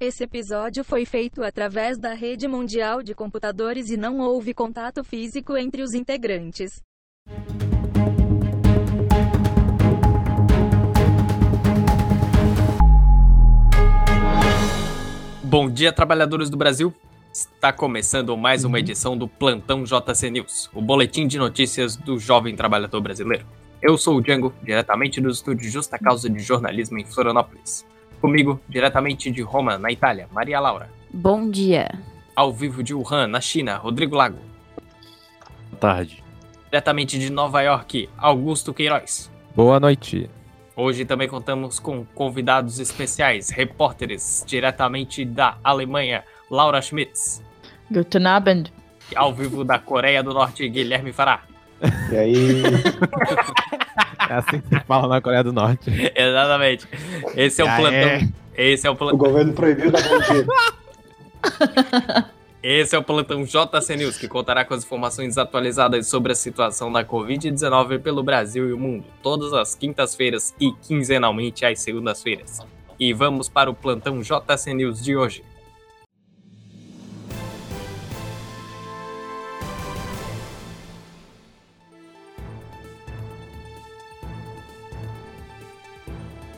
Esse 0.00 0.24
episódio 0.24 0.82
foi 0.82 1.06
feito 1.06 1.40
através 1.44 1.96
da 1.96 2.14
rede 2.14 2.48
mundial 2.48 3.00
de 3.00 3.14
computadores 3.14 3.90
e 3.90 3.96
não 3.96 4.18
houve 4.18 4.52
contato 4.52 5.04
físico 5.04 5.56
entre 5.56 5.82
os 5.82 5.94
integrantes. 5.94 6.82
Bom 15.44 15.70
dia, 15.70 15.92
trabalhadores 15.92 16.50
do 16.50 16.56
Brasil. 16.56 16.92
Está 17.32 17.72
começando 17.72 18.36
mais 18.36 18.64
uma 18.64 18.80
edição 18.80 19.16
do 19.16 19.28
Plantão 19.28 19.84
JC 19.84 20.28
News, 20.28 20.68
o 20.74 20.82
boletim 20.82 21.28
de 21.28 21.38
notícias 21.38 21.94
do 21.94 22.18
jovem 22.18 22.56
trabalhador 22.56 23.00
brasileiro. 23.00 23.46
Eu 23.80 23.96
sou 23.96 24.16
o 24.16 24.20
Django, 24.20 24.52
diretamente 24.60 25.20
do 25.20 25.30
estúdio 25.30 25.70
Justa 25.70 25.96
Causa 26.00 26.28
de 26.28 26.40
Jornalismo 26.40 26.98
em 26.98 27.04
Florianópolis. 27.04 27.86
Comigo, 28.24 28.58
diretamente 28.66 29.30
de 29.30 29.42
Roma, 29.42 29.76
na 29.76 29.92
Itália, 29.92 30.26
Maria 30.32 30.58
Laura. 30.58 30.88
Bom 31.12 31.50
dia. 31.50 31.90
Ao 32.34 32.50
vivo 32.50 32.82
de 32.82 32.94
Wuhan, 32.94 33.26
na 33.26 33.38
China, 33.38 33.76
Rodrigo 33.76 34.16
Lago. 34.16 34.38
Boa 35.68 35.78
tarde. 35.78 36.24
Diretamente 36.70 37.18
de 37.18 37.30
Nova 37.30 37.60
York, 37.60 38.08
Augusto 38.16 38.72
Queiroz. 38.72 39.30
Boa 39.54 39.78
noite. 39.78 40.30
Hoje 40.74 41.04
também 41.04 41.28
contamos 41.28 41.78
com 41.78 42.02
convidados 42.14 42.78
especiais, 42.78 43.50
repórteres 43.50 44.42
diretamente 44.46 45.22
da 45.22 45.58
Alemanha, 45.62 46.24
Laura 46.50 46.80
Schmitz. 46.80 47.42
Guten 47.90 48.26
Abend. 48.26 48.72
E 49.12 49.16
ao 49.18 49.34
vivo 49.34 49.64
da 49.64 49.78
Coreia 49.78 50.22
do 50.22 50.32
Norte, 50.32 50.66
Guilherme 50.66 51.12
Fará. 51.12 51.42
E 52.12 52.16
aí, 52.16 52.62
É 54.30 54.34
assim 54.34 54.60
que 54.60 54.68
se 54.68 54.80
fala 54.86 55.06
na 55.08 55.20
Coreia 55.20 55.44
do 55.44 55.52
Norte. 55.52 55.90
Exatamente. 56.16 56.88
Esse 57.36 57.60
é 57.60 57.64
o 57.64 57.68
Ah, 57.68 57.76
plantão. 57.76 57.98
é? 57.98 58.28
Esse 58.56 58.86
é 58.86 58.90
o 58.90 58.94
o 58.94 58.96
plantão. 58.96 59.18
governo 59.18 59.52
proibiu 59.52 59.90
da 59.90 60.00
bom 60.00 60.18
dia. 60.20 60.46
Esse 62.62 62.96
é 62.96 62.98
o 62.98 63.02
plantão 63.02 63.44
JC 63.44 63.96
News, 63.96 64.16
que 64.16 64.26
contará 64.26 64.64
com 64.64 64.72
as 64.72 64.82
informações 64.84 65.36
atualizadas 65.36 66.08
sobre 66.08 66.32
a 66.32 66.34
situação 66.34 66.90
da 66.90 67.04
Covid-19 67.04 68.00
pelo 68.00 68.22
Brasil 68.22 68.68
e 68.70 68.72
o 68.72 68.78
mundo, 68.78 69.04
todas 69.22 69.52
as 69.52 69.74
quintas-feiras 69.74 70.54
e 70.58 70.72
quinzenalmente 70.72 71.66
às 71.66 71.80
segundas-feiras. 71.80 72.60
E 72.98 73.12
vamos 73.12 73.48
para 73.50 73.68
o 73.70 73.74
plantão 73.74 74.20
JC 74.22 74.72
News 74.72 75.02
de 75.02 75.14
hoje. 75.16 75.44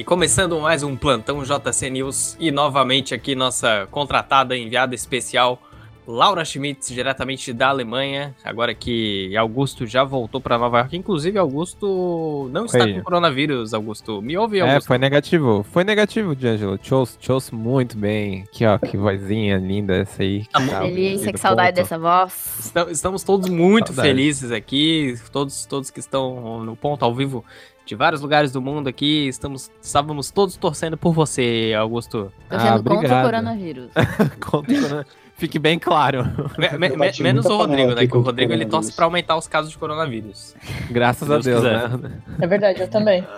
Começando 0.07 0.59
mais 0.61 0.83
um 0.85 0.97
plantão 0.97 1.43
JC 1.43 1.91
News 1.91 2.37
e 2.39 2.51
novamente 2.53 3.13
aqui 3.15 3.35
nossa 3.35 3.89
contratada 3.91 4.57
enviada 4.57 4.95
especial 4.95 5.61
Laura 6.09 6.45
Schmitz, 6.45 6.87
diretamente 6.91 7.53
da 7.53 7.67
Alemanha. 7.67 8.33
Agora 8.45 8.73
que 8.73 9.37
Augusto 9.37 9.85
já 9.89 10.05
voltou 10.05 10.41
para 10.41 10.57
Nova 10.57 10.79
York, 10.79 10.97
inclusive 10.97 11.37
Augusto 11.37 12.49
não 12.53 12.67
está 12.67 12.85
Oi. 12.85 12.95
com 12.95 13.03
coronavírus, 13.03 13.75
Augusto. 13.75 14.23
Me 14.23 14.39
ouve, 14.39 14.61
É, 14.61 14.63
Augusto? 14.63 14.87
foi 14.87 14.99
negativo. 14.99 15.67
Foi 15.73 15.83
negativo, 15.83 16.37
D'Angelo. 16.37 16.79
Chose, 16.81 17.17
chose 17.19 17.53
muito 17.53 17.99
bem. 17.99 18.45
Aqui, 18.45 18.65
ó, 18.65 18.79
que 18.79 18.97
vozinha 18.97 19.57
linda 19.59 19.97
essa 19.97 20.23
aí. 20.23 20.47
Tá 20.47 20.65
Tá 20.65 20.81
Delícia, 20.83 21.33
que 21.33 21.41
saudade 21.41 21.71
ponto. 21.71 21.83
dessa 21.83 21.99
voz. 21.99 22.57
Esta- 22.61 22.89
Estamos 22.93 23.25
todos 23.25 23.49
muito 23.51 23.89
Saudades. 23.89 24.09
felizes 24.13 24.53
aqui, 24.53 25.17
todos, 25.33 25.67
todos 25.67 25.91
que 25.91 25.99
estão 25.99 26.63
no 26.63 26.77
ponto 26.77 27.05
ao 27.05 27.13
vivo 27.13 27.45
de 27.87 27.95
vários 27.95 28.21
lugares 28.21 28.51
do 28.53 28.61
mundo 28.61 28.89
aqui, 28.89 29.29
estamos, 29.29 29.71
estávamos 29.81 30.31
todos 30.31 30.57
torcendo 30.57 30.97
por 30.99 31.13
você, 31.15 31.73
Augusto. 31.79 32.33
Tô 32.51 32.57
Ah, 32.57 32.79
contra 32.85 33.21
o 33.21 33.23
coronavírus. 33.25 33.91
Conta, 34.45 34.73
né? 34.97 35.05
Fique 35.37 35.59
bem 35.59 35.79
claro. 35.79 36.25
Me- 36.59 36.89
me- 36.89 37.13
menos 37.21 37.47
o 37.47 37.57
Rodrigo, 37.57 37.95
né? 37.95 38.01
Que 38.01 38.05
o 38.07 38.09
contra 38.09 38.19
o 38.19 38.23
Rodrigo 38.25 38.53
ele 38.53 38.65
coronavírus. 38.65 38.71
torce 38.87 38.93
para 38.97 39.05
aumentar 39.05 39.37
os 39.37 39.47
casos 39.47 39.71
de 39.71 39.79
coronavírus. 39.79 40.57
Graças 40.91 41.31
a 41.31 41.35
Deus 41.39 41.45
Deus, 41.45 41.63
quiser. 41.63 41.89
né? 41.99 42.11
É 42.41 42.47
verdade, 42.47 42.81
eu 42.81 42.89
também. 42.89 43.25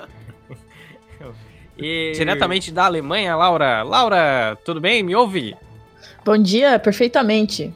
E 1.81 2.11
diretamente 2.17 2.73
da 2.73 2.87
Alemanha, 2.87 3.37
Laura. 3.37 3.85
Laura, 3.85 4.59
tudo 4.65 4.81
bem? 4.81 5.01
Me 5.03 5.15
ouve? 5.15 5.55
Bom 6.25 6.37
dia, 6.37 6.77
perfeitamente. 6.79 7.73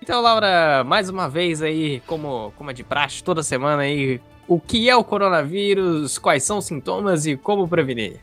Então, 0.00 0.20
Laura, 0.20 0.84
mais 0.84 1.08
uma 1.08 1.28
vez 1.28 1.60
aí, 1.60 2.00
como, 2.06 2.52
como 2.56 2.70
é 2.70 2.72
de 2.74 2.84
praxe, 2.84 3.22
toda 3.22 3.42
semana 3.42 3.82
aí, 3.82 4.20
o 4.48 4.58
que 4.60 4.88
é 4.88 4.96
o 4.96 5.04
coronavírus, 5.04 6.18
quais 6.18 6.42
são 6.44 6.58
os 6.58 6.64
sintomas 6.66 7.26
e 7.26 7.36
como 7.36 7.66
prevenir? 7.68 8.16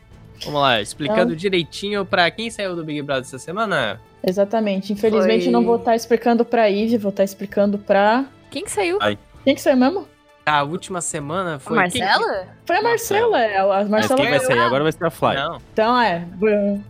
Vamos 0.44 0.60
lá, 0.60 0.80
explicando 0.80 1.36
direitinho 1.36 2.04
pra 2.06 2.30
quem 2.30 2.50
saiu 2.50 2.74
do 2.74 2.82
Big 2.82 3.02
Brother 3.02 3.22
essa 3.24 3.38
semana. 3.38 4.00
Exatamente. 4.26 4.92
Infelizmente 4.92 5.44
Foi- 5.44 5.52
não 5.52 5.64
vou 5.64 5.76
estar 5.76 5.94
explicando 5.94 6.44
pra 6.44 6.68
Ive, 6.70 6.96
vou 6.96 7.10
estar 7.10 7.24
explicando 7.24 7.78
pra. 7.78 8.24
Quem 8.50 8.64
que 8.64 8.70
saiu? 8.70 8.98
Quem 9.44 9.54
que 9.54 9.60
saiu 9.60 9.76
mesmo? 9.76 10.06
A 10.46 10.62
última 10.62 11.00
semana 11.02 11.56
A 11.56 11.58
foi. 11.58 11.76
Marcela? 11.76 12.48
Foi 12.66 12.76
a 12.76 12.82
Marcela. 12.82 13.40
é, 13.40 13.58
A 13.58 13.66
Mas 13.66 13.88
Marcela 13.90 14.20
quem 14.20 14.30
vai 14.30 14.40
sair 14.40 14.58
agora 14.60 14.82
vai 14.82 14.92
ser 14.92 15.04
a 15.04 15.10
Quem? 15.10 15.18
Fly. 15.18 15.34
Não. 15.36 15.58
Então 15.72 16.00
é. 16.00 16.26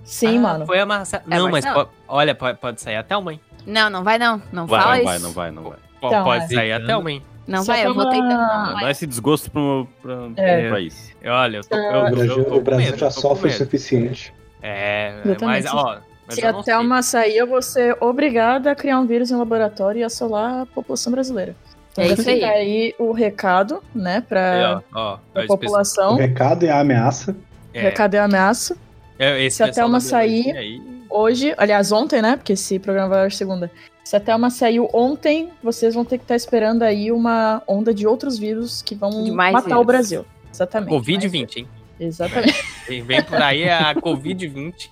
Sim, 0.04 0.38
Ah, 0.38 0.40
mano. 0.40 0.66
Foi 0.66 0.78
a 0.80 0.86
Marcela. 0.86 1.22
É 1.28 1.34
a 1.34 1.38
não, 1.38 1.44
mas 1.50 1.64
Marcela? 1.64 1.84
po- 1.86 1.92
olha, 2.08 2.34
pode, 2.34 2.58
pode 2.58 2.80
sair 2.80 2.96
até 2.96 3.16
uma, 3.16 3.32
hein? 3.32 3.40
Não, 3.66 3.90
não 3.90 4.02
vai 4.04 4.16
não. 4.18 4.40
Não 4.52 4.66
Vai, 4.66 4.80
fala 4.80 4.92
não 4.94 4.98
isso. 5.02 5.04
vai, 5.06 5.18
não 5.18 5.32
vai, 5.32 5.50
não 5.50 5.62
vai. 5.64 5.78
Então, 6.02 6.24
pode 6.24 6.44
é. 6.44 6.48
sair 6.56 6.72
até 6.72 6.96
uma, 6.96 7.10
hein? 7.10 7.22
Não 7.46 7.62
Só 7.64 7.72
vai, 7.72 7.86
eu 7.86 7.94
vou 7.94 8.04
uma- 8.04 8.72
Não 8.74 8.80
Dá 8.80 8.90
esse 8.90 9.06
desgosto 9.06 9.50
pro, 9.50 9.86
pra, 10.02 10.28
É. 10.36 10.68
pra 10.68 10.80
isso. 10.80 11.10
Olha, 11.24 11.56
eu 11.58 11.64
tô, 11.64 11.74
eu, 11.76 11.82
Ah, 11.82 12.04
O 12.04 12.06
eu, 12.08 12.10
Brasil, 12.14 12.36
eu 12.38 12.44
tô 12.44 12.50
o 12.50 12.54
com 12.58 12.60
Brasil 12.60 12.86
medo, 12.86 12.98
já 12.98 13.10
sofre 13.10 13.48
o 13.48 13.52
suficiente. 13.52 14.32
É, 14.62 15.14
Exatamente. 15.24 15.44
mas, 15.44 15.66
ó. 15.74 15.98
Mas 16.26 16.34
Se 16.36 16.46
a. 16.46 16.52
Thelma 16.62 17.02
sair, 17.02 17.36
eu 17.38 17.46
vou 17.46 17.60
ser 17.60 17.96
obrigada 18.00 18.70
a 18.70 18.74
criar 18.76 19.00
um 19.00 19.06
vírus 19.06 19.30
em 19.32 19.36
laboratório 19.36 19.98
e 20.00 20.04
assolar 20.04 20.60
a 20.62 20.66
população 20.66 21.10
brasileira. 21.12 21.56
Então 21.90 22.04
É 22.04 22.08
isso 22.08 22.28
aí. 22.28 22.44
aí 22.44 22.94
o 23.00 23.10
recado, 23.10 23.82
né, 23.92 24.20
pra, 24.28 24.80
ó, 24.94 24.98
ó, 25.14 25.18
pra 25.32 25.44
esse 25.44 25.52
O 25.52 25.58
população. 25.58 26.14
recado 26.16 26.64
é 26.64 26.70
a 26.70 26.78
ameaça. 26.80 27.32
O 27.74 27.78
recado 27.78 28.14
é 28.14 28.18
a 28.20 28.24
ameaça. 28.24 28.76
é, 29.18 29.42
esse 29.44 29.56
se 29.56 29.62
a 29.64 29.72
Thelma 29.72 29.98
sair- 30.00 30.56
Aí, 30.56 30.80
Hoje, 31.12 31.52
aliás, 31.58 31.90
ontem, 31.90 32.22
né? 32.22 32.36
Porque 32.36 32.52
esse 32.52 32.78
programa 32.78 33.08
vai 33.08 33.24
ao 33.24 33.30
segunda. 33.32 33.68
Se 34.04 34.16
a 34.16 34.20
Thelma 34.20 34.50
saiu 34.50 34.88
ontem, 34.92 35.50
vocês 35.62 35.94
vão 35.94 36.04
ter 36.04 36.18
que 36.18 36.24
estar 36.24 36.34
esperando 36.36 36.82
aí 36.82 37.12
uma 37.12 37.62
onda 37.66 37.94
de 37.94 38.06
outros 38.06 38.38
vírus 38.38 38.82
que 38.82 38.94
vão 38.94 39.10
matar 39.34 39.62
vírus. 39.62 39.78
o 39.80 39.84
Brasil. 39.84 40.26
Exatamente. 40.52 40.90
Covid-20, 40.92 41.56
hein? 41.58 41.68
Exatamente. 41.98 42.64
Vem- 42.88 43.02
Vem 43.02 43.22
por 43.22 43.40
aí 43.40 43.68
a 43.68 43.94
Covid-20. 43.94 44.88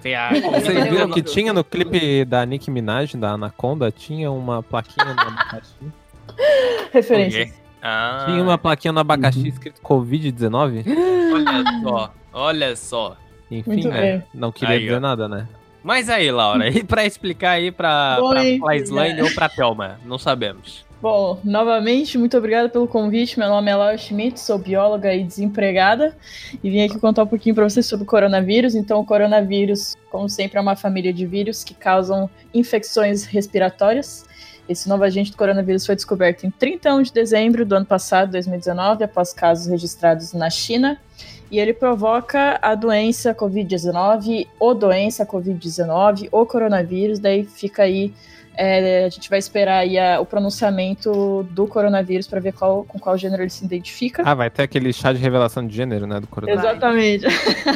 Tem 0.00 0.14
a 0.14 0.30
Vocês 0.30 0.84
viram 0.90 1.10
que 1.10 1.22
tinha 1.22 1.52
no 1.52 1.64
clipe 1.64 2.24
da 2.24 2.44
Nicki 2.46 2.70
Minaj, 2.70 3.14
da 3.16 3.32
Anaconda, 3.32 3.90
tinha 3.90 4.30
uma 4.30 4.62
plaquinha 4.62 5.06
no 5.14 5.20
abacaxi? 5.20 5.74
Referência. 6.92 7.52
Ah, 7.82 8.24
Tinha 8.26 8.42
uma 8.42 8.56
plaquinha 8.56 8.92
no 8.92 9.00
abacaxi 9.00 9.48
escrito 9.48 9.80
Covid-19? 9.82 10.84
olha 11.34 11.82
só, 11.82 12.14
olha 12.32 12.76
só. 12.76 13.16
Enfim, 13.50 13.88
né? 13.88 14.22
Não 14.32 14.52
queria 14.52 14.74
Aí, 14.76 14.80
dizer 14.82 14.96
ó. 14.96 15.00
nada, 15.00 15.28
né? 15.28 15.48
Mas 15.82 16.08
aí, 16.08 16.30
Laura, 16.30 16.68
e 16.68 16.84
pra 16.84 17.04
explicar 17.04 17.52
aí 17.52 17.70
pra 17.70 18.18
Slane 18.84 19.14
né? 19.14 19.22
ou 19.22 19.30
pra 19.32 19.48
Thelma? 19.48 19.98
Não 20.04 20.18
sabemos. 20.18 20.84
Bom, 21.02 21.40
novamente, 21.42 22.16
muito 22.16 22.38
obrigada 22.38 22.68
pelo 22.68 22.86
convite. 22.86 23.36
Meu 23.36 23.48
nome 23.48 23.68
é 23.68 23.74
Laura 23.74 23.98
Schmidt, 23.98 24.38
sou 24.38 24.56
bióloga 24.56 25.12
e 25.12 25.24
desempregada. 25.24 26.16
E 26.62 26.70
vim 26.70 26.82
aqui 26.82 26.96
contar 27.00 27.24
um 27.24 27.26
pouquinho 27.26 27.56
para 27.56 27.68
vocês 27.68 27.84
sobre 27.86 28.04
o 28.04 28.06
coronavírus. 28.06 28.76
Então, 28.76 29.00
o 29.00 29.04
coronavírus, 29.04 29.96
como 30.08 30.28
sempre, 30.28 30.58
é 30.58 30.60
uma 30.60 30.76
família 30.76 31.12
de 31.12 31.26
vírus 31.26 31.64
que 31.64 31.74
causam 31.74 32.30
infecções 32.54 33.24
respiratórias. 33.24 34.24
Esse 34.68 34.88
novo 34.88 35.02
agente 35.02 35.32
do 35.32 35.36
coronavírus 35.36 35.84
foi 35.84 35.96
descoberto 35.96 36.44
em 36.44 36.52
31 36.52 37.02
de 37.02 37.12
dezembro 37.12 37.66
do 37.66 37.74
ano 37.74 37.84
passado, 37.84 38.30
2019, 38.30 39.02
após 39.02 39.32
casos 39.32 39.66
registrados 39.66 40.32
na 40.32 40.50
China. 40.50 41.00
E 41.52 41.60
ele 41.60 41.74
provoca 41.74 42.58
a 42.62 42.74
doença 42.74 43.34
Covid-19, 43.34 44.48
ou 44.58 44.74
doença 44.74 45.26
Covid-19, 45.26 46.28
ou 46.32 46.46
coronavírus. 46.46 47.18
Daí 47.18 47.44
fica 47.44 47.82
aí 47.82 48.12
é, 48.54 49.04
a 49.06 49.08
gente 49.08 49.30
vai 49.30 49.38
esperar 49.38 49.78
aí 49.78 49.98
a- 49.98 50.20
o 50.20 50.26
pronunciamento 50.26 51.42
do 51.50 51.66
coronavírus 51.66 52.26
para 52.26 52.38
ver 52.40 52.52
qual, 52.52 52.84
com 52.84 52.98
qual 52.98 53.16
gênero 53.16 53.42
ele 53.42 53.48
se 53.50 53.64
identifica. 53.64 54.22
Ah, 54.26 54.34
vai 54.34 54.50
ter 54.50 54.62
aquele 54.64 54.92
chá 54.92 55.10
de 55.12 55.18
revelação 55.18 55.66
de 55.66 55.74
gênero, 55.74 56.06
né? 56.06 56.20
Do 56.20 56.26
coronavírus. 56.26 56.62
Exatamente. 56.70 57.26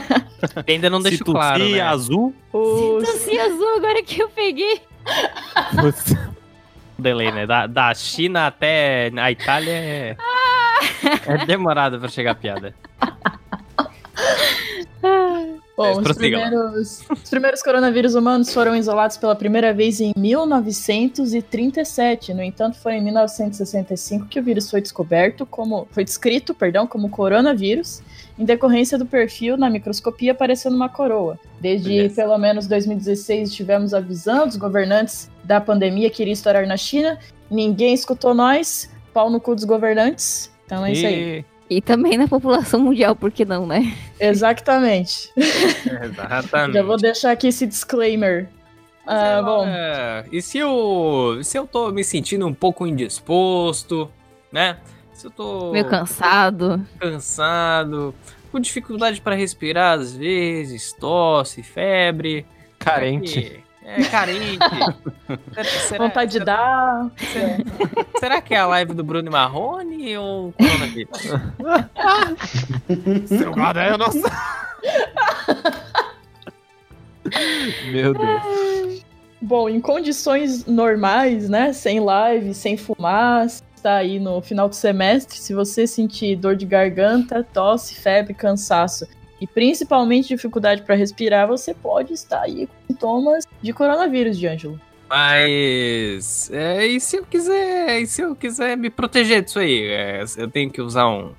Ainda 0.69 0.91
não 0.91 1.01
deixa 1.01 1.25
claro, 1.25 1.67
né? 1.67 1.81
azul, 1.81 2.35
Tossi 2.53 3.39
azul 3.39 3.77
agora 3.77 4.03
que 4.03 4.23
eu 4.23 4.29
peguei. 4.29 4.81
Delay, 6.99 7.31
né? 7.33 7.47
Da, 7.47 7.67
da 7.67 7.95
China 7.95 8.47
até 8.47 9.11
a 9.17 9.31
Itália 9.31 9.73
é, 9.73 10.17
é 11.27 11.45
demorado 11.47 11.99
pra 11.99 12.09
chegar 12.09 12.33
a 12.33 12.35
piada. 12.35 12.75
Bom, 15.77 15.99
os 15.99 16.05
prossiga 16.05 16.39
lá. 16.39 16.49
primeiros, 16.49 17.05
os 17.11 17.29
primeiros 17.29 17.63
coronavírus 17.63 18.15
humanos 18.15 18.51
foram 18.53 18.75
isolados 18.75 19.19
pela 19.19 19.37
primeira 19.37 19.75
vez 19.75 20.01
em 20.01 20.15
1937. 20.17 22.33
No 22.33 22.43
entanto, 22.43 22.79
foi 22.79 22.95
em 22.95 23.03
1965 23.03 24.27
que 24.27 24.41
o 24.41 24.43
vírus 24.43 24.71
foi 24.71 24.81
descoberto 24.81 25.45
como 25.45 25.87
foi 25.91 26.03
descrito, 26.03 26.55
perdão, 26.55 26.87
como 26.87 27.11
coronavírus, 27.11 28.01
em 28.39 28.47
decorrência 28.47 28.97
do 28.97 29.05
perfil 29.05 29.59
na 29.59 29.69
microscopia 29.69 30.35
parecendo 30.35 30.75
uma 30.75 30.89
coroa. 30.89 31.39
Desde 31.61 31.91
Beleza. 31.91 32.23
pelo 32.23 32.39
menos 32.39 32.67
2016 32.67 33.51
estivemos 33.51 33.93
avisando 33.93 34.49
os 34.49 34.57
governantes 34.57 35.31
da 35.45 35.61
pandemia 35.61 36.09
que 36.09 36.23
iria 36.23 36.33
estourar 36.33 36.67
na 36.67 36.79
China. 36.79 37.19
Ninguém 37.51 37.93
escutou 37.93 38.33
nós. 38.33 38.89
Pau 39.13 39.29
no 39.31 39.41
cu 39.41 39.55
dos 39.55 39.65
governantes. 39.65 40.51
Então 40.65 40.85
é 40.85 40.93
isso 40.93 41.07
aí. 41.07 41.45
E 41.69 41.81
também 41.81 42.17
na 42.17 42.29
população 42.29 42.81
mundial, 42.81 43.17
por 43.17 43.31
que 43.31 43.45
não, 43.45 43.67
né? 43.67 43.93
Exatamente. 44.21 45.31
Exatamente. 45.37 46.75
Já 46.75 46.83
vou 46.83 46.97
deixar 46.97 47.33
aqui 47.33 47.49
esse 47.49 47.67
disclaimer. 47.67 48.49
Ah, 49.07 49.41
bom. 49.43 49.67
É, 49.67 50.25
e 50.33 50.43
se 50.43 50.59
eu, 50.59 51.39
se 51.43 51.57
eu 51.59 51.67
tô 51.67 51.91
me 51.91 52.03
sentindo 52.03 52.47
um 52.47 52.55
pouco 52.55 52.87
indisposto, 52.87 54.11
né? 54.51 54.79
Se 55.13 55.27
eu 55.27 55.31
tô 55.31 55.73
Meio 55.73 55.89
cansado. 55.89 56.85
cansado, 56.99 58.15
com 58.53 58.61
dificuldade 58.61 59.21
para 59.21 59.35
respirar 59.35 59.99
às 59.99 60.15
vezes, 60.15 60.93
tosse, 60.93 61.63
febre. 61.63 62.45
Carente. 62.79 63.65
Será 63.87 63.97
que- 63.97 64.03
É, 64.03 64.05
carente. 64.11 64.59
Será- 65.55 65.65
será- 65.65 66.05
Vontade 66.05 66.33
de 66.33 66.45
dar. 66.45 67.11
Será 68.19 68.41
que 68.43 68.55
é 68.55 68.59
a 68.59 68.67
live 68.67 68.93
do 68.95 69.05
Bruno 69.05 69.31
Marrone 69.31 70.17
ou 70.19 70.49
o 70.49 70.53
coronavírus? 70.53 71.23
Seu 73.29 73.53
é 73.53 73.97
nossa. 73.97 74.33
Meu 77.91 78.13
Deus. 78.15 79.05
Bom, 79.41 79.69
em 79.69 79.81
condições 79.81 80.65
normais, 80.67 81.49
né? 81.49 81.73
Sem 81.73 82.01
live, 82.01 82.55
sem 82.55 82.77
fumar, 82.77 83.47
está 83.47 83.97
aí 83.97 84.19
no 84.19 84.41
final 84.41 84.69
do 84.69 84.75
semestre. 84.75 85.37
Se 85.39 85.55
você 85.55 85.87
sentir 85.87 86.37
dor 86.37 86.57
de 86.57 86.65
garganta, 86.67 87.45
tosse, 87.53 87.95
febre, 87.97 88.33
cansaço 88.35 89.07
e 89.41 89.47
principalmente 89.47 90.29
dificuldade 90.29 90.83
para 90.83 90.95
respirar, 90.95 91.47
você 91.47 91.75
pode 91.75 92.13
estar 92.13 92.43
aí 92.43 92.67
com 92.67 92.75
sintomas 92.89 93.45
de 93.63 93.73
coronavírus, 93.73 94.41
D'Angelo. 94.41 94.81
Mas 95.09 96.51
é, 96.53 96.87
e 96.87 97.01
se 97.01 97.17
eu 97.17 97.25
quiser, 97.25 98.01
e 98.01 98.07
se 98.07 98.23
eu 98.23 98.35
quiser 98.35 98.77
me 98.77 98.91
proteger 98.91 99.43
disso 99.43 99.59
aí, 99.59 99.87
É, 99.87 100.25
eu 100.37 100.49
tenho 100.49 100.71
que 100.71 100.83
usar 100.83 101.09
um, 101.09 101.33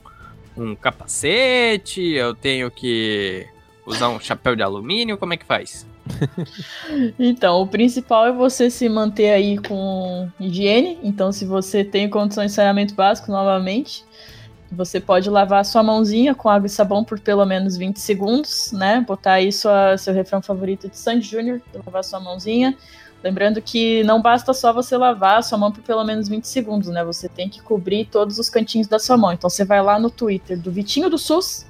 um 0.55 0.75
capacete, 0.75 2.01
eu 2.01 2.33
tenho 2.33 2.71
que 2.71 3.45
usar 3.85 4.09
um 4.09 4.19
chapéu 4.19 4.55
de 4.55 4.63
alumínio, 4.63 5.17
como 5.17 5.33
é 5.33 5.38
que 5.38 5.45
faz? 5.45 5.85
Então, 7.19 7.61
o 7.61 7.67
principal 7.67 8.27
é 8.27 8.31
você 8.31 8.69
se 8.69 8.88
manter 8.88 9.31
aí 9.31 9.57
com 9.57 10.29
higiene. 10.39 10.97
Então, 11.03 11.31
se 11.31 11.45
você 11.45 11.83
tem 11.83 12.09
condições 12.09 12.51
de 12.51 12.55
saneamento 12.55 12.94
básico, 12.94 13.31
novamente, 13.31 14.05
você 14.71 14.99
pode 14.99 15.29
lavar 15.29 15.61
a 15.61 15.63
sua 15.63 15.81
mãozinha 15.81 16.35
com 16.35 16.49
água 16.49 16.67
e 16.67 16.69
sabão 16.69 17.03
por 17.03 17.19
pelo 17.19 17.45
menos 17.45 17.77
20 17.77 17.97
segundos, 17.97 18.71
né? 18.71 19.03
Botar 19.07 19.33
aí 19.33 19.51
sua, 19.51 19.97
seu 19.97 20.13
refrão 20.13 20.41
favorito 20.41 20.89
de 20.89 20.97
Sandy 20.97 21.25
Júnior, 21.25 21.61
lavar 21.85 22.03
sua 22.03 22.19
mãozinha. 22.19 22.75
Lembrando 23.23 23.61
que 23.61 24.03
não 24.03 24.21
basta 24.21 24.53
só 24.53 24.71
você 24.71 24.95
lavar 24.95 25.39
a 25.39 25.41
sua 25.41 25.57
mão 25.57 25.71
por 25.71 25.81
pelo 25.81 26.03
menos 26.03 26.27
20 26.27 26.45
segundos, 26.45 26.89
né? 26.89 27.03
Você 27.03 27.27
tem 27.27 27.49
que 27.49 27.61
cobrir 27.61 28.05
todos 28.05 28.37
os 28.37 28.49
cantinhos 28.49 28.87
da 28.87 28.99
sua 28.99 29.17
mão. 29.17 29.31
Então, 29.31 29.49
você 29.49 29.65
vai 29.65 29.81
lá 29.81 29.97
no 29.97 30.09
Twitter 30.09 30.59
do 30.59 30.71
Vitinho 30.71 31.09
do 31.09 31.17
SUS 31.17 31.65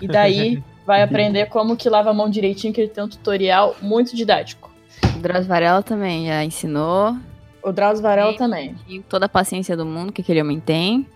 e 0.00 0.06
daí 0.06 0.62
vai 0.86 1.02
aprender 1.02 1.46
como 1.46 1.76
que 1.76 1.88
lava 1.88 2.10
a 2.10 2.14
mão 2.14 2.30
direitinho, 2.30 2.72
que 2.72 2.80
ele 2.80 2.90
tem 2.90 3.02
um 3.02 3.08
tutorial 3.08 3.76
muito 3.80 4.14
didático. 4.14 4.70
O 5.16 5.18
Drauzio 5.18 5.48
Varela 5.48 5.82
também 5.82 6.26
já 6.26 6.44
ensinou. 6.44 7.16
O 7.62 7.72
Drauzio 7.72 8.02
Varela 8.02 8.32
Sim. 8.32 8.38
também. 8.38 8.76
E 8.88 9.00
toda 9.00 9.26
a 9.26 9.28
paciência 9.28 9.76
do 9.76 9.84
mundo 9.84 10.12
que 10.12 10.20
aquele 10.20 10.40
homem 10.40 10.60
tem. 10.60 11.06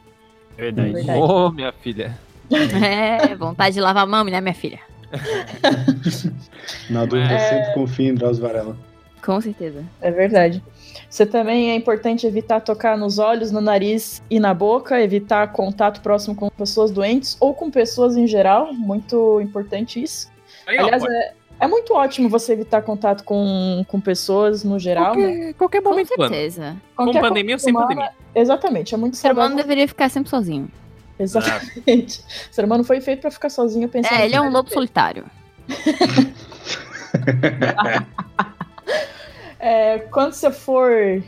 Verdade. 0.56 0.92
Verdade. 0.92 1.18
Ô, 1.20 1.50
minha 1.50 1.72
filha. 1.72 2.18
É, 2.50 3.34
vontade 3.34 3.74
de 3.74 3.80
lavar 3.80 4.04
a 4.04 4.06
mão, 4.06 4.24
né, 4.24 4.40
minha 4.40 4.54
filha? 4.54 4.78
Na 6.90 7.04
dúvida, 7.04 7.32
É. 7.32 7.38
sempre 7.50 7.74
confia 7.74 8.08
em 8.10 8.14
Drauzio 8.14 8.42
Varela. 8.42 8.76
Com 9.24 9.40
certeza. 9.40 9.84
É 10.00 10.10
verdade. 10.10 10.62
Você 11.10 11.26
também 11.26 11.70
é 11.70 11.74
importante 11.74 12.26
evitar 12.26 12.60
tocar 12.60 12.96
nos 12.96 13.18
olhos, 13.18 13.50
no 13.50 13.60
nariz 13.60 14.22
e 14.30 14.38
na 14.38 14.54
boca, 14.54 15.00
evitar 15.00 15.48
contato 15.52 16.00
próximo 16.00 16.34
com 16.34 16.48
pessoas 16.50 16.90
doentes 16.90 17.36
ou 17.40 17.52
com 17.54 17.70
pessoas 17.70 18.16
em 18.16 18.26
geral. 18.26 18.72
Muito 18.72 19.40
importante 19.40 20.00
isso. 20.02 20.30
Aí, 20.66 20.78
ó, 20.78 20.82
Aliás, 20.82 21.02
pode- 21.02 21.14
é, 21.14 21.32
é 21.60 21.66
muito 21.66 21.94
ótimo 21.94 22.28
você 22.28 22.52
evitar 22.52 22.82
contato 22.82 23.24
com, 23.24 23.84
com 23.88 24.00
pessoas 24.00 24.62
no 24.64 24.78
geral. 24.78 25.14
né? 25.16 25.22
qualquer, 25.22 25.54
qualquer 25.54 25.82
Com 25.82 25.90
momento 25.90 26.08
do 26.16 26.22
ano. 26.22 26.34
certeza. 26.34 26.76
Com 26.94 27.04
Qualquer 27.04 27.20
pandemia 27.20 27.54
ou 27.54 27.58
sem 27.58 27.72
humana- 27.72 27.86
pandemia. 27.88 28.10
Exatamente, 28.34 28.94
é 28.94 28.98
muito 28.98 29.14
O 29.14 29.16
ser 29.16 29.28
humano 29.32 29.48
saudável. 29.48 29.64
deveria 29.64 29.88
ficar 29.88 30.08
sempre 30.10 30.28
sozinho. 30.30 30.70
Exatamente. 31.18 32.20
O 32.20 32.24
ser 32.54 32.64
humano 32.64 32.84
foi 32.84 33.00
feito 33.00 33.20
pra 33.22 33.30
ficar 33.30 33.48
sozinho 33.48 33.88
pensando. 33.88 34.12
É, 34.18 34.24
ele 34.26 34.34
é 34.36 34.40
um 34.40 34.50
lobo 34.50 34.70
solitário. 34.70 35.24
É, 39.58 39.98
quando 40.10 40.32
você 40.32 40.50
for 40.50 41.22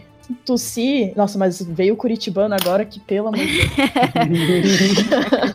tossir. 0.45 1.13
Nossa, 1.17 1.39
mas 1.39 1.61
veio 1.63 1.95
o 1.95 1.97
Curitibano 1.97 2.55
agora, 2.55 2.85
que 2.85 3.01
pelo 3.01 3.29
amor 3.29 3.39
de 3.41 3.59
Deus. 3.59 5.55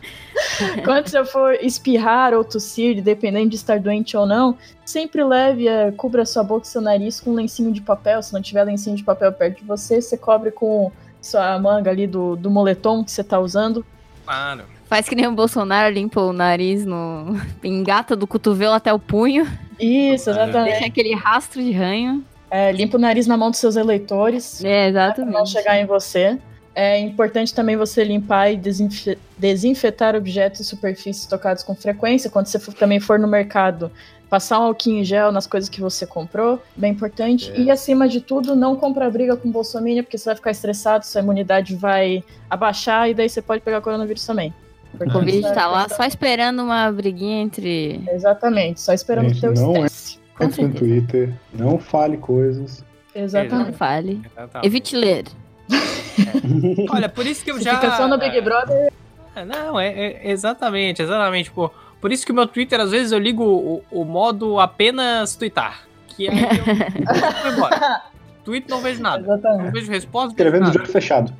quando 0.84 1.08
você 1.08 1.24
for 1.24 1.54
espirrar 1.54 2.34
ou 2.34 2.44
tossir, 2.44 3.02
dependendo 3.02 3.50
de 3.50 3.56
estar 3.56 3.78
doente 3.78 4.16
ou 4.16 4.26
não, 4.26 4.56
sempre 4.84 5.22
leve, 5.24 5.68
é, 5.68 5.90
cubra 5.92 6.24
sua 6.26 6.42
boca 6.42 6.66
e 6.66 6.68
seu 6.68 6.80
nariz 6.80 7.20
com 7.20 7.30
um 7.30 7.34
lencinho 7.34 7.72
de 7.72 7.80
papel. 7.80 8.22
Se 8.22 8.32
não 8.32 8.42
tiver 8.42 8.64
lencinho 8.64 8.96
de 8.96 9.04
papel 9.04 9.32
perto 9.32 9.58
de 9.58 9.64
você, 9.64 10.00
você 10.00 10.16
cobre 10.16 10.50
com 10.50 10.90
sua 11.20 11.58
manga 11.58 11.90
ali 11.90 12.06
do, 12.06 12.36
do 12.36 12.50
moletom 12.50 13.02
que 13.04 13.10
você 13.10 13.24
tá 13.24 13.38
usando. 13.38 13.84
Claro. 14.24 14.64
Faz 14.86 15.08
que 15.08 15.14
nem 15.14 15.26
o 15.26 15.32
Bolsonaro 15.32 15.92
limpa 15.92 16.20
o 16.20 16.32
nariz 16.32 16.84
no. 16.84 17.36
engata 17.64 18.14
do 18.14 18.26
cotovelo 18.26 18.74
até 18.74 18.92
o 18.92 18.98
punho. 18.98 19.46
Isso, 19.80 20.30
exatamente. 20.30 20.72
Deixa 20.72 20.86
aquele 20.86 21.14
rastro 21.14 21.62
de 21.62 21.72
ranho. 21.72 22.24
É, 22.50 22.70
limpa 22.70 22.96
o 22.96 23.00
nariz 23.00 23.26
na 23.26 23.36
mão 23.36 23.50
dos 23.50 23.58
seus 23.58 23.74
eleitores. 23.74 24.62
É, 24.62 24.92
pra 24.92 25.02
não 25.02 25.08
exatamente. 25.08 25.50
chegar 25.50 25.80
em 25.80 25.86
você. 25.86 26.38
É 26.74 26.98
importante 26.98 27.54
também 27.54 27.76
você 27.76 28.02
limpar 28.02 28.50
e 28.50 28.56
desinfe- 28.56 29.16
desinfetar 29.38 30.16
objetos 30.16 30.60
e 30.60 30.64
superfícies 30.64 31.24
tocados 31.26 31.62
com 31.62 31.74
frequência. 31.74 32.28
Quando 32.28 32.46
você 32.46 32.58
for- 32.58 32.74
também 32.74 32.98
for 32.98 33.16
no 33.18 33.28
mercado, 33.28 33.92
passar 34.28 34.58
um 34.58 34.64
álcool 34.64 34.90
em 34.90 35.04
gel 35.04 35.30
nas 35.30 35.46
coisas 35.46 35.68
que 35.70 35.80
você 35.80 36.04
comprou, 36.04 36.60
bem 36.76 36.90
importante. 36.90 37.52
É. 37.52 37.60
E 37.60 37.70
acima 37.70 38.08
de 38.08 38.20
tudo, 38.20 38.56
não 38.56 38.74
comprar 38.74 39.08
briga 39.10 39.36
com 39.36 39.48
o 39.48 39.52
Bolsonaro, 39.52 40.02
porque 40.02 40.18
você 40.18 40.24
vai 40.24 40.34
ficar 40.34 40.50
estressado, 40.50 41.06
sua 41.06 41.20
imunidade 41.20 41.76
vai 41.76 42.24
abaixar 42.50 43.08
e 43.08 43.14
daí 43.14 43.28
você 43.28 43.40
pode 43.40 43.62
pegar 43.62 43.80
coronavírus 43.80 44.26
também. 44.26 44.52
O 44.94 44.98
Covid 44.98 45.38
Importante, 45.38 45.54
tá 45.54 45.66
lá 45.68 45.84
é- 45.84 45.94
só 45.94 46.04
esperando 46.04 46.62
uma 46.62 46.90
briguinha 46.90 47.42
entre. 47.42 48.00
Exatamente, 48.12 48.80
só 48.80 48.92
esperando 48.92 49.28
Gente, 49.28 49.38
o 49.38 49.40
teu 49.40 49.54
não 49.54 49.76
é- 49.76 49.86
estresse. 49.86 50.18
Com 50.36 50.44
Entre 50.44 50.62
no. 50.64 50.74
Twitter, 50.74 51.32
não 51.52 51.78
fale 51.78 52.16
coisas. 52.16 52.84
Não 53.14 53.22
Exatamente. 53.22 53.76
fale. 53.76 54.20
Exatamente. 54.36 54.66
Evite 54.66 54.96
ler. 54.96 55.24
Olha, 56.90 57.08
por 57.08 57.26
isso 57.26 57.44
que 57.44 57.50
eu 57.50 57.56
Se 57.58 57.64
já. 57.64 57.74
fica 57.76 57.96
só 57.96 58.06
no 58.08 58.18
Big 58.18 58.40
Brother, 58.40 58.92
É, 59.34 59.44
Não, 59.44 59.78
é, 59.78 59.88
é- 59.88 60.30
exatamente, 60.30 61.02
exatamente. 61.02 61.50
Pô, 61.50 61.70
por 62.00 62.12
isso 62.12 62.24
que 62.24 62.32
o 62.32 62.34
meu 62.34 62.46
Twitter, 62.46 62.80
às 62.80 62.90
vezes, 62.90 63.12
eu 63.12 63.18
ligo 63.18 63.42
o, 63.44 63.82
o 63.90 64.04
modo 64.04 64.60
apenas 64.60 65.34
twittar. 65.36 65.82
Que 66.08 66.28
aí 66.28 66.38
eu 66.38 66.64
vou 67.42 67.52
embora. 67.52 68.02
Tweet 68.44 68.68
não 68.70 68.80
vejo 68.80 69.02
nada. 69.02 69.22
Não 69.26 69.34
exatamente. 69.34 69.72
vejo 69.72 69.90
resposta, 69.90 70.28
não 70.28 70.34
vejo 70.36 70.44
Escrevendo 70.48 70.70
de 70.70 70.78
olho 70.78 70.86
fechado. 70.86 71.32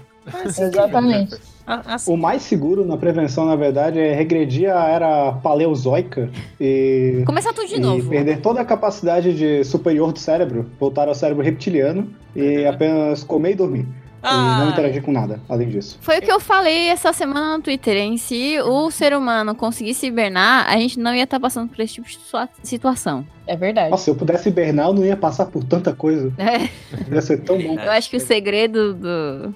Exatamente. 0.45 1.37
Ah, 1.67 1.83
assim, 1.95 2.13
O 2.13 2.17
mais 2.17 2.43
seguro 2.43 2.85
na 2.85 2.97
prevenção, 2.97 3.47
na 3.47 3.57
verdade, 3.57 3.99
é 3.99 4.15
regredir 4.15 4.71
a 4.75 4.87
era 4.89 5.33
paleozoica 5.33 6.31
e, 6.61 7.23
Começar 7.27 7.53
tudo 7.53 7.69
de 7.69 7.77
e 7.77 7.81
novo. 7.81 8.09
perder 8.11 8.41
toda 8.41 8.61
a 8.61 8.65
capacidade 8.65 9.35
de 9.35 9.65
superior 9.65 10.13
do 10.13 10.19
cérebro, 10.19 10.71
voltar 10.81 11.09
ao 11.09 11.15
cérebro 11.15 11.43
reptiliano 11.43 12.11
e 12.37 12.59
Uhum. 12.65 12.69
apenas 12.71 13.25
comer 13.25 13.53
e 13.53 13.55
dormir. 13.55 13.87
E 14.25 14.27
Ah, 14.27 14.61
não 14.65 14.71
interagir 14.71 15.03
com 15.03 15.13
nada, 15.13 15.39
além 15.49 15.69
disso. 15.69 15.99
Foi 16.01 16.19
o 16.19 16.23
que 16.23 16.33
eu 16.33 16.41
falei 16.41 16.89
essa 16.89 17.13
semana 17.13 17.59
no 17.59 17.63
Twitter, 17.63 17.95
hein? 17.97 18.17
Se 18.17 18.59
o 18.63 18.91
ser 18.91 19.15
humano 19.15 19.55
conseguisse 19.55 20.07
hibernar, 20.07 20.67
a 20.67 20.79
gente 20.79 20.99
não 20.99 21.15
ia 21.15 21.25
estar 21.25 21.39
passando 21.39 21.69
por 21.69 21.79
esse 21.81 21.95
tipo 21.95 22.09
de 22.09 22.15
situa- 22.17 22.49
situação. 22.63 23.27
É 23.47 23.55
verdade. 23.55 23.91
Nossa, 23.91 24.05
se 24.05 24.11
eu 24.11 24.15
pudesse 24.15 24.49
hibernar, 24.49 24.87
eu 24.87 24.95
não 24.95 25.05
ia 25.05 25.17
passar 25.17 25.45
por 25.47 25.63
tanta 25.63 25.93
coisa. 25.95 26.33
É, 26.39 26.71
Ia 27.15 27.21
ser 27.21 27.43
tão 27.43 27.59
bom. 27.61 27.75
eu 27.79 27.91
acho 27.91 28.09
que 28.09 28.17
o 28.17 28.21
segredo 28.21 28.95
do, 28.95 29.55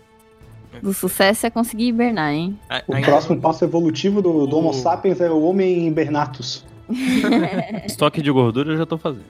do 0.82 0.92
sucesso 0.92 1.46
é 1.46 1.50
conseguir 1.50 1.86
hibernar, 1.88 2.30
hein? 2.34 2.58
O 2.86 2.94
ainda- 2.94 3.08
próximo 3.08 3.40
passo 3.40 3.64
evolutivo 3.64 4.20
do, 4.20 4.46
do 4.46 4.58
Homo 4.58 4.68
O- 4.68 4.74
sapiens 4.74 5.18
é 5.22 5.30
o 5.30 5.42
Homem 5.44 5.86
Hibernatus. 5.88 6.62
Estoque 7.86 8.20
de 8.20 8.30
gordura 8.30 8.72
eu 8.72 8.76
já 8.76 8.84
tô 8.86 8.98
fazendo. 8.98 9.24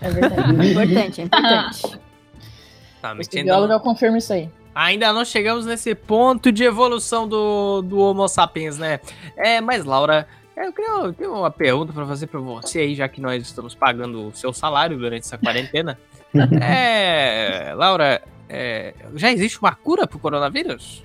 É 0.00 0.10
verdade. 0.10 0.50
É 0.50 0.70
importante, 0.70 1.20
é 1.20 1.24
importante. 1.24 2.00
Tá, 3.00 3.10
ainda, 3.12 3.42
biólogo 3.44 3.68
não, 3.68 3.74
eu 3.76 3.80
confirmo 3.80 4.16
isso 4.16 4.32
aí. 4.32 4.48
Ainda 4.74 5.12
não 5.12 5.24
chegamos 5.24 5.64
nesse 5.66 5.94
ponto 5.94 6.50
de 6.50 6.64
evolução 6.64 7.28
do, 7.28 7.82
do 7.82 7.98
Homo 7.98 8.26
sapiens, 8.28 8.76
né? 8.78 9.00
É, 9.36 9.60
mas 9.60 9.84
Laura, 9.84 10.26
Eu 10.56 10.72
queria 10.72 10.90
eu 10.90 11.12
tenho 11.12 11.32
uma 11.34 11.50
pergunta 11.50 11.92
pra 11.92 12.06
fazer 12.06 12.26
pra 12.28 12.40
você 12.40 12.80
aí, 12.80 12.94
já 12.94 13.08
que 13.08 13.20
nós 13.20 13.42
estamos 13.42 13.74
pagando 13.74 14.28
o 14.28 14.34
seu 14.34 14.52
salário 14.52 14.96
durante 14.98 15.22
essa 15.22 15.36
quarentena. 15.38 15.98
é, 16.62 17.72
Laura, 17.76 18.22
é, 18.48 18.94
já 19.14 19.30
existe 19.32 19.58
uma 19.60 19.74
cura 19.74 20.06
pro 20.06 20.18
coronavírus? 20.18 21.02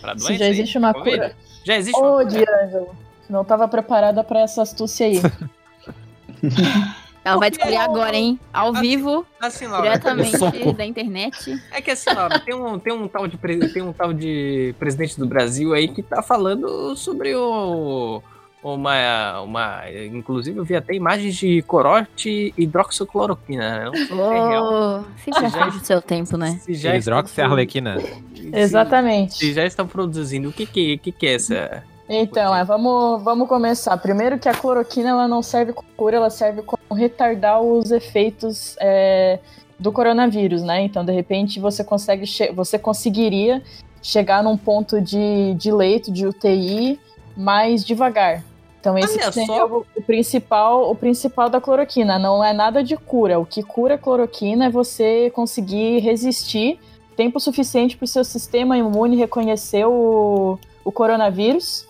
Pra- 0.00 0.14
doença 0.14 0.26
Se 0.28 0.38
já 0.38 0.44
aí? 0.44 0.50
existe 0.50 0.78
uma 0.78 0.92
Covid? 0.94 1.16
cura. 1.16 1.36
Já 1.64 1.76
existe 1.76 1.98
uma 1.98 2.08
Ô, 2.08 2.26
cura? 2.26 2.44
D'Angelo, 2.44 2.96
não 3.28 3.44
tava 3.44 3.66
preparada 3.68 4.22
pra 4.24 4.40
essa 4.40 4.62
astúcia 4.62 5.06
aí. 5.06 5.20
Ela 7.24 7.36
vai 7.38 7.50
descobrir 7.50 7.76
agora, 7.76 8.16
hein? 8.16 8.38
Ao 8.52 8.72
vivo, 8.72 9.24
Assim, 9.40 9.66
Laura, 9.66 9.82
diretamente 9.88 10.72
da 10.74 10.84
internet. 10.84 11.56
É 11.70 11.80
que 11.80 11.90
assim, 11.92 12.10
Laura, 12.12 12.40
tem 12.40 12.54
um, 12.54 12.78
tem 12.78 12.92
um, 12.92 13.06
tal, 13.06 13.28
de, 13.28 13.36
pre- 13.36 13.68
tem 13.72 13.80
um 13.82 13.92
tal 13.92 14.12
de 14.12 14.74
presidente 14.78 15.18
do 15.18 15.26
Brasil 15.26 15.72
aí 15.72 15.86
que 15.88 16.02
tá 16.02 16.22
falando 16.22 16.96
sobre 16.96 17.34
o. 17.34 18.20
Uma, 18.64 19.40
uma. 19.40 19.82
Inclusive, 20.12 20.56
eu 20.58 20.64
vi 20.64 20.76
até 20.76 20.94
imagens 20.94 21.34
de 21.34 21.62
corote 21.62 22.54
e 22.56 22.62
hidroxicloroquina. 22.62 23.78
né? 23.78 23.84
Não 23.86 23.92
sei 23.94 24.06
se 24.06 24.12
é 24.12 24.48
real. 24.48 24.64
Oh, 25.04 25.20
sempre 25.24 25.46
à 25.46 25.48
Já- 25.48 25.68
do 25.68 25.84
seu 25.84 26.00
tempo, 26.02 26.36
né? 26.36 26.60
Se 26.62 26.74
já 26.74 26.96
estão 26.96 27.14
Hidroxiarlequina. 27.18 27.94
produ- 28.00 28.56
Exatamente. 28.56 29.34
Se 29.34 29.52
já 29.52 29.64
estão 29.66 29.86
produzindo, 29.86 30.48
o 30.48 30.52
que 30.52 30.64
que, 30.66 30.96
que, 30.98 31.10
que 31.10 31.26
é 31.26 31.34
essa? 31.34 31.84
Então, 32.14 32.54
é, 32.54 32.62
vamos, 32.62 33.22
vamos 33.22 33.48
começar. 33.48 33.96
Primeiro 33.96 34.38
que 34.38 34.48
a 34.48 34.52
cloroquina 34.52 35.08
ela 35.08 35.26
não 35.26 35.42
serve 35.42 35.72
como 35.72 35.88
cura, 35.96 36.16
ela 36.16 36.28
serve 36.28 36.60
como 36.60 36.82
retardar 36.94 37.62
os 37.62 37.90
efeitos 37.90 38.76
é, 38.80 39.38
do 39.78 39.90
coronavírus, 39.90 40.62
né? 40.62 40.82
Então, 40.82 41.04
de 41.04 41.12
repente, 41.12 41.58
você 41.58 41.82
consegue 41.82 42.26
você 42.54 42.78
conseguiria 42.78 43.62
chegar 44.02 44.42
num 44.42 44.58
ponto 44.58 45.00
de, 45.00 45.54
de 45.54 45.72
leito, 45.72 46.12
de 46.12 46.26
UTI, 46.26 47.00
mais 47.34 47.82
devagar. 47.82 48.44
Então, 48.78 48.98
esse 48.98 49.14
Olha 49.14 49.32
seria 49.32 49.46
só. 49.46 49.66
o, 49.66 49.86
o 49.96 50.02
principal, 50.02 50.90
o 50.90 50.94
principal 50.94 51.48
da 51.48 51.60
cloroquina. 51.60 52.18
Não 52.18 52.44
é 52.44 52.52
nada 52.52 52.84
de 52.84 52.96
cura. 52.96 53.38
O 53.38 53.46
que 53.46 53.62
cura 53.62 53.94
a 53.94 53.98
cloroquina 53.98 54.66
é 54.66 54.70
você 54.70 55.30
conseguir 55.30 56.00
resistir 56.00 56.78
tempo 57.16 57.40
suficiente 57.40 57.96
para 57.96 58.04
o 58.04 58.08
seu 58.08 58.24
sistema 58.24 58.76
imune 58.76 59.16
reconhecer 59.16 59.86
o, 59.86 60.58
o 60.84 60.92
coronavírus 60.92 61.86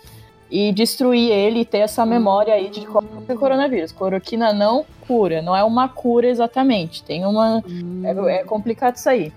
e 0.54 0.70
destruir 0.70 1.30
ele 1.32 1.60
e 1.60 1.64
ter 1.64 1.78
essa 1.78 2.04
memória 2.04 2.52
aí 2.52 2.68
de 2.68 2.84
qual 2.86 3.02
é 3.26 3.32
o 3.32 3.38
coronavírus. 3.38 3.90
Cloroquina 3.90 4.52
não 4.52 4.84
cura, 5.08 5.40
não 5.40 5.56
é 5.56 5.64
uma 5.64 5.88
cura 5.88 6.26
exatamente. 6.28 7.02
Tem 7.02 7.24
uma. 7.24 7.64
É, 8.04 8.40
é 8.40 8.44
complicado 8.44 8.96
isso 8.96 9.08
aí. 9.08 9.32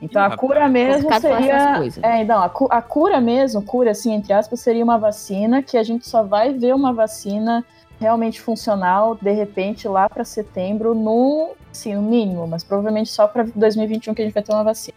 Então 0.00 0.22
a 0.22 0.36
cura 0.36 0.68
mesmo 0.68 1.08
seria. 1.20 1.56
É, 2.04 2.22
então, 2.22 2.40
a, 2.42 2.48
cu- 2.48 2.68
a 2.70 2.80
cura 2.80 3.20
mesmo, 3.20 3.60
cura 3.62 3.90
assim, 3.90 4.12
entre 4.12 4.32
aspas, 4.32 4.60
seria 4.60 4.84
uma 4.84 4.98
vacina 4.98 5.62
que 5.64 5.76
a 5.76 5.82
gente 5.82 6.06
só 6.08 6.22
vai 6.22 6.52
ver 6.52 6.74
uma 6.76 6.92
vacina 6.92 7.64
realmente 8.00 8.40
funcional, 8.40 9.16
de 9.20 9.32
repente, 9.32 9.86
lá 9.88 10.08
para 10.08 10.24
setembro, 10.24 10.94
no, 10.94 11.50
sim, 11.72 11.94
no 11.94 12.02
mínimo, 12.02 12.46
mas 12.48 12.62
provavelmente 12.64 13.10
só 13.10 13.26
para 13.28 13.44
2021 13.54 14.14
que 14.14 14.22
a 14.22 14.24
gente 14.24 14.34
vai 14.34 14.42
ter 14.44 14.52
uma 14.52 14.64
vacina. 14.64 14.96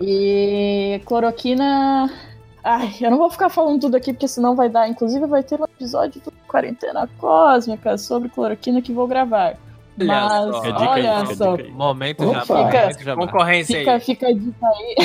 E 0.00 1.00
cloroquina. 1.04 2.10
Ai, 2.64 2.94
eu 3.00 3.10
não 3.10 3.18
vou 3.18 3.30
ficar 3.30 3.50
falando 3.50 3.78
tudo 3.82 3.94
aqui, 3.96 4.12
porque 4.12 4.26
senão 4.26 4.56
vai 4.56 4.70
dar. 4.70 4.88
Inclusive, 4.88 5.26
vai 5.26 5.42
ter 5.42 5.60
um 5.60 5.64
episódio 5.64 6.20
do 6.22 6.32
Quarentena 6.48 7.06
Cósmica 7.18 7.98
sobre 7.98 8.30
cloroquina 8.30 8.80
que 8.80 8.90
vou 8.92 9.06
gravar. 9.06 9.54
Olha 10.00 10.06
Mas, 10.08 10.56
só. 10.56 10.62
Aí, 10.62 10.72
olha 11.06 11.26
só. 11.36 11.56
dica 11.56 11.68
aí. 11.68 11.70
Momento 11.72 12.24
Opa. 12.28 12.34
já. 12.34 12.40
Fica- 12.94 13.14
Momento. 13.14 13.30
Concorrência 13.30 13.78
Fica, 13.78 13.92
aí. 13.92 14.00
fica 14.00 14.26
a 14.28 14.32
dica 14.32 14.66
aí. 14.66 14.96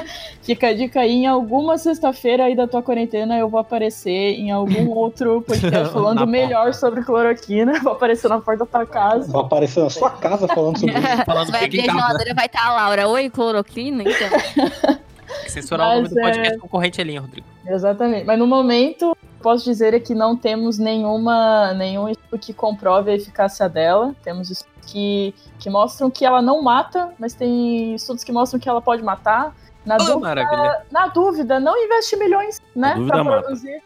fica 0.42 0.68
a 0.68 0.72
dica 0.74 1.00
aí. 1.00 1.10
Em 1.10 1.26
alguma 1.26 1.76
sexta-feira 1.76 2.44
aí 2.44 2.54
da 2.56 2.66
tua 2.66 2.82
quarentena, 2.82 3.36
eu 3.36 3.48
vou 3.48 3.60
aparecer 3.60 4.10
em 4.38 4.50
algum 4.50 4.88
outro 4.96 5.42
podcast 5.42 5.92
falando 5.92 6.26
melhor 6.26 6.72
sobre 6.72 7.02
cloroquina. 7.02 7.78
Vou 7.82 7.92
aparecer 7.92 8.28
na 8.28 8.40
porta 8.40 8.64
da 8.64 8.70
tua 8.70 8.86
casa. 8.86 9.30
Vai 9.30 9.42
aparecer 9.42 9.82
na 9.82 9.90
sua 9.90 10.08
casa 10.16 10.48
falando 10.48 10.78
sobre 10.78 10.94
isso. 10.98 11.24
Falando 11.26 11.50
Vai 11.50 11.60
fica 11.68 11.82
abrir 11.82 11.90
a 11.90 11.92
geladeira, 11.92 12.34
vai 12.34 12.46
estar 12.46 12.64
a 12.66 12.72
Laura. 12.74 13.08
Oi, 13.08 13.28
cloroquina? 13.28 14.02
Então. 14.04 14.98
Censurar 15.46 15.88
o 15.88 15.90
nome 15.90 16.02
Mas, 16.02 16.10
do 16.10 16.20
podcast 16.20 16.54
é- 16.54 16.58
concorrente 16.58 17.00
ali, 17.00 17.12
hein, 17.12 17.18
Rodrigo. 17.18 17.46
Exatamente. 17.66 18.24
Mas 18.24 18.38
no 18.38 18.46
momento, 18.46 19.16
posso 19.42 19.64
dizer 19.64 19.94
é 19.94 20.00
que 20.00 20.14
não 20.14 20.36
temos 20.36 20.78
nenhuma, 20.78 21.72
nenhum 21.74 22.08
estudo 22.08 22.38
que 22.38 22.52
comprove 22.52 23.10
a 23.10 23.14
eficácia 23.14 23.68
dela. 23.68 24.14
Temos 24.22 24.50
estudos 24.50 24.74
que, 24.90 25.34
que 25.58 25.68
mostram 25.68 26.10
que 26.10 26.24
ela 26.24 26.40
não 26.40 26.62
mata, 26.62 27.12
mas 27.18 27.34
tem 27.34 27.94
estudos 27.94 28.24
que 28.24 28.32
mostram 28.32 28.58
que 28.58 28.68
ela 28.68 28.80
pode 28.80 29.02
matar. 29.02 29.54
Na, 29.84 29.94
Oh, 29.94 29.98
dúvida, 29.98 30.18
maravilha. 30.20 30.82
na 30.90 31.06
dúvida, 31.06 31.60
não 31.60 31.74
investe 31.82 32.16
milhões, 32.16 32.60
né? 32.74 32.94
Pra 33.06 33.22
mata. 33.24 33.42
produzir. 33.42 33.82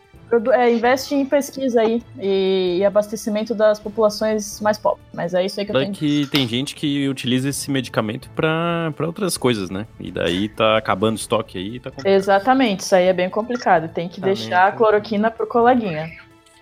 É, 0.52 0.72
investe 0.72 1.14
em 1.14 1.26
pesquisa 1.26 1.82
aí 1.82 2.02
e, 2.18 2.78
e 2.78 2.84
abastecimento 2.84 3.54
das 3.54 3.78
populações 3.78 4.60
mais 4.60 4.78
pobres. 4.78 5.04
Mas 5.12 5.34
é 5.34 5.44
isso 5.44 5.60
aí 5.60 5.66
que 5.66 5.72
eu 5.72 5.78
tenho. 5.78 5.92
que 5.92 6.26
tem 6.28 6.48
gente 6.48 6.74
que 6.74 7.06
utiliza 7.08 7.50
esse 7.50 7.70
medicamento 7.70 8.30
pra, 8.30 8.92
pra 8.96 9.06
outras 9.06 9.36
coisas, 9.36 9.68
né? 9.68 9.86
E 10.00 10.10
daí 10.10 10.48
tá 10.48 10.78
acabando 10.78 11.16
o 11.16 11.20
estoque 11.20 11.58
aí, 11.58 11.78
tá 11.78 11.90
complicado. 11.90 12.14
Exatamente, 12.14 12.80
isso 12.80 12.94
aí 12.94 13.06
é 13.06 13.12
bem 13.12 13.28
complicado. 13.28 13.88
Tem 13.88 14.08
que 14.08 14.20
deixar 14.20 14.68
a 14.68 14.72
cloroquina 14.72 15.30
pro 15.30 15.46
coleguinha. 15.46 16.10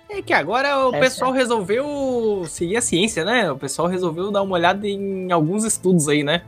É 0.08 0.20
que 0.20 0.32
agora 0.32 0.88
o 0.88 0.94
É 0.94 0.98
pessoal 0.98 1.30
resolveu 1.30 2.42
seguir 2.48 2.76
a 2.76 2.82
ciência, 2.82 3.24
né? 3.24 3.52
O 3.52 3.56
pessoal 3.56 3.86
resolveu 3.86 4.32
dar 4.32 4.42
uma 4.42 4.56
olhada 4.56 4.88
em 4.88 5.30
alguns 5.30 5.64
estudos 5.64 6.08
aí, 6.08 6.24
né? 6.24 6.42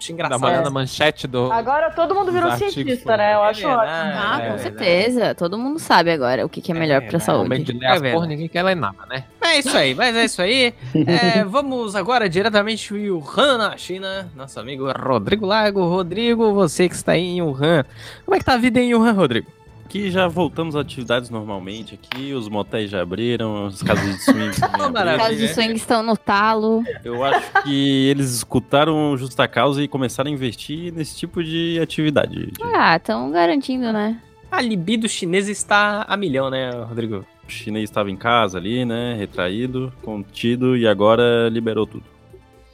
Acho 0.00 0.08
Dá 0.08 0.14
engraçado. 0.14 0.38
uma 0.38 0.48
olhada 0.48 0.64
na 0.64 0.70
manchete 0.70 1.26
do. 1.26 1.52
Agora 1.52 1.90
todo 1.90 2.14
mundo 2.14 2.32
virou 2.32 2.50
cientista, 2.52 3.16
né? 3.18 3.34
Eu 3.34 3.40
É 3.44 3.50
acho 3.50 3.66
ótimo. 3.68 3.76
verdade. 3.76 4.18
Ah, 4.18 4.40
É 4.42 4.50
com 4.50 4.58
certeza. 4.58 5.34
Todo 5.34 5.58
mundo 5.58 5.78
sabe 5.78 6.10
agora 6.10 6.46
o 6.46 6.48
que, 6.48 6.62
que 6.62 6.72
é 6.72 6.74
melhor 6.74 7.02
pra 7.02 7.10
verdade. 7.18 7.30
Momento 7.38 7.66
saúde. 7.66 7.72
de 7.74 7.78
ler 7.78 7.86
É 7.86 7.90
as 8.08 8.14
porra, 8.14 8.26
ninguém 8.26 8.48
quer 8.48 8.62
ler 8.62 8.74
nada, 8.76 9.04
né? 9.10 9.24
É 9.42 9.58
isso 9.58 9.76
aí, 9.76 9.94
mas 9.94 10.16
é 10.16 10.24
isso 10.24 10.40
aí. 10.40 10.72
É, 11.06 11.44
vamos 11.44 11.94
agora 11.94 12.28
diretamente 12.28 12.94
em 12.94 13.10
Wuhan, 13.10 13.58
na 13.58 13.76
China. 13.76 14.30
Nosso 14.34 14.58
amigo 14.58 14.90
Rodrigo 14.90 15.44
Lago. 15.44 15.84
Rodrigo, 15.86 16.54
você 16.54 16.88
que 16.88 16.94
está 16.94 17.12
aí 17.12 17.36
em 17.36 17.42
Wuhan. 17.42 17.84
Como 18.24 18.34
é 18.34 18.38
que 18.38 18.44
tá 18.44 18.54
a 18.54 18.56
vida 18.58 18.80
em 18.80 18.94
Wuhan, 18.94 19.12
Rodrigo? 19.12 19.46
Aqui 19.90 20.08
já 20.08 20.28
voltamos 20.28 20.76
às 20.76 20.82
atividades 20.82 21.30
normalmente. 21.30 21.98
Aqui 22.00 22.32
os 22.32 22.48
motéis 22.48 22.88
já 22.88 23.02
abriram, 23.02 23.66
as 23.66 23.82
casas 23.82 24.04
de 24.18 24.22
swing 24.22 24.50
abriram. 24.72 25.18
Casos 25.18 25.38
de 25.38 25.48
swing 25.48 25.72
estão 25.74 26.00
no 26.00 26.16
talo. 26.16 26.84
Eu 27.04 27.24
acho 27.24 27.64
que 27.64 28.06
eles 28.08 28.30
escutaram 28.32 29.16
justa 29.16 29.48
causa 29.48 29.82
e 29.82 29.88
começaram 29.88 30.30
a 30.30 30.32
investir 30.32 30.92
nesse 30.92 31.18
tipo 31.18 31.42
de 31.42 31.80
atividade. 31.82 32.52
De 32.52 32.62
Ah, 32.72 32.94
estão 32.94 33.32
garantindo, 33.32 33.92
né? 33.92 34.16
A 34.48 34.60
libido 34.60 35.08
chinesa 35.08 35.50
está 35.50 36.04
a 36.06 36.16
milhão, 36.16 36.48
né, 36.50 36.70
Rodrigo? 36.70 37.26
O 37.44 37.50
chinês 37.50 37.90
estava 37.90 38.12
em 38.12 38.16
casa 38.16 38.58
ali, 38.58 38.84
né? 38.84 39.16
Retraído, 39.18 39.92
contido 40.02 40.76
e 40.76 40.86
agora 40.86 41.48
liberou 41.48 41.84
tudo. 41.84 42.04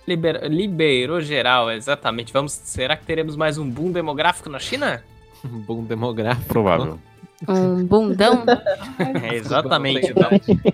Liber- 0.07 0.45
liberou 0.51 1.23
geral, 1.23 1.71
exatamente. 1.71 2.31
Vamos, 2.31 2.53
será 2.53 2.95
que 2.95 3.07
teremos 3.07 3.37
mais 3.37 3.57
um 3.57 3.67
boom 3.69 3.91
demográfico 3.91 4.51
na 4.51 4.59
China? 4.59 5.03
Um 5.53 5.59
boom 5.59 5.85
demográfico. 5.85 6.47
Provável. 6.49 6.99
Um 7.49 7.85
bundão. 7.85 8.45
É, 9.23 9.35
exatamente. 9.37 10.11
Então, 10.11 10.31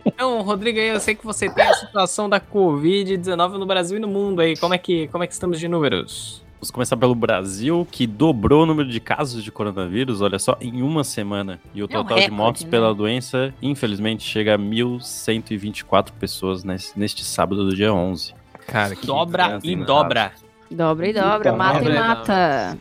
então, 0.07 0.43
Rodrigo, 0.43 0.79
aí 0.79 0.89
eu 0.89 1.01
sei 1.01 1.15
que 1.15 1.25
você 1.25 1.51
tem 1.51 1.65
a 1.65 1.75
situação 1.75 2.29
da 2.29 2.41
Covid-19 2.41 3.59
no 3.59 3.67
Brasil 3.67 3.97
e 3.97 4.01
no 4.01 4.07
mundo 4.07 4.41
aí. 4.41 4.57
Como 4.57 4.73
é 4.73 4.79
que, 4.79 5.09
como 5.09 5.25
é 5.25 5.27
que 5.27 5.33
estamos 5.33 5.59
de 5.59 5.67
números? 5.67 6.41
Vamos 6.55 6.71
começar 6.71 6.97
pelo 6.97 7.17
Brasil, 7.17 7.85
que 7.91 8.07
dobrou 8.07 8.63
o 8.63 8.67
número 8.67 8.89
de 8.89 9.01
casos 9.01 9.43
de 9.43 9.51
coronavírus, 9.51 10.21
olha 10.21 10.39
só, 10.39 10.57
em 10.61 10.81
uma 10.81 11.03
semana. 11.03 11.59
E 11.75 11.83
o 11.83 11.87
É 11.87 11.87
um 11.87 11.89
total 11.89 12.17
de 12.19 12.23
recorde, 12.23 12.31
mortes 12.31 12.63
né? 12.63 12.71
pela 12.71 12.95
doença, 12.95 13.53
infelizmente, 13.61 14.23
chega 14.23 14.55
a 14.55 14.59
1.124 14.59 16.13
pessoas 16.13 16.63
nesse, 16.63 16.97
neste 16.97 17.25
sábado 17.25 17.65
do 17.65 17.75
dia 17.75 17.93
11. 17.93 18.35
Cara, 18.69 18.95
que 18.95 19.05
Dobra 19.05 19.59
e 19.65 19.75
dobra. 19.75 20.33
Dobra 20.71 21.09
e 21.09 21.13
dobra, 21.13 21.39
Puta 21.39 21.53
mata 21.53 21.81
e 21.81 21.85
merda. 21.85 22.01
mata. 22.09 22.79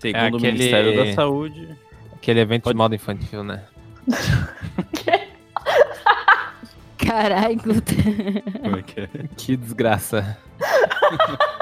Segundo 0.00 0.34
o 0.34 0.36
aquele- 0.36 0.52
Ministério 0.52 0.96
da 0.96 1.12
Saúde, 1.12 1.68
Aquele 2.14 2.40
evento 2.40 2.64
Pode- 2.64 2.74
de 2.74 2.78
moda 2.78 2.94
infantil, 2.94 3.44
né? 3.44 3.62
Caralho, 6.98 7.58
como 8.62 8.76
é 8.76 8.82
que 8.82 9.00
é? 9.00 9.08
Que 9.36 9.56
desgraça. 9.56 10.36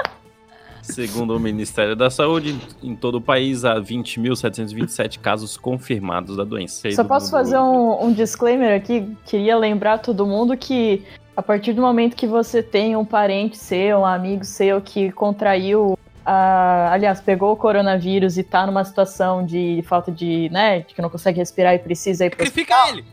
Segundo 0.81 1.35
o 1.35 1.39
Ministério 1.39 1.95
da 1.95 2.09
Saúde, 2.09 2.57
em 2.81 2.95
todo 2.95 3.15
o 3.15 3.21
país 3.21 3.63
há 3.65 3.75
20.727 3.79 5.19
casos 5.19 5.57
confirmados 5.57 6.37
da 6.37 6.43
doença. 6.45 6.89
Só 6.91 7.03
posso 7.03 7.29
fazer 7.29 7.59
um, 7.59 8.05
um 8.05 8.13
disclaimer 8.13 8.75
aqui? 8.75 9.15
Queria 9.25 9.57
lembrar 9.57 9.99
todo 9.99 10.25
mundo 10.25 10.55
que 10.57 11.03
a 11.35 11.41
partir 11.43 11.73
do 11.73 11.81
momento 11.81 12.15
que 12.15 12.25
você 12.25 12.63
tem 12.63 12.95
um 12.95 13.05
parente 13.05 13.57
seu, 13.57 13.99
um 13.99 14.05
amigo 14.05 14.43
seu 14.45 14.81
que 14.81 15.11
contraiu, 15.11 15.99
a- 16.27 16.91
aliás, 16.91 17.21
pegou 17.21 17.53
o 17.53 17.55
coronavírus 17.55 18.37
e 18.37 18.43
tá 18.43 18.65
numa 18.65 18.83
situação 18.83 19.45
de 19.45 19.83
falta 19.87 20.11
de, 20.11 20.49
né, 20.51 20.79
de 20.81 20.93
que 20.93 21.01
não 21.01 21.09
consegue 21.09 21.39
respirar 21.39 21.73
e 21.73 21.79
precisa 21.79 22.25
ir 22.25 22.29
pro 22.29 22.45
Sacrifica 22.45 22.75
ele! 22.89 23.05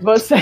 Você, 0.00 0.34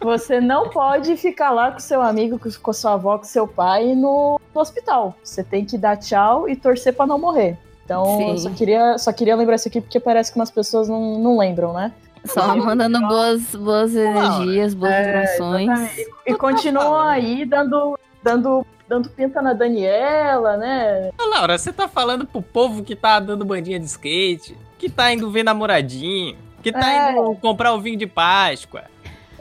você 0.00 0.40
não 0.40 0.70
pode 0.70 1.14
ficar 1.16 1.50
lá 1.50 1.70
com 1.72 1.78
seu 1.78 2.00
amigo, 2.00 2.38
com, 2.38 2.72
sua 2.72 2.94
avó, 2.94 3.18
com 3.18 3.24
seu 3.24 3.46
pai 3.46 3.94
no, 3.94 4.40
no 4.54 4.60
hospital. 4.60 5.14
Você 5.22 5.44
tem 5.44 5.64
que 5.64 5.76
dar 5.76 5.96
tchau 5.98 6.48
e 6.48 6.56
torcer 6.56 6.94
pra 6.94 7.06
não 7.06 7.18
morrer. 7.18 7.58
Então, 7.84 8.04
Sim. 8.16 8.30
eu 8.30 8.38
só 8.38 8.50
queria, 8.50 8.98
só 8.98 9.12
queria 9.12 9.36
lembrar 9.36 9.56
isso 9.56 9.68
aqui 9.68 9.80
porque 9.80 10.00
parece 10.00 10.32
que 10.32 10.38
umas 10.38 10.50
pessoas 10.50 10.88
não, 10.88 11.18
não 11.18 11.36
lembram, 11.38 11.72
né? 11.74 11.92
Só 12.24 12.56
mandando 12.56 12.98
boas, 13.06 13.54
boas 13.54 13.94
energias, 13.94 14.74
boas 14.74 14.92
É, 14.92 15.04
vibrações. 15.04 15.68
exatamente. 15.70 16.06
E 16.26 16.34
continuam 16.34 16.96
aí 16.96 17.44
dando, 17.44 17.96
dando, 18.26 18.66
dando 18.88 19.08
pinta 19.10 19.40
na 19.40 19.52
Daniela, 19.52 20.56
né? 20.56 21.10
Ô, 21.16 21.26
Laura, 21.28 21.56
você 21.56 21.72
tá 21.72 21.86
falando 21.86 22.26
pro 22.26 22.42
povo 22.42 22.82
que 22.82 22.96
tá 22.96 23.20
dando 23.20 23.44
bandinha 23.44 23.78
de 23.78 23.86
skate, 23.86 24.56
que 24.76 24.90
tá 24.90 25.12
indo 25.12 25.30
ver 25.30 25.44
namoradinho, 25.44 26.36
que 26.62 26.72
tá 26.72 26.90
É. 26.92 27.12
indo 27.12 27.36
comprar 27.36 27.72
o 27.72 27.80
vinho 27.80 27.96
de 27.96 28.06
Páscoa. 28.06 28.82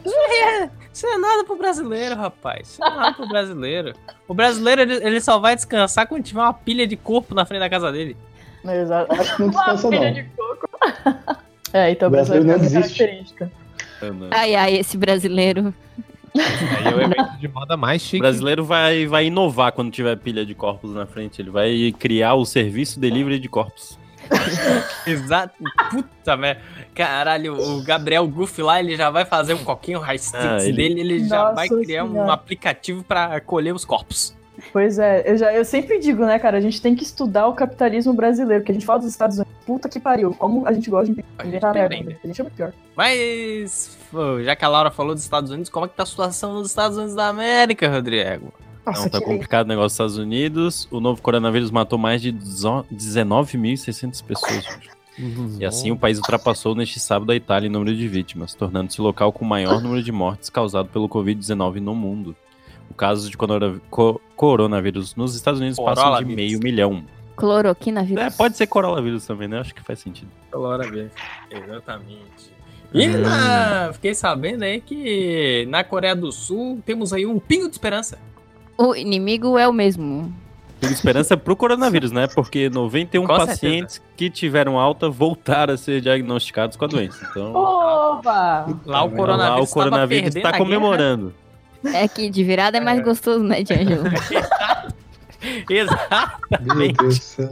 Isso 0.05 0.15
é, 0.15 0.69
isso 0.93 1.07
é 1.07 1.17
nada 1.17 1.43
pro 1.43 1.55
brasileiro, 1.55 2.15
rapaz. 2.15 2.69
Isso 2.73 2.83
é 2.83 2.89
nada 2.91 3.13
pro 3.13 3.27
brasileiro. 3.27 3.93
O 4.27 4.35
brasileiro, 4.35 4.81
ele, 4.81 4.93
ele 5.03 5.19
só 5.19 5.39
vai 5.39 5.55
descansar 5.55 6.07
quando 6.07 6.23
tiver 6.23 6.41
uma 6.41 6.53
pilha 6.53 6.85
de 6.85 6.95
corpo 6.95 7.33
na 7.33 7.43
frente 7.43 7.61
da 7.61 7.69
casa 7.69 7.91
dele. 7.91 8.15
Exato. 8.63 9.11
Acho 9.13 9.35
que 9.35 9.41
não 9.41 9.49
Uma 9.49 9.61
descansa, 9.73 9.89
pilha 9.89 10.05
não. 10.05 10.13
de 10.13 10.23
coco. 10.35 10.69
É, 11.73 11.89
então 11.91 12.07
O 12.07 12.11
brasileiro 12.11 12.45
não 12.47 12.53
essa 12.53 12.63
desiste. 12.63 12.97
característica. 12.99 13.51
Ai, 14.31 14.55
ai, 14.55 14.75
esse 14.77 14.95
brasileiro. 14.97 15.73
Aí 16.37 16.91
é 16.91 16.95
o 16.95 17.01
evento 17.01 17.37
de 17.39 17.47
moda 17.47 17.75
mais 17.77 18.01
O 18.01 18.05
chique. 18.05 18.19
brasileiro 18.19 18.63
vai, 18.65 19.05
vai 19.07 19.25
inovar 19.27 19.71
quando 19.71 19.91
tiver 19.91 20.15
pilha 20.17 20.45
de 20.45 20.53
corpos 20.55 20.91
na 20.93 21.05
frente. 21.05 21.41
Ele 21.41 21.49
vai 21.49 21.93
criar 21.97 22.33
o 22.35 22.45
serviço 22.45 22.99
delivery 22.99 23.39
de 23.39 23.47
corpos. 23.49 23.97
Exato. 25.05 25.53
Puta 25.91 26.35
merda. 26.37 26.61
Caralho, 26.93 27.53
o 27.59 27.83
Gabriel 27.83 28.27
Goof 28.27 28.61
lá, 28.61 28.79
ele 28.79 28.95
já 28.95 29.09
vai 29.09 29.25
fazer 29.25 29.53
um 29.53 29.63
coquinho 29.63 29.99
high 29.99 30.17
sticks 30.17 30.45
Ah, 30.45 30.63
ele- 30.63 30.73
dele, 30.73 30.99
ele 31.01 31.19
já 31.27 31.43
Nossa 31.43 31.55
vai 31.55 31.69
criar 31.69 32.03
um 32.05 32.11
Senhora. 32.11 32.33
aplicativo 32.33 33.03
pra 33.03 33.39
colher 33.41 33.73
os 33.75 33.83
corpos. 33.85 34.35
Pois 34.71 34.97
é, 34.97 35.21
eu, 35.29 35.37
já, 35.37 35.53
eu 35.53 35.65
sempre 35.65 35.99
digo, 35.99 36.25
né, 36.25 36.39
cara, 36.39 36.57
a 36.57 36.61
gente 36.61 36.81
tem 36.81 36.95
que 36.95 37.03
estudar 37.03 37.45
o 37.47 37.53
capitalismo 37.53 38.13
brasileiro, 38.13 38.61
porque 38.61 38.71
a 38.71 38.75
gente 38.75 38.85
fala 38.85 38.99
dos 38.99 39.09
Estados 39.09 39.35
Unidos, 39.37 39.53
puta 39.65 39.89
que 39.89 39.99
pariu, 39.99 40.33
como 40.33 40.65
a 40.65 40.71
gente 40.71 40.89
gosta 40.89 41.13
de 41.13 41.19
A 41.37 41.43
gente 41.43 41.49
inventar 41.49 41.73
né? 41.73 41.85
a 41.85 42.27
gente 42.27 42.39
é 42.39 42.43
muito 42.43 42.55
pior. 42.55 42.71
Mas, 42.95 43.97
já 44.43 44.55
que 44.55 44.63
a 44.65 44.67
Laura 44.67 44.91
falou 44.91 45.13
dos 45.13 45.23
Estados 45.23 45.51
Unidos, 45.51 45.69
como 45.69 45.85
é 45.85 45.89
que 45.89 45.95
tá 45.95 46.03
a 46.03 46.05
situação 46.05 46.53
nos 46.53 46.67
Estados 46.69 46.97
Unidos 46.97 47.15
da 47.15 47.27
América, 47.29 47.89
Rodrigo? 47.89 48.53
Nossa, 48.85 49.01
Não, 49.03 49.09
tá 49.09 49.19
complicado 49.21 49.65
o 49.65 49.69
negócio 49.69 49.85
dos 49.87 49.93
Estados 49.93 50.17
Unidos. 50.17 50.87
O 50.91 50.99
novo 50.99 51.21
coronavírus 51.21 51.71
matou 51.71 51.97
mais 51.97 52.21
de 52.21 52.31
19.600 52.31 54.23
pessoas. 54.23 54.65
E 55.59 55.65
assim 55.65 55.91
o 55.91 55.97
país 55.97 56.17
ultrapassou 56.17 56.75
neste 56.75 56.99
sábado 56.99 57.31
a 57.31 57.35
Itália 57.35 57.67
em 57.67 57.71
número 57.71 57.95
de 57.95 58.07
vítimas, 58.07 58.53
tornando-se 58.53 58.99
o 58.99 59.03
local 59.03 59.31
com 59.31 59.45
o 59.45 59.47
maior 59.47 59.81
número 59.81 60.03
de 60.03 60.11
mortes 60.11 60.49
causado 60.49 60.89
pelo 60.89 61.07
Covid-19 61.07 61.75
no 61.79 61.95
mundo. 61.95 62.35
O 62.89 62.93
caso 62.93 63.29
de 63.29 63.37
corona- 63.37 63.79
co- 63.89 64.19
coronavírus 64.35 65.15
nos 65.15 65.33
Estados 65.35 65.59
Unidos 65.59 65.77
passam 65.77 65.93
de 65.95 66.01
Coronavírus. 66.01 66.35
meio 66.35 66.59
milhão. 66.59 67.03
Cloroquina 67.35 68.03
vírus. 68.03 68.23
É, 68.23 68.29
pode 68.29 68.55
ser 68.55 68.67
coronavírus 68.67 69.25
também, 69.25 69.47
né? 69.47 69.59
Acho 69.59 69.73
que 69.73 69.81
faz 69.81 69.99
sentido. 69.99 70.29
Laura 70.53 70.89
ver. 70.89 71.11
Exatamente. 71.49 72.53
E 72.95 73.07
na... 73.07 73.91
fiquei 73.93 74.15
sabendo 74.15 74.63
aí 74.63 74.79
que 74.79 75.65
na 75.69 75.83
Coreia 75.83 76.15
do 76.15 76.31
Sul 76.31 76.81
temos 76.85 77.11
aí 77.11 77.25
um 77.25 77.39
pingo 77.39 77.67
de 77.67 77.75
esperança. 77.75 78.17
O 78.77 78.95
inimigo 78.95 79.57
é 79.57 79.67
o 79.67 79.73
mesmo. 79.73 80.33
Tem 80.79 80.91
esperança 80.91 81.35
pro 81.35 81.55
coronavírus, 81.55 82.11
né? 82.11 82.27
Porque 82.27 82.69
91 82.69 83.25
Com 83.25 83.27
pacientes 83.27 84.01
que 84.15 84.29
tiveram 84.29 84.79
alta 84.79 85.09
voltaram 85.09 85.73
a 85.73 85.77
ser 85.77 85.99
diagnosticados 86.01 86.77
com 86.77 86.85
a 86.85 86.87
doença. 86.87 87.27
Então, 87.29 87.53
Opa! 87.53 88.67
Lá 88.85 89.03
o 89.03 89.11
coronavírus, 89.11 89.57
lá 89.57 89.61
o 89.61 89.67
coronavírus 89.67 90.35
está 90.35 90.57
comemorando. 90.57 91.33
É 91.93 92.07
que 92.07 92.29
de 92.29 92.43
virada 92.43 92.77
é 92.77 92.81
mais 92.81 93.03
gostoso, 93.03 93.43
né, 93.43 93.63
D'Angelo? 93.63 94.05
Exato, 95.69 96.39
Meu 96.75 96.91
Deus 96.93 97.19
do 97.19 97.23
céu. 97.23 97.51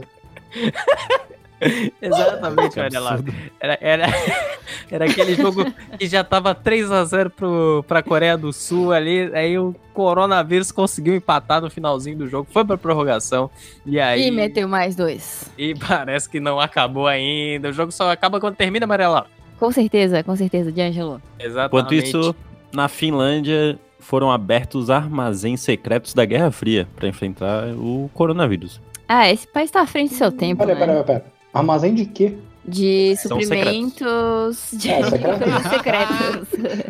exatamente, 2.02 2.78
olha 2.78 3.00
lá. 3.00 3.18
Era, 3.60 3.78
era, 3.80 4.06
era 4.90 5.04
aquele 5.04 5.34
jogo 5.34 5.64
que 5.98 6.06
já 6.06 6.22
tava 6.22 6.54
3x0 6.54 7.30
pro, 7.30 7.84
pra 7.86 8.02
Coreia 8.02 8.36
do 8.36 8.52
Sul 8.52 8.92
ali. 8.92 9.30
Aí 9.34 9.58
o 9.58 9.74
coronavírus 9.92 10.70
conseguiu 10.72 11.14
empatar 11.14 11.60
no 11.60 11.70
finalzinho 11.70 12.18
do 12.18 12.28
jogo. 12.28 12.48
Foi 12.50 12.64
pra 12.64 12.76
prorrogação. 12.76 13.50
E 13.86 13.98
aí. 13.98 14.26
E 14.26 14.30
meteu 14.30 14.68
mais 14.68 14.94
dois. 14.94 15.50
E 15.56 15.74
parece 15.74 16.28
que 16.28 16.40
não 16.40 16.60
acabou 16.60 17.06
ainda. 17.06 17.68
O 17.70 17.72
jogo 17.72 17.92
só 17.92 18.10
acaba 18.10 18.40
quando 18.40 18.56
termina, 18.56 18.84
Amarela. 18.84 19.26
Com 19.58 19.70
certeza, 19.70 20.22
com 20.22 20.36
certeza, 20.36 20.70
D'Angelo. 20.70 21.22
Exatamente. 21.38 21.66
Enquanto 21.68 21.94
isso, 21.94 22.34
na 22.72 22.88
Finlândia 22.88 23.78
foram 23.98 24.30
abertos 24.30 24.90
armazéns 24.90 25.60
secretos 25.60 26.12
da 26.12 26.24
Guerra 26.24 26.50
Fria 26.50 26.86
para 26.94 27.08
enfrentar 27.08 27.68
o 27.74 28.10
coronavírus. 28.12 28.80
Ah, 29.08 29.30
esse 29.30 29.46
país 29.46 29.70
tá 29.70 29.80
à 29.80 29.86
frente 29.86 30.10
do 30.10 30.16
seu 30.16 30.32
tempo, 30.32 30.64
Pera, 30.66 30.78
né? 30.78 30.86
pera, 30.86 31.04
pera. 31.04 31.24
Armazém 31.54 31.94
de 31.94 32.04
quê? 32.04 32.34
De 32.66 33.14
São 33.18 33.38
suprimentos, 33.40 34.68
de 34.72 34.90
É, 34.90 35.02
secreto. 35.04 35.38
coisas 35.38 35.62
secretas. 35.70 36.48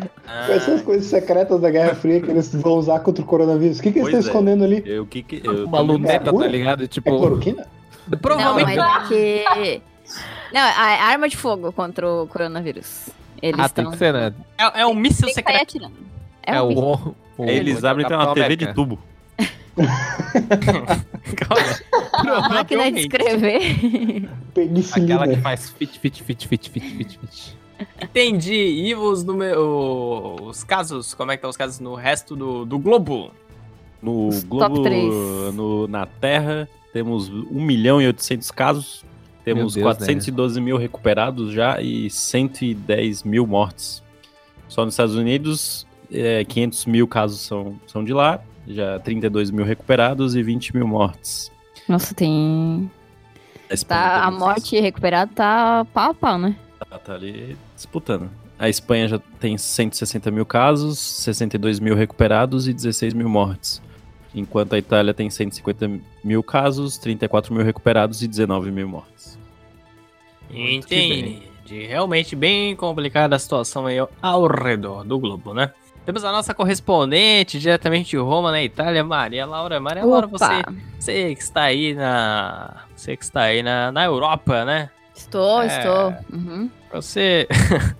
Ah, 0.27 0.45
Quais 0.47 0.63
são 0.63 0.73
as 0.73 0.81
coisas 0.81 1.05
secretas 1.05 1.61
da 1.61 1.69
Guerra 1.69 1.93
Fria 1.93 2.19
que 2.19 2.31
eles 2.31 2.51
vão 2.55 2.73
usar 2.79 2.99
contra 3.01 3.23
o 3.23 3.27
coronavírus? 3.27 3.77
O 3.77 3.83
que, 3.83 3.91
que 3.91 3.99
eles 3.99 4.09
Pois 4.11 4.25
estão 4.25 4.41
é. 4.41 4.43
escondendo 4.43 4.63
ali? 4.63 4.81
Eu, 4.83 5.03
o 5.03 5.05
que 5.05 5.21
que, 5.21 5.39
eu, 5.47 5.65
Uma 5.67 5.79
luneta, 5.81 6.33
tá 6.33 6.47
ligado? 6.47 6.83
É 6.83 6.87
Tipo, 6.87 7.11
cloroquina? 7.15 7.67
Não, 8.09 8.17
provavelmente. 8.17 8.75
mas 8.75 9.11
é 9.11 9.43
que... 9.43 9.81
Não, 10.51 10.61
a 10.61 11.05
arma 11.05 11.29
de 11.29 11.37
fogo 11.37 11.71
contra 11.71 12.09
o 12.09 12.25
coronavírus. 12.27 13.09
Eles 13.39 13.59
ah, 13.59 13.69
tem 13.69 13.83
estão... 13.83 13.91
que 13.91 13.97
ser, 13.99 14.13
né? 14.13 14.33
É, 14.57 14.81
é 14.81 14.85
um 14.87 14.95
míssil 14.95 15.25
Tem 15.27 15.35
secreto. 15.35 15.77
É, 16.41 16.55
É, 16.55 16.61
um 16.61 16.73
o, 16.75 17.15
o- 17.37 17.45
Eles 17.45 17.83
abrem 17.83 18.07
tem 18.07 18.17
uma 18.17 18.33
TV 18.33 18.55
de 18.55 18.63
América. 18.65 18.73
tubo. 21.35 22.23
Uma 22.23 22.49
máquina 22.49 22.91
de 22.91 23.01
escrever. 23.01 24.29
Penicilina. 24.53 25.15
Aquela 25.15 25.35
que 25.35 25.41
faz 25.41 25.69
fit, 25.69 25.99
fit, 25.99 26.23
fit, 26.23 26.47
fit, 26.47 26.69
fit, 26.69 26.89
fit, 26.97 27.19
fit. 27.19 27.57
Entendi. 28.01 28.53
E 28.53 28.95
os, 28.95 29.23
número, 29.23 30.37
os 30.41 30.63
casos, 30.63 31.13
como 31.13 31.31
é 31.31 31.35
que 31.35 31.39
estão 31.39 31.49
os 31.49 31.57
casos 31.57 31.79
no 31.79 31.95
resto 31.95 32.35
do, 32.35 32.65
do 32.65 32.79
globo? 32.79 33.31
No 34.01 34.27
Os 34.27 34.43
globo, 34.43 34.83
no, 35.53 35.87
na 35.87 36.05
Terra, 36.05 36.69
temos 36.93 37.29
1 37.29 37.43
milhão 37.53 38.01
e 38.01 38.07
800 38.07 38.51
casos. 38.51 39.03
Temos 39.43 39.75
Deus, 39.75 39.83
412 39.83 40.59
mil 40.59 40.77
recuperados 40.77 41.51
já 41.51 41.79
e 41.81 42.09
110 42.09 43.23
mil 43.23 43.45
mortes. 43.45 44.01
Só 44.67 44.83
nos 44.83 44.95
Estados 44.95 45.15
Unidos, 45.15 45.85
é, 46.11 46.43
500 46.43 46.85
mil 46.87 47.07
casos 47.07 47.41
são, 47.41 47.79
são 47.85 48.03
de 48.03 48.11
lá, 48.11 48.41
já 48.67 48.99
32 48.99 49.51
mil 49.51 49.65
recuperados 49.65 50.35
e 50.35 50.43
20 50.43 50.75
mil 50.75 50.87
mortes. 50.87 51.51
Nossa, 51.87 52.13
tem... 52.13 52.89
A 53.69 53.73
Espanha 53.73 54.01
Tá, 54.01 54.23
a 54.23 54.31
morte 54.31 54.79
recuperada 54.79 55.31
tá 55.33 55.85
pau 55.93 56.11
a 56.11 56.13
pau, 56.13 56.37
né? 56.37 56.55
Tá, 56.79 56.99
tá 56.99 57.13
ali 57.13 57.57
disputando. 57.75 58.29
A 58.57 58.69
Espanha 58.69 59.07
já 59.07 59.19
tem 59.39 59.57
160 59.57 60.31
mil 60.31 60.45
casos, 60.45 60.99
62 60.99 61.79
mil 61.79 61.95
recuperados 61.95 62.67
e 62.67 62.73
16 62.73 63.13
mil 63.13 63.27
mortes. 63.27 63.81
Enquanto 64.33 64.73
a 64.73 64.77
Itália 64.77 65.13
tem 65.13 65.29
150 65.29 65.99
mil 66.23 66.43
casos, 66.43 66.97
34 66.97 67.53
mil 67.53 67.63
recuperados 67.63 68.21
e 68.21 68.27
19 68.27 68.71
mil 68.71 68.87
mortes. 68.87 69.37
Entendi. 70.49 71.41
Realmente 71.67 72.35
bem 72.35 72.75
complicada 72.75 73.35
a 73.35 73.39
situação 73.39 73.87
aí 73.87 73.97
ao 74.21 74.47
redor 74.47 75.03
do 75.03 75.17
globo, 75.19 75.53
né? 75.53 75.71
Temos 76.05 76.23
a 76.23 76.31
nossa 76.31 76.53
correspondente 76.53 77.59
diretamente 77.59 78.11
de 78.11 78.17
Roma, 78.17 78.51
na 78.51 78.61
Itália, 78.61 79.03
Maria 79.03 79.45
Laura. 79.45 79.79
Maria 79.79 80.05
Laura, 80.05 80.27
você, 80.27 80.45
Opa, 80.45 80.73
você 80.99 81.35
que 81.35 81.41
está 81.41 81.63
aí 81.63 81.95
na. 81.95 82.83
Você 82.95 83.17
que 83.17 83.23
está 83.23 83.41
aí 83.41 83.63
na, 83.63 83.91
na 83.91 84.05
Europa, 84.05 84.63
né? 84.63 84.89
estou, 85.15 85.63
É. 85.63 85.65
estou. 85.65 86.13
Uhum. 86.31 86.69
Você. 86.93 87.47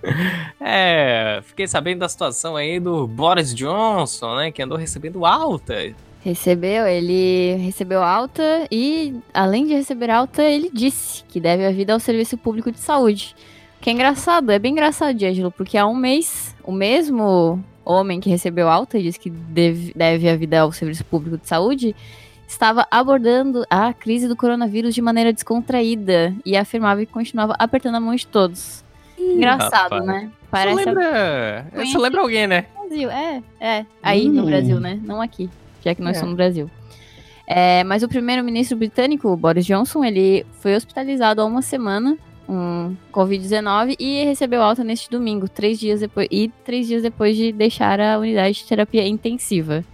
é. 0.60 1.40
Fiquei 1.42 1.66
sabendo 1.66 2.00
da 2.00 2.08
situação 2.08 2.54
aí 2.54 2.78
do 2.78 3.08
Boris 3.08 3.52
Johnson, 3.52 4.36
né? 4.36 4.52
Que 4.52 4.62
andou 4.62 4.78
recebendo 4.78 5.26
alta. 5.26 5.74
Recebeu, 6.20 6.86
ele 6.86 7.54
recebeu 7.56 8.02
alta 8.02 8.66
e, 8.70 9.14
além 9.32 9.66
de 9.66 9.74
receber 9.74 10.10
alta, 10.10 10.42
ele 10.42 10.70
disse 10.72 11.22
que 11.28 11.38
deve 11.40 11.64
a 11.64 11.70
vida 11.70 11.92
ao 11.92 12.00
serviço 12.00 12.36
público 12.36 12.70
de 12.70 12.78
saúde. 12.78 13.34
Que 13.80 13.90
é 13.90 13.92
engraçado, 13.92 14.50
é 14.50 14.58
bem 14.58 14.72
engraçado, 14.72 15.16
D'Angelo, 15.16 15.52
porque 15.52 15.78
há 15.78 15.86
um 15.86 15.94
mês, 15.94 16.56
o 16.64 16.72
mesmo 16.72 17.62
homem 17.86 18.20
que 18.20 18.28
recebeu 18.28 18.68
alta 18.68 18.98
e 18.98 19.02
disse 19.04 19.18
que 19.20 19.30
deve, 19.30 19.92
deve 19.94 20.28
a 20.28 20.36
vida 20.36 20.60
ao 20.60 20.72
serviço 20.72 21.04
público 21.04 21.38
de 21.38 21.46
saúde, 21.48 21.94
estava 22.46 22.86
abordando 22.90 23.64
a 23.70 23.92
crise 23.92 24.28
do 24.28 24.36
coronavírus 24.36 24.94
de 24.94 25.00
maneira 25.00 25.32
descontraída 25.32 26.34
e 26.44 26.56
afirmava 26.56 27.00
que 27.00 27.12
continuava 27.12 27.54
apertando 27.58 27.94
a 27.96 28.00
mão 28.00 28.14
de 28.14 28.26
todos. 28.26 28.84
Engraçado, 29.18 29.92
rapaz. 29.92 30.04
né? 30.06 30.20
Você 30.30 30.48
Parece 30.50 30.84
lembra. 30.84 31.66
Você 31.74 31.98
lembra 31.98 32.20
alguém, 32.20 32.46
né? 32.46 32.66
Brasil, 32.86 33.10
é, 33.10 33.42
é. 33.60 33.86
Aí 34.02 34.28
no 34.28 34.42
Hum. 34.42 34.46
Brasil, 34.46 34.78
né? 34.80 34.98
Não 35.02 35.20
aqui, 35.20 35.50
já 35.84 35.94
que 35.94 36.00
nós 36.02 36.16
É. 36.16 36.20
somos 36.20 36.30
no 36.32 36.36
Brasil. 36.36 36.70
É, 37.46 37.84
mas 37.84 38.02
o 38.02 38.08
primeiro-ministro 38.08 38.76
britânico, 38.76 39.36
Boris 39.36 39.64
Johnson, 39.66 40.04
ele 40.04 40.44
foi 40.60 40.74
hospitalizado 40.74 41.40
há 41.40 41.44
uma 41.44 41.62
semana, 41.62 42.16
um 42.48 42.94
Covid-19, 43.12 43.96
e 43.98 44.24
recebeu 44.24 44.62
alta 44.62 44.84
neste 44.84 45.10
domingo, 45.10 45.48
três 45.48 45.78
dias 45.78 46.00
depois, 46.00 46.28
e 46.30 46.48
três 46.64 46.86
dias 46.86 47.02
depois 47.02 47.36
de 47.36 47.52
deixar 47.52 48.00
a 48.00 48.18
unidade 48.18 48.58
de 48.58 48.64
terapia 48.64 49.06
intensiva. 49.06 49.84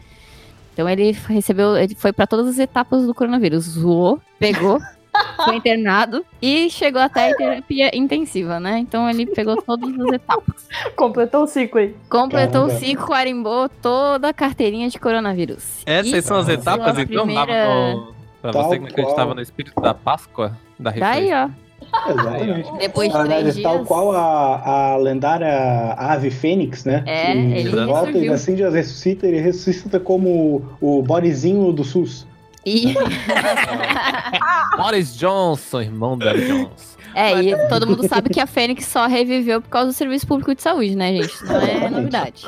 Então 0.72 0.88
ele 0.88 1.12
recebeu, 1.28 1.76
ele 1.76 1.94
foi 1.94 2.12
para 2.12 2.26
todas 2.26 2.46
as 2.48 2.58
etapas 2.58 3.06
do 3.06 3.14
coronavírus, 3.14 3.64
zoou, 3.64 4.18
pegou, 4.38 4.78
foi 5.44 5.56
internado 5.56 6.24
e 6.40 6.70
chegou 6.70 7.00
até 7.02 7.30
a 7.30 7.36
terapia 7.36 7.94
intensiva, 7.96 8.58
né? 8.58 8.78
Então 8.78 9.08
ele 9.08 9.26
pegou 9.26 9.60
todas 9.60 9.90
as 10.00 10.12
etapas. 10.14 10.66
Completou 10.96 11.42
o 11.42 11.46
ciclo 11.46 11.78
aí. 11.78 11.94
Completou 12.08 12.62
o 12.64 12.66
Caramba. 12.68 12.86
ciclo, 12.86 13.06
carimbou 13.08 13.68
toda 13.68 14.28
a 14.30 14.32
carteirinha 14.32 14.88
de 14.88 14.98
coronavírus. 14.98 15.82
Essas 15.84 16.12
E 16.12 16.22
são 16.22 16.38
as 16.38 16.48
etapas, 16.48 16.98
então? 16.98 17.26
primeira- 17.26 17.98
Pra 18.40 18.50
você 18.50 18.74
que 18.76 18.80
não 18.80 18.88
acreditava 18.88 19.34
no 19.34 19.40
espírito 19.40 19.80
da 19.80 19.94
Páscoa, 19.94 20.58
da 20.76 20.90
Daí, 20.90 21.00
ressurreição. 21.28 21.54
ó. 21.58 21.61
Exatamente. 22.08 22.72
Depois 22.78 23.08
de 23.10 23.14
Na 23.18 23.24
três 23.24 23.36
verdade, 23.44 23.56
dias. 23.60 23.62
tal 23.62 23.84
qual 23.84 24.12
a, 24.12 24.92
a 24.92 24.96
lendária 24.96 25.94
ave 25.98 26.30
fênix, 26.30 26.84
né? 26.84 27.02
É, 27.06 27.32
Que 27.32 27.38
ele 27.68 27.84
volta 27.84 28.16
e 28.18 28.28
assim 28.28 28.56
já 28.56 28.70
ressuscita, 28.70 29.26
ele 29.26 29.40
ressuscita 29.40 30.00
como 30.00 30.62
o 30.80 31.02
bodyzinho 31.02 31.72
do 31.72 31.84
SUS. 31.84 32.26
E, 32.64 32.94
Boris 34.76 35.16
Johnson, 35.16 35.80
irmão 35.80 36.16
da 36.16 36.32
Johnson. 36.32 36.91
É, 37.14 37.42
e 37.42 37.68
todo 37.68 37.86
mundo 37.86 38.06
sabe 38.08 38.28
que 38.30 38.40
a 38.40 38.46
Fênix 38.46 38.86
só 38.86 39.06
reviveu 39.06 39.60
por 39.60 39.68
causa 39.68 39.88
do 39.88 39.92
Serviço 39.94 40.26
Público 40.26 40.54
de 40.54 40.62
Saúde, 40.62 40.94
né, 40.96 41.12
gente? 41.14 41.44
Não 41.44 41.56
é 41.60 41.90
novidade. 41.90 42.46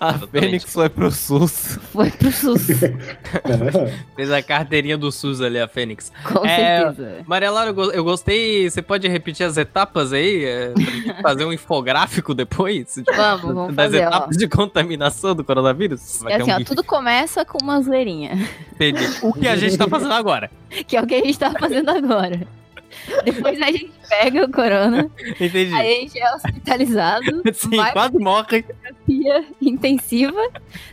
A. 0.00 0.14
Fênix 0.14 0.64
foi 0.72 0.88
pro 0.88 1.10
SUS. 1.10 1.78
Foi 1.92 2.10
pro 2.10 2.32
SUS, 2.32 2.66
Fez 4.16 4.30
a 4.32 4.42
carteirinha 4.42 4.96
do 4.98 5.10
SUS 5.12 5.40
ali, 5.40 5.58
a 5.60 5.68
Fênix. 5.68 6.12
com 6.24 6.44
É, 6.44 6.80
certeza. 6.92 7.16
Maria 7.26 7.50
Laura, 7.50 7.70
eu 7.70 7.74
go- 7.74 7.90
eu 7.92 8.04
gostei. 8.04 8.68
Você 8.68 8.82
pode 8.82 9.06
repetir 9.08 9.46
as 9.46 9.56
etapas 9.56 10.12
aí? 10.12 10.44
É, 10.44 10.68
pra 10.70 10.82
gente 10.82 11.14
fazer 11.22 11.44
um 11.44 11.52
infográfico 11.52 12.34
depois? 12.34 12.94
Tipo, 12.94 13.12
Vamos, 13.14 13.42
vamos 13.54 13.74
das 13.74 13.86
fazer, 13.86 14.04
ó. 14.04 14.08
etapas 14.08 14.36
de 14.36 14.48
contaminação 14.48 15.34
do 15.34 15.44
coronavírus? 15.44 16.22
É 16.26 16.36
ter 16.36 16.42
assim, 16.42 16.52
um 16.52 16.56
ó, 16.56 16.64
tudo 16.64 16.82
começa 16.84 17.44
com 17.44 17.58
uma 17.62 17.80
zoeirinha, 17.80 18.48
Entendi. 18.72 19.04
O 19.22 19.32
que 19.32 19.46
a 19.48 19.56
gente 19.56 19.76
tá 19.76 19.86
fazendo 19.88 20.12
agora? 20.14 20.50
que 20.86 20.96
é 20.96 21.00
o 21.02 21.06
que 21.06 21.14
a 21.14 21.24
gente 21.24 21.38
tá 21.38 21.52
fazendo 21.52 21.90
agora. 21.90 22.46
Depois 23.24 23.60
a 23.60 23.66
gente 23.66 23.90
pega 24.08 24.44
o 24.44 24.50
corona, 24.50 25.10
Entendi. 25.40 25.74
aí 25.74 25.96
a 25.96 26.00
gente 26.00 26.18
é 26.18 26.34
hospitalizado, 26.34 27.42
Sim, 27.54 27.76
vai 27.76 27.92
quase 27.92 28.18
morre. 28.18 28.62
terapia 28.62 29.44
intensiva, 29.60 30.40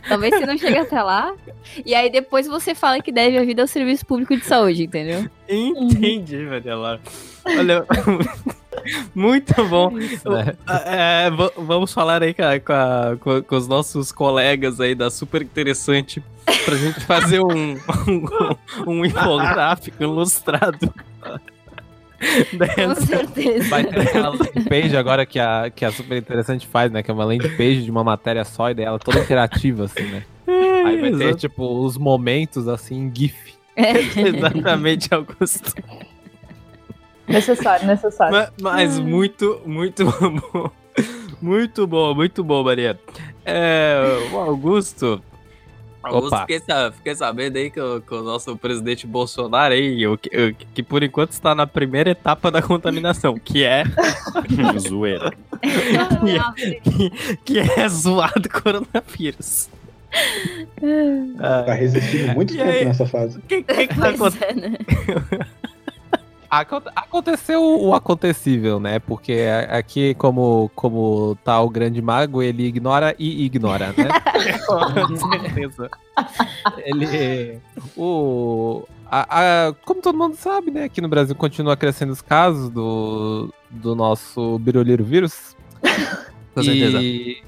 talvez 0.08 0.34
você 0.34 0.46
não 0.46 0.58
chegue 0.58 0.78
até 0.78 1.02
lá, 1.02 1.34
e 1.84 1.94
aí 1.94 2.10
depois 2.10 2.46
você 2.46 2.74
fala 2.74 3.00
que 3.00 3.10
deve 3.10 3.38
a 3.38 3.44
vida 3.44 3.62
ao 3.62 3.68
Serviço 3.68 4.04
Público 4.06 4.36
de 4.36 4.44
Saúde, 4.44 4.84
entendeu? 4.84 5.24
Entendi, 5.48 6.36
Maria 6.38 6.76
Laura. 6.76 7.00
Olha, 7.44 7.84
muito 9.14 9.54
bom. 9.68 9.90
Né? 9.90 10.56
É, 10.86 11.30
va- 11.30 11.52
vamos 11.56 11.92
falar 11.92 12.22
aí 12.22 12.34
com, 12.34 12.42
a- 12.42 12.60
com 13.18 13.30
a- 13.30 13.42
com 13.42 13.56
os 13.56 13.66
nossos 13.68 14.12
colegas 14.12 14.80
aí 14.80 14.94
da 14.94 15.10
Super 15.10 15.42
Interessante 15.42 16.22
pra 16.64 16.74
gente 16.76 17.00
fazer 17.00 17.40
um, 17.40 17.72
um, 18.08 18.26
um 18.86 19.04
infográfico 19.04 20.02
ilustrado. 20.02 20.92
Com 22.18 22.94
certeza. 23.06 23.68
Vai 23.68 23.84
ter 23.84 24.00
aquela 24.00 24.28
landing 24.30 24.64
page 24.68 24.96
agora 24.96 25.26
que 25.26 25.38
a, 25.38 25.70
que 25.74 25.84
a 25.84 25.92
Super 25.92 26.16
Interessante 26.18 26.66
faz, 26.66 26.90
né? 26.90 27.02
Que 27.02 27.10
é 27.10 27.14
uma 27.14 27.24
landing 27.24 27.56
page 27.56 27.82
de 27.82 27.90
uma 27.90 28.02
matéria 28.04 28.44
só 28.44 28.70
e 28.70 28.74
daí 28.74 28.84
ela 28.86 28.98
toda 28.98 29.18
interativa, 29.20 29.84
assim, 29.84 30.04
né? 30.04 30.22
Aí 30.48 31.00
vai 31.00 31.10
ter, 31.10 31.24
Exato- 31.24 31.36
tipo, 31.38 31.84
os 31.84 31.96
momentos, 31.98 32.68
assim, 32.68 32.96
em 33.06 33.12
GIF. 33.14 33.54
Exatamente, 33.76 35.12
Augusto. 35.12 35.74
Necessário, 37.28 37.86
necessário. 37.86 38.32
Ma- 38.36 38.48
Mas, 38.60 38.98
muito, 38.98 39.60
muito 39.66 40.04
bom. 40.04 40.70
Muito 41.42 41.86
bom, 41.86 42.14
muito 42.14 42.42
bom, 42.42 42.62
Maria. 42.64 42.98
É, 43.44 43.96
o 44.32 44.36
Augusto. 44.38 45.20
Augusto, 46.08 46.26
Opa. 46.34 46.40
fiquei, 46.46 46.60
fiquei 46.96 47.14
sabendo 47.14 47.56
aí 47.56 47.70
que 47.70 47.80
o, 47.80 48.00
que 48.00 48.14
o 48.14 48.22
nosso 48.22 48.56
presidente 48.56 49.06
Bolsonaro 49.06 49.74
aí, 49.74 50.06
o 50.06 50.16
que, 50.16 50.28
o 50.28 50.54
que- 50.54 50.66
que 50.74 50.82
por 50.82 51.02
enquanto 51.02 51.32
está 51.32 51.54
na 51.54 51.66
primeira 51.66 52.10
etapa 52.10 52.50
da 52.50 52.62
contaminação, 52.62 53.38
que 53.38 53.64
é 53.64 53.84
Zoeira. 54.78 55.32
que 57.44 57.58
é 57.58 57.88
zoado 57.88 58.48
coronavírus. 58.48 59.68
Tá 61.66 61.74
resistindo 61.74 62.32
muito 62.34 62.54
E 62.54 62.56
tempo 62.58 62.70
aí? 62.70 62.84
nessa 62.84 63.06
fase. 63.06 63.38
O 63.38 63.42
que, 63.42 63.62
que, 63.62 63.86
que 63.88 63.94
tá 63.94 64.12
Pois 64.16 64.36
acontecendo? 64.36 64.76
Aconte- 66.50 66.90
Aconteceu 66.94 67.60
o 67.80 67.94
acontecível, 67.94 68.78
né? 68.80 68.98
Porque 68.98 69.46
aqui, 69.70 70.14
como, 70.14 70.70
como 70.74 71.36
tá 71.44 71.60
o 71.60 71.68
grande 71.68 72.00
mago, 72.00 72.42
ele 72.42 72.66
ignora 72.66 73.14
e 73.18 73.44
ignora, 73.44 73.88
né? 73.88 74.08
Com 74.66 75.16
certeza. 75.30 75.90
ele. 76.84 77.58
O. 77.96 78.84
a- 79.10 79.66
a- 79.68 79.74
como 79.84 80.00
todo 80.00 80.16
mundo 80.18 80.36
sabe, 80.36 80.70
né? 80.70 80.84
Aqui 80.84 81.00
no 81.00 81.08
Brasil 81.08 81.34
continua 81.34 81.76
crescendo 81.76 82.12
os 82.12 82.22
casos 82.22 82.70
do, 82.70 83.52
do 83.70 83.94
nosso 83.94 84.58
biruliro 84.58 85.04
vírus. 85.04 85.56
Com 86.54 86.62
certeza. 86.62 86.98
E, 87.02 87.42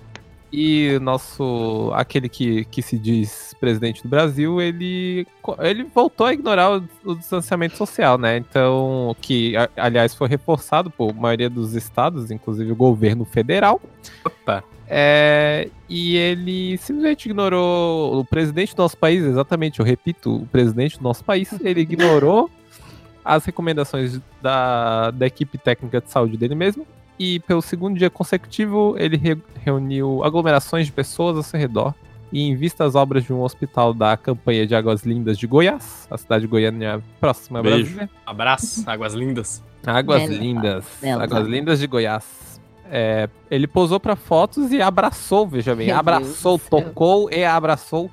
e 0.53 0.99
nosso. 1.01 1.91
aquele 1.95 2.29
que, 2.29 2.65
que 2.67 2.81
se 2.83 2.99
diz 2.99 3.55
presidente 3.61 4.03
do 4.03 4.09
Brasil, 4.09 4.61
ele, 4.61 5.27
ele 5.61 5.85
voltou 5.85 6.27
a 6.27 6.33
ignorar 6.33 6.79
o, 6.79 6.85
o 7.05 7.15
distanciamento 7.15 7.77
social, 7.77 8.17
né? 8.19 8.37
Então, 8.37 9.15
que, 9.21 9.57
a- 9.57 9.69
aliás, 9.77 10.15
foi 10.15 10.29
reforçado 10.29 10.91
por 10.91 11.13
maioria 11.15 11.51
dos 11.51 11.75
estados, 11.75 12.31
inclusive 12.31 12.73
o 12.73 12.77
governo 12.77 13.25
federal. 13.25 13.81
Opa. 14.25 14.65
É, 14.91 15.69
e 15.87 16.17
ele 16.17 16.79
simplesmente 16.79 17.27
ignorou 17.27 18.19
o 18.21 18.25
presidente 18.25 18.75
do 18.75 18.83
nosso 18.83 18.97
país, 18.97 19.23
exatamente, 19.23 19.81
eu 19.81 19.85
repito, 19.85 20.37
o 20.37 20.47
presidente 20.47 20.97
do 20.97 21.05
nosso 21.05 21.23
país, 21.23 21.53
ele 21.61 21.83
ignorou 21.83 22.51
as 23.23 23.45
recomendações 23.45 24.19
da, 24.41 25.11
da 25.11 25.27
equipe 25.27 25.59
técnica 25.59 26.01
de 26.01 26.11
saúde 26.11 26.39
dele 26.39 26.55
mesmo. 26.55 26.87
E 27.19 27.41
pelo 27.41 27.61
segundo 27.61 27.99
dia 27.99 28.09
consecutivo, 28.11 28.95
ele 28.99 29.17
re- 29.17 29.39
reuniu 29.65 30.23
aglomerações 30.23 30.87
de 30.87 30.93
pessoas 30.93 31.37
ao 31.37 31.43
seu 31.43 31.59
redor. 31.59 31.95
E 32.31 32.43
em 32.43 32.55
vista 32.55 32.85
às 32.85 32.95
obras 32.95 33.25
de 33.25 33.33
um 33.33 33.41
hospital 33.43 33.95
da 33.95 34.15
campanha 34.17 34.67
de 34.67 34.75
Águas 34.75 35.03
Lindas 35.03 35.39
de 35.39 35.47
Goiás, 35.47 36.07
a 36.11 36.19
cidade 36.19 36.43
de 36.43 36.47
Goiânia 36.47 37.03
próxima 37.19 37.61
a 37.61 37.63
Beijo. 37.63 37.85
Brasília. 37.85 38.11
Abraço, 38.27 38.85
águas 38.91 39.15
lindas. 39.15 39.63
Águas 39.87 40.23
Bela. 40.23 40.35
Lindas. 40.35 40.85
Bela. 41.01 41.25
Águas 41.25 41.47
Lindas 41.47 41.79
de 41.81 41.87
Goiás. 41.87 42.61
É, 42.91 43.29
ele 43.51 43.67
posou 43.67 43.99
pra 43.99 44.15
fotos 44.15 44.71
e 44.73 44.81
abraçou, 44.83 45.47
veja 45.47 45.75
bem. 45.75 45.87
Meu 45.89 45.97
abraçou, 45.97 46.59
Deus 46.59 46.69
tocou 46.69 47.31
e 47.33 47.45
abraçou. 47.45 48.11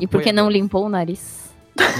E 0.00 0.06
por 0.06 0.22
que 0.22 0.32
não 0.32 0.50
limpou 0.50 0.84
o 0.86 0.88
nariz? 0.88 1.41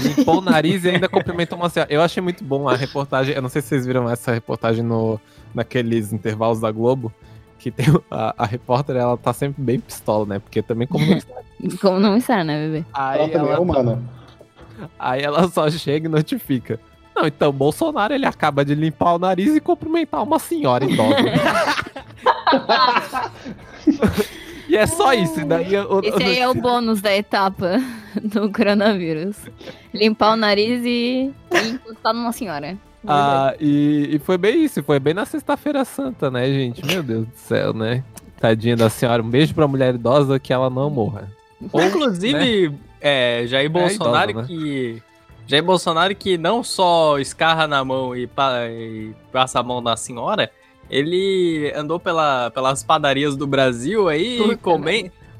Limpou 0.01 0.37
o 0.37 0.41
nariz 0.41 0.83
e 0.83 0.89
ainda 0.89 1.09
cumprimentou 1.09 1.57
uma 1.57 1.69
senhora. 1.69 1.91
Eu 1.91 2.01
achei 2.01 2.21
muito 2.21 2.43
bom 2.43 2.67
a 2.69 2.75
reportagem. 2.75 3.35
Eu 3.35 3.41
não 3.41 3.49
sei 3.49 3.61
se 3.61 3.69
vocês 3.69 3.85
viram 3.85 4.09
essa 4.09 4.31
reportagem 4.31 4.83
no, 4.83 5.19
naqueles 5.53 6.13
intervalos 6.13 6.59
da 6.59 6.71
Globo. 6.71 7.11
Que 7.57 7.71
tem 7.71 7.85
a, 8.11 8.35
a 8.37 8.45
repórter, 8.45 8.97
ela 8.97 9.17
tá 9.17 9.31
sempre 9.31 9.63
bem 9.63 9.79
pistola, 9.79 10.25
né? 10.25 10.39
Porque 10.39 10.61
também 10.61 10.85
como 10.85 11.05
não 11.05 11.17
está. 11.17 11.33
Como 11.81 11.97
não 11.97 12.17
estar, 12.17 12.43
né, 12.43 12.67
bebê? 12.67 12.85
Ela 12.93 13.11
Aí 13.23 13.29
também 13.29 13.47
é 13.47 13.51
ela, 13.53 13.61
humana. 13.61 14.03
aí 14.99 15.21
ela 15.21 15.47
só 15.47 15.69
chega 15.69 16.07
e 16.07 16.11
notifica. 16.11 16.77
Não, 17.15 17.25
então, 17.25 17.53
Bolsonaro 17.53 18.13
ele 18.13 18.25
acaba 18.25 18.65
de 18.65 18.75
limpar 18.75 19.13
o 19.13 19.19
nariz 19.19 19.55
e 19.55 19.61
cumprimentar 19.61 20.21
uma 20.23 20.39
senhora 20.39 20.83
idosa. 20.83 21.15
e 24.67 24.75
é 24.75 24.85
só 24.85 25.13
isso. 25.13 25.39
E 25.39 25.45
daí, 25.45 25.77
o, 25.77 26.01
Esse 26.03 26.21
aí 26.21 26.39
é 26.39 26.49
o 26.49 26.53
bônus 26.53 27.01
da 27.01 27.15
etapa 27.15 27.79
do 28.23 28.51
coronavírus. 28.51 29.35
Limpar 29.93 30.33
o 30.33 30.35
nariz 30.35 30.83
e, 30.85 31.31
e 31.51 31.67
encostar 31.69 32.13
numa 32.13 32.31
senhora. 32.31 32.77
Ah, 33.05 33.53
e, 33.59 34.11
e 34.15 34.19
foi 34.19 34.37
bem 34.37 34.63
isso, 34.63 34.81
foi 34.81 34.97
bem 34.99 35.13
na 35.13 35.25
sexta-feira 35.25 35.83
santa, 35.83 36.31
né, 36.31 36.45
gente? 36.47 36.85
Meu 36.85 37.03
Deus 37.03 37.27
do 37.27 37.35
céu, 37.35 37.73
né? 37.73 38.03
Tadinha 38.39 38.75
da 38.77 38.89
senhora, 38.89 39.21
um 39.21 39.29
beijo 39.29 39.53
pra 39.53 39.67
mulher 39.67 39.95
idosa 39.95 40.39
que 40.39 40.53
ela 40.53 40.69
não 40.69 40.89
morra. 40.89 41.29
Ou, 41.71 41.83
Inclusive, 41.83 42.73
é, 43.01 43.43
Jair 43.47 43.69
Bolsonaro 43.69 44.31
idosa, 44.31 44.47
né? 44.47 44.47
que. 44.47 45.01
Jair 45.45 45.63
Bolsonaro 45.63 46.15
que 46.15 46.37
não 46.37 46.63
só 46.63 47.19
escarra 47.19 47.67
na 47.67 47.83
mão 47.83 48.15
e, 48.15 48.25
pa- 48.27 48.65
e 48.69 49.13
passa 49.31 49.59
a 49.59 49.63
mão 49.63 49.81
na 49.81 49.97
senhora, 49.97 50.49
ele 50.89 51.73
andou 51.75 51.99
pela, 51.99 52.49
pelas 52.51 52.81
padarias 52.83 53.35
do 53.35 53.45
Brasil 53.45 54.07
aí, 54.07 54.37
Puta 54.37 54.57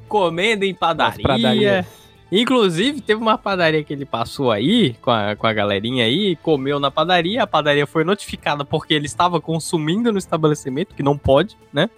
comendo 0.06 0.64
em 0.66 0.74
padaria. 0.74 1.86
Inclusive, 2.32 3.00
teve 3.00 3.20
uma 3.20 3.38
padaria 3.38 3.84
que 3.84 3.92
ele 3.92 4.04
passou 4.04 4.50
aí, 4.50 4.94
com 5.00 5.10
a, 5.10 5.36
com 5.36 5.46
a 5.46 5.52
galerinha 5.52 6.04
aí, 6.04 6.36
comeu 6.36 6.80
na 6.80 6.90
padaria, 6.90 7.42
a 7.42 7.46
padaria 7.46 7.86
foi 7.86 8.02
notificada 8.04 8.64
porque 8.64 8.92
ele 8.94 9.06
estava 9.06 9.40
consumindo 9.40 10.10
no 10.10 10.18
estabelecimento, 10.18 10.94
que 10.94 11.02
não 11.02 11.16
pode, 11.16 11.56
né? 11.72 11.88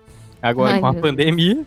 Agora 0.43 0.75
Ai, 0.75 0.81
com 0.81 0.87
a 0.87 0.95
pandemia. 0.95 1.65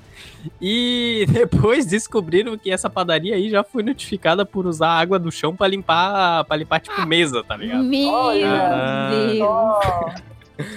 E 0.62 1.26
depois 1.32 1.86
descobriram 1.86 2.58
que 2.58 2.70
essa 2.72 2.90
padaria 2.90 3.36
aí 3.36 3.50
já 3.50 3.64
foi 3.64 3.82
notificada 3.82 4.46
por 4.46 4.68
usar 4.68 4.90
água 4.90 5.18
do 5.18 5.32
chão 5.32 5.56
pra 5.56 5.68
limpar, 5.68 6.46
para 6.46 6.58
limpar 6.58 6.80
tipo 6.80 7.06
mesa, 7.06 7.44
tá 7.44 7.58
ligado? 7.58 7.84
Meu 7.84 8.14
Ah. 8.46 9.10
Deus. 9.12 10.30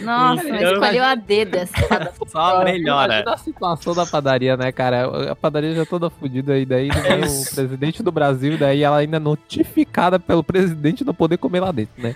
Nossa, 0.03 0.45
mas 0.45 0.63
Então- 0.63 0.73
escolheu 0.75 1.05
a 1.05 1.15
dedo 1.15 1.57
essa. 1.57 1.73
Só 2.29 2.65
melhora. 2.65 3.15
Imagina 3.15 3.35
a 3.35 3.39
situação 3.39 3.95
da 3.95 4.07
padaria, 4.07 4.57
né, 4.57 4.71
cara? 4.73 5.31
A 5.31 5.37
padaria 5.37 5.75
já 5.75 5.85
toda 5.85 6.09
fodida 6.11 6.59
e 6.59 6.65
daí 6.65 6.89
É 6.89 7.17
vem 7.17 7.25
o 7.25 7.55
presidente 7.55 8.03
do 8.03 8.13
Brasil, 8.13 8.57
daí 8.59 8.83
ela 8.83 8.99
ainda 8.99 9.17
é 9.17 9.21
notificada 9.21 10.19
pelo 10.19 10.43
presidente 10.43 11.05
não 11.05 11.15
poder 11.15 11.37
comer 11.39 11.61
lá 11.61 11.73
dentro, 11.73 11.95
né? 12.03 12.15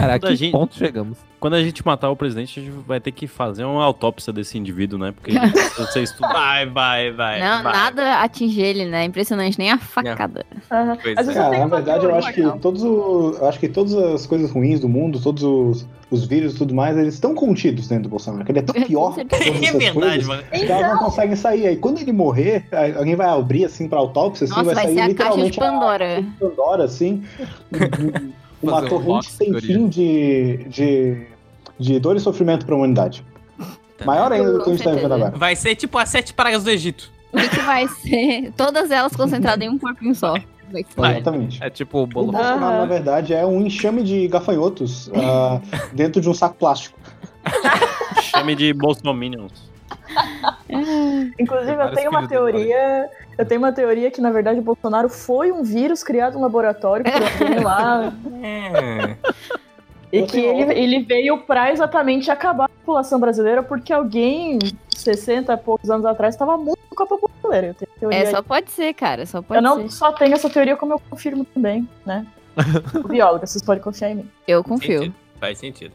Cara, 0.00 0.14
a 0.14 0.18
Quando 0.20 0.24
a 0.26 0.28
que 0.30 0.36
gente- 0.36 0.52
ponto 0.52 0.74
chegamos? 0.76 1.18
Quando 1.38 1.54
a 1.54 1.62
gente 1.62 1.84
matar 1.86 2.10
o 2.10 2.16
presidente, 2.16 2.58
a 2.58 2.62
gente 2.62 2.74
vai 2.86 2.98
ter 2.98 3.12
que 3.12 3.26
fazer 3.26 3.64
uma 3.64 3.84
autópsia 3.84 4.32
desse 4.32 4.56
indivíduo, 4.58 4.98
né? 4.98 5.12
Porque 5.12 5.32
você 5.76 6.02
estudar. 6.02 6.32
Vai, 6.32 6.66
vai, 6.66 7.12
vai. 7.12 7.40
Não, 7.40 7.62
vai. 7.62 7.72
nada 7.72 8.22
atinge 8.22 8.60
ele, 8.60 8.84
né? 8.86 9.04
Impressionante, 9.04 9.58
nem 9.58 9.70
a 9.70 9.78
facada. 9.78 10.44
Pois 11.02 11.16
Às 11.18 11.28
é. 11.28 11.34
Cara, 11.34 11.58
na 11.58 11.66
verdade, 11.66 12.04
eu 12.04 12.14
acho 12.14 12.32
que 12.32 12.58
todos 12.58 12.82
o, 12.82 13.36
acho 13.42 13.60
que 13.60 13.68
todas 13.68 13.94
as 13.94 14.26
coisas 14.26 14.50
ruins 14.50 14.80
do 14.80 14.88
mundo, 14.88 15.20
todos 15.20 15.42
os, 15.42 15.86
os 16.10 16.24
vírus 16.26 16.54
e 16.54 16.58
tudo 16.58 16.74
mais, 16.74 16.96
eles 16.96 17.14
estão 17.14 17.34
contidos 17.34 17.86
dentro 17.86 18.04
do 18.04 18.08
Bolsonaro. 18.08 18.44
que 18.44 18.52
Ele 18.52 18.58
é 18.60 18.62
tão 18.62 18.74
pior 18.82 19.14
que 19.14 19.20
É 19.20 19.24
verdade, 19.72 19.92
coisas 19.92 20.26
mano. 20.26 20.42
que 20.50 20.64
elas 20.64 20.90
não 20.92 20.98
conseguem 20.98 21.36
sair. 21.36 21.66
Aí 21.66 21.76
quando 21.76 22.00
ele 22.00 22.12
morrer, 22.12 22.66
alguém 22.96 23.14
vai 23.14 23.28
abrir 23.28 23.66
assim 23.66 23.88
pra 23.88 23.98
autópsia, 23.98 24.46
assim, 24.46 24.54
Nossa, 24.54 24.64
vai, 24.64 24.74
vai 24.74 24.84
sair 24.86 24.94
ser 24.94 25.00
a 25.00 25.14
caixa 25.14 25.36
de 25.36 25.42
literalmente 25.42 25.60
a 25.60 25.64
Pandora. 25.70 26.24
Pandora, 26.40 26.84
assim. 26.84 27.22
uma 28.62 28.72
Fazer 28.72 28.86
um 28.86 28.88
corrente 28.88 29.30
sem 29.30 29.60
fim 29.60 29.88
de, 29.88 30.66
de, 30.68 31.26
de 31.78 31.98
dor 32.00 32.16
e 32.16 32.20
sofrimento 32.20 32.64
pra 32.66 32.74
humanidade. 32.74 33.24
Maior 34.04 34.32
ainda 34.32 34.52
do 34.52 34.62
que 34.62 34.70
a 34.70 34.72
gente 34.72 34.82
tá 34.84 34.90
Com 34.90 34.96
vivendo 34.96 35.12
agora. 35.14 35.30
Vai 35.36 35.56
ser 35.56 35.74
tipo 35.74 35.96
as 35.98 36.08
sete 36.08 36.34
pragas 36.34 36.64
do 36.64 36.70
Egito. 36.70 37.10
O 37.32 37.38
que, 37.38 37.48
que 37.48 37.60
vai 37.60 37.88
ser? 37.88 38.52
Todas 38.56 38.90
elas 38.90 39.14
concentradas 39.16 39.66
em 39.66 39.70
um 39.70 39.78
corpinho 39.78 40.14
só. 40.14 40.34
Vai. 40.96 41.12
Exatamente. 41.12 41.62
É 41.62 41.70
tipo 41.70 41.98
o 41.98 42.02
O 42.02 42.06
bolo. 42.06 42.32
Bolsonaro, 42.32 42.64
Aham. 42.64 42.78
na 42.78 42.86
verdade, 42.86 43.32
é 43.32 43.46
um 43.46 43.64
enxame 43.64 44.02
de 44.02 44.26
gafanhotos 44.28 45.10
ah, 45.14 45.60
dentro 45.94 46.20
de 46.20 46.28
um 46.28 46.34
saco 46.34 46.56
plástico. 46.56 46.98
Chame 48.22 48.54
de 48.56 48.72
Bolsominions. 48.72 49.65
Inclusive, 51.38 51.82
eu 51.82 51.92
tenho 51.92 52.10
uma 52.10 52.26
teoria. 52.26 53.08
Eu 53.38 53.46
tenho 53.46 53.60
uma 53.60 53.72
teoria 53.72 54.10
que, 54.10 54.20
na 54.20 54.30
verdade, 54.30 54.58
o 54.58 54.62
Bolsonaro 54.62 55.08
foi 55.08 55.52
um 55.52 55.62
vírus 55.62 56.02
criado 56.02 56.34
no 56.34 56.40
laboratório 56.40 57.04
por 57.04 57.12
alguém 57.12 57.60
lá. 57.62 58.12
É. 58.42 59.16
E 60.12 60.20
Eu 60.20 60.26
que 60.26 60.40
tenho 60.40 60.70
ele, 60.70 60.80
ele 60.80 61.02
veio 61.02 61.38
pra 61.38 61.72
exatamente 61.72 62.30
acabar 62.30 62.66
a 62.66 62.68
população 62.68 63.18
brasileira, 63.18 63.62
porque 63.62 63.92
alguém, 63.92 64.58
60 64.94 65.52
e 65.52 65.56
poucos 65.56 65.90
anos 65.90 66.06
atrás, 66.06 66.34
estava 66.34 66.56
muito 66.56 66.78
com 66.94 67.02
a 67.02 67.06
população 67.06 67.40
brasileira. 67.42 67.66
Eu, 67.68 67.74
tenho 67.74 67.90
teoria 67.98 68.18
É, 68.18 68.26
só 68.26 68.40
pode 68.40 68.70
ser, 68.70 68.94
cara. 68.94 69.26
Só 69.26 69.42
pode 69.42 69.58
eu 69.58 69.62
não 69.62 69.82
ser. 69.82 69.90
só 69.90 70.12
tenho 70.12 70.34
essa 70.34 70.48
teoria, 70.48 70.76
como 70.76 70.94
eu 70.94 71.00
confirmo 71.10 71.44
também, 71.44 71.88
né? 72.04 72.24
O 73.04 73.08
biólogo, 73.08 73.46
vocês 73.46 73.62
podem 73.62 73.82
confiar 73.82 74.10
em 74.10 74.14
mim. 74.16 74.30
Eu 74.46 74.62
confio. 74.62 75.00
Sentido. 75.00 75.14
Faz 75.40 75.58
sentido. 75.58 75.92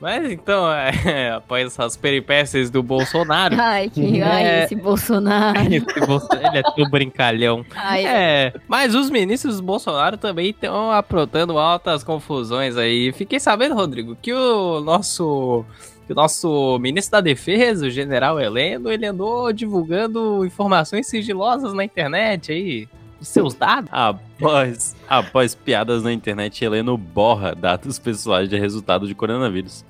Mas 0.00 0.30
então, 0.30 0.66
é, 0.72 1.30
após 1.32 1.66
essas 1.66 1.96
peripécias 1.96 2.68
do 2.70 2.82
Bolsonaro. 2.82 3.56
Ai, 3.60 3.88
que. 3.88 4.20
Ai, 4.20 4.44
É. 4.46 4.64
esse 4.64 4.74
Bolsonaro. 4.74 5.58
esse 5.72 6.06
Bolso- 6.06 6.28
ele 6.32 6.58
é 6.58 6.62
tão 6.62 6.90
brincalhão. 6.90 7.64
Ai, 7.74 8.04
É, 8.06 8.52
mas 8.68 8.94
os 8.94 9.08
ministros 9.10 9.56
do 9.58 9.62
Bolsonaro 9.62 10.16
também 10.16 10.50
estão 10.50 10.90
aprontando 10.90 11.58
altas 11.58 12.02
confusões 12.04 12.76
aí. 12.76 13.12
Fiquei 13.12 13.40
sabendo, 13.40 13.74
Rodrigo, 13.74 14.16
que 14.20 14.32
o 14.32 14.80
nosso 14.80 15.64
que 16.06 16.12
o 16.12 16.16
nosso 16.16 16.78
ministro 16.80 17.12
da 17.12 17.20
Defesa, 17.22 17.86
o 17.86 17.90
general 17.90 18.38
Heleno, 18.38 18.92
ele 18.92 19.06
andou 19.06 19.50
divulgando 19.54 20.44
informações 20.44 21.06
sigilosas 21.06 21.72
na 21.72 21.82
internet 21.82 22.52
aí, 22.52 22.86
dos 23.18 23.28
seus 23.28 23.54
dados. 23.54 23.88
Após, 24.48 24.96
após 25.08 25.54
piadas 25.54 26.02
na 26.02 26.12
internet, 26.12 26.64
Heleno 26.64 26.96
borra 26.96 27.54
dados 27.54 27.98
pessoais 27.98 28.48
de 28.48 28.58
resultado 28.58 29.06
de 29.06 29.14
coronavírus. 29.14 29.84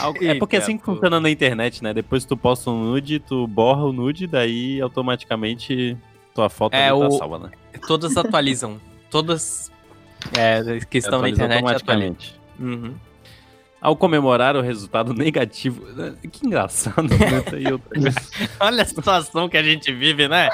Algo- 0.00 0.22
é 0.24 0.34
porque 0.36 0.56
assim 0.56 0.78
que 0.78 0.84
funciona 0.84 1.18
na 1.20 1.28
internet, 1.28 1.82
né? 1.82 1.92
Depois 1.92 2.24
tu 2.24 2.36
posta 2.36 2.70
um 2.70 2.84
nude, 2.84 3.18
tu 3.18 3.46
borra 3.48 3.84
o 3.84 3.92
nude, 3.92 4.26
daí 4.26 4.80
automaticamente 4.80 5.96
tua 6.34 6.48
foto 6.48 6.74
É, 6.74 6.88
tá 6.88 6.94
o- 6.94 7.10
salva, 7.12 7.38
né? 7.38 7.50
Todas 7.86 8.16
atualizam. 8.16 8.80
Todas 9.10 9.70
é, 10.36 10.78
que 10.88 10.98
estão 10.98 11.20
na 11.20 11.28
internet 11.28 11.58
atualizam. 11.58 11.78
automaticamente. 11.78 12.40
Uhum. 12.60 12.94
Ao 13.82 13.96
comemorar 13.96 14.54
o 14.56 14.60
resultado 14.60 15.12
negativo. 15.12 15.84
Que 16.30 16.46
engraçado, 16.46 17.02
né? 17.02 17.36
Outra 17.72 17.88
coisa. 18.00 18.14
Olha 18.60 18.82
a 18.82 18.86
situação 18.86 19.48
que 19.48 19.56
a 19.56 19.62
gente 19.62 19.92
vive, 19.92 20.28
né? 20.28 20.48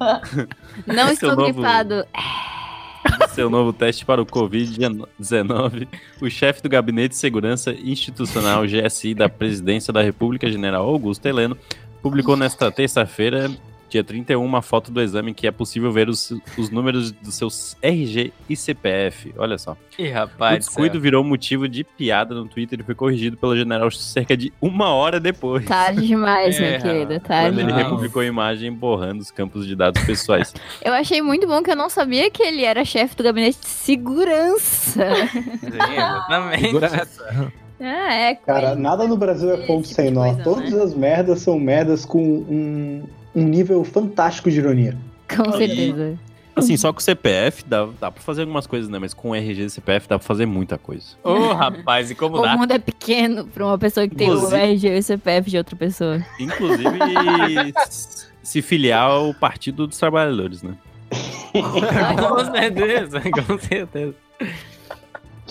não 0.86 1.04
Esse 1.04 1.10
é 1.26 1.28
estou 1.28 1.36
novo- 1.36 1.52
gripado. 1.52 2.04
Seu 3.34 3.48
novo 3.50 3.72
teste 3.72 4.04
para 4.04 4.20
o 4.20 4.26
Covid-19, 4.26 5.88
o 6.20 6.28
chefe 6.30 6.62
do 6.62 6.68
Gabinete 6.68 7.10
de 7.10 7.16
Segurança 7.16 7.72
Institucional 7.72 8.62
GSI 8.64 9.14
da 9.14 9.28
Presidência 9.28 9.92
da 9.92 10.02
República, 10.02 10.50
General 10.50 10.86
Augusto 10.86 11.24
Heleno, 11.26 11.56
publicou 12.02 12.36
nesta 12.36 12.70
terça-feira, 12.70 13.50
dia 13.90 14.04
31, 14.04 14.42
uma 14.42 14.62
foto 14.62 14.90
do 14.90 15.00
exame 15.00 15.34
que 15.34 15.46
é 15.46 15.50
possível 15.50 15.90
ver 15.92 16.08
os, 16.08 16.32
os 16.56 16.70
números 16.70 17.12
dos 17.12 17.34
seus 17.34 17.76
RG 17.82 18.32
e 18.48 18.56
CPF. 18.56 19.34
Olha 19.36 19.58
só. 19.58 19.76
Ih, 19.98 20.10
o 20.10 20.14
rapaz. 20.14 20.54
do 20.54 20.68
descuido 20.68 20.94
céu. 20.94 21.00
virou 21.00 21.24
motivo 21.24 21.68
de 21.68 21.84
piada 21.84 22.34
no 22.34 22.46
Twitter 22.46 22.80
e 22.80 22.82
foi 22.82 22.94
corrigido 22.94 23.36
pelo 23.36 23.56
general 23.56 23.90
cerca 23.90 24.36
de 24.36 24.52
uma 24.60 24.90
hora 24.90 25.18
depois. 25.18 25.64
Tarde 25.64 26.06
demais, 26.06 26.58
É, 26.58 26.70
meu 26.70 26.80
querido. 26.80 27.20
Tarde 27.20 27.56
Quando 27.56 27.60
ele 27.60 27.72
republicou 27.72 28.22
a 28.22 28.26
imagem 28.26 28.72
borrando 28.72 29.20
os 29.20 29.30
campos 29.30 29.66
de 29.66 29.74
dados 29.74 30.02
pessoais. 30.04 30.54
Eu 30.82 30.92
achei 30.92 31.20
muito 31.20 31.46
bom 31.46 31.62
que 31.62 31.70
eu 31.70 31.76
não 31.76 31.88
sabia 31.88 32.30
que 32.30 32.42
ele 32.42 32.64
era 32.64 32.84
chefe 32.84 33.14
do 33.14 33.22
gabinete 33.22 33.60
de 33.60 33.66
segurança. 33.66 35.14
Sim, 35.60 35.94
exatamente. 35.94 36.62
Segura 36.62 36.86
essa. 36.86 37.52
ah, 37.80 38.14
é. 38.14 38.34
Cara, 38.34 38.74
nada 38.74 39.06
no 39.06 39.16
Brasil 39.16 39.50
é 39.52 39.66
ponto 39.66 39.82
tipo 39.82 39.94
sem 39.94 40.06
de 40.06 40.12
nó. 40.12 40.34
Todas 40.42 40.72
né? 40.72 40.82
as 40.82 40.94
merdas 40.94 41.40
são 41.40 41.58
merdas 41.58 42.04
com 42.04 42.20
um, 42.20 43.02
um 43.34 43.44
nível 43.44 43.82
fantástico 43.84 44.50
de 44.50 44.58
ironia. 44.58 44.96
Com 45.34 45.52
certeza. 45.52 46.18
Assim, 46.56 46.76
só 46.76 46.92
com 46.92 46.98
o 46.98 47.02
CPF 47.02 47.64
dá, 47.64 47.86
dá 47.98 48.10
pra 48.10 48.20
fazer 48.20 48.42
algumas 48.42 48.66
coisas, 48.66 48.88
né? 48.90 48.98
Mas 48.98 49.14
com 49.14 49.30
o 49.30 49.34
RG 49.34 49.62
e 49.66 49.70
CPF 49.70 50.08
dá 50.08 50.18
pra 50.18 50.26
fazer 50.26 50.44
muita 50.46 50.76
coisa. 50.76 51.06
Ô, 51.22 51.52
rapaz, 51.54 52.10
e 52.10 52.14
como 52.14 52.36
O 52.38 52.42
dá? 52.42 52.56
mundo 52.56 52.72
é 52.72 52.78
pequeno 52.78 53.46
pra 53.46 53.64
uma 53.64 53.78
pessoa 53.78 54.06
que 54.08 54.14
tem 54.16 54.28
o 54.28 54.34
Inclusive- 54.34 54.60
RG 54.60 54.88
e 54.88 54.98
o 54.98 55.02
CPF 55.02 55.48
de 55.50 55.56
outra 55.58 55.76
pessoa. 55.76 56.20
Inclusive, 56.38 56.90
se 58.42 58.60
filiar 58.60 59.04
ao 59.10 59.32
Partido 59.32 59.86
dos 59.86 59.96
Trabalhadores, 59.96 60.62
né? 60.62 60.74
com 61.52 62.52
certeza, 62.52 63.20
com 63.20 63.58
certeza. 63.58 64.14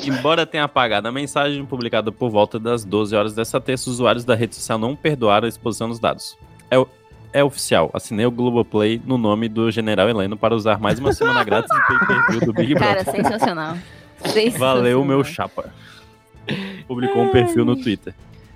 Embora 0.05 0.45
tenha 0.45 0.63
apagado 0.63 1.07
a 1.07 1.11
mensagem 1.11 1.65
publicada 1.65 2.11
por 2.11 2.29
volta 2.29 2.57
das 2.59 2.85
12 2.85 3.15
horas 3.15 3.33
dessa 3.33 3.59
terça, 3.59 3.89
os 3.89 3.95
usuários 3.95 4.23
da 4.23 4.35
rede 4.35 4.55
social 4.55 4.77
não 4.77 4.95
perdoaram 4.95 5.45
a 5.45 5.49
exposição 5.49 5.89
dos 5.89 5.99
dados. 5.99 6.37
É, 6.71 6.77
o- 6.77 6.87
é 7.31 7.43
oficial, 7.43 7.89
assinei 7.93 8.25
o 8.25 8.31
Globoplay 8.31 9.01
no 9.05 9.17
nome 9.17 9.47
do 9.47 9.69
General 9.69 10.09
Heleno 10.09 10.35
para 10.35 10.55
usar 10.55 10.79
mais 10.79 10.97
uma 10.99 11.13
semana 11.13 11.43
grátis 11.43 11.69
do 11.69 11.81
pay-per-view 11.87 12.41
do 12.41 12.53
Big 12.53 12.73
Cara, 12.75 13.03
Brother. 13.03 13.23
sensacional. 13.23 13.77
sensacional. 14.23 14.57
Valeu, 14.59 15.05
meu 15.05 15.23
chapa. 15.23 15.71
Publicou 16.87 17.23
um 17.23 17.29
perfil 17.29 17.63
no 17.63 17.75
Twitter. 17.75 18.13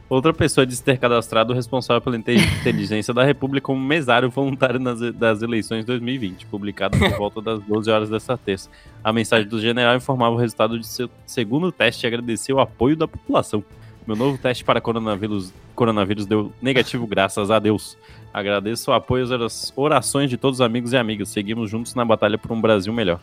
Outra 0.10 0.34
pessoa 0.34 0.66
disse 0.66 0.84
ter 0.84 0.98
cadastrado 0.98 1.54
o 1.54 1.56
responsável 1.56 2.02
pela 2.02 2.18
inte- 2.18 2.34
inteligência 2.62 3.14
da 3.14 3.24
República 3.24 3.66
como 3.66 3.80
mesário 3.80 4.30
voluntário 4.30 4.80
nas, 4.80 5.00
das 5.14 5.42
eleições 5.42 5.86
2020, 5.86 6.46
publicado 6.48 6.98
por 6.98 7.10
volta 7.12 7.42
das 7.42 7.60
12 7.62 7.90
horas 7.90 8.10
desta 8.10 8.38
terça. 8.38 8.70
A 9.04 9.14
mensagem 9.14 9.48
do 9.48 9.60
general 9.60 9.96
informava 9.96 10.36
o 10.36 10.38
resultado 10.38 10.78
de 10.80 10.86
seu 10.86 11.10
segundo 11.26 11.72
teste 11.72 12.06
e 12.06 12.08
agradeceu 12.08 12.58
o 12.58 12.60
apoio 12.60 12.96
da 12.96 13.08
população. 13.08 13.64
Meu 14.06 14.16
novo 14.16 14.38
teste 14.38 14.64
para 14.66 14.82
coronavírus, 14.82 15.54
coronavírus 15.74 16.26
deu 16.26 16.52
negativo, 16.62 17.08
graças 17.08 17.50
a 17.50 17.58
Deus. 17.58 17.98
Agradeço 18.34 18.89
o 18.89 18.93
apoio 18.93 19.28
e 19.30 19.43
as 19.46 19.72
orações 19.76 20.30
de 20.30 20.38
todos 20.38 20.60
os 20.60 20.65
amigos 20.65 20.93
e 20.93 20.98
amigas. 20.98 21.30
Seguimos 21.30 21.69
juntos 21.69 21.93
na 21.93 22.04
batalha 22.04 22.38
por 22.38 22.52
um 22.52 22.60
Brasil 22.60 22.91
melhor. 22.91 23.19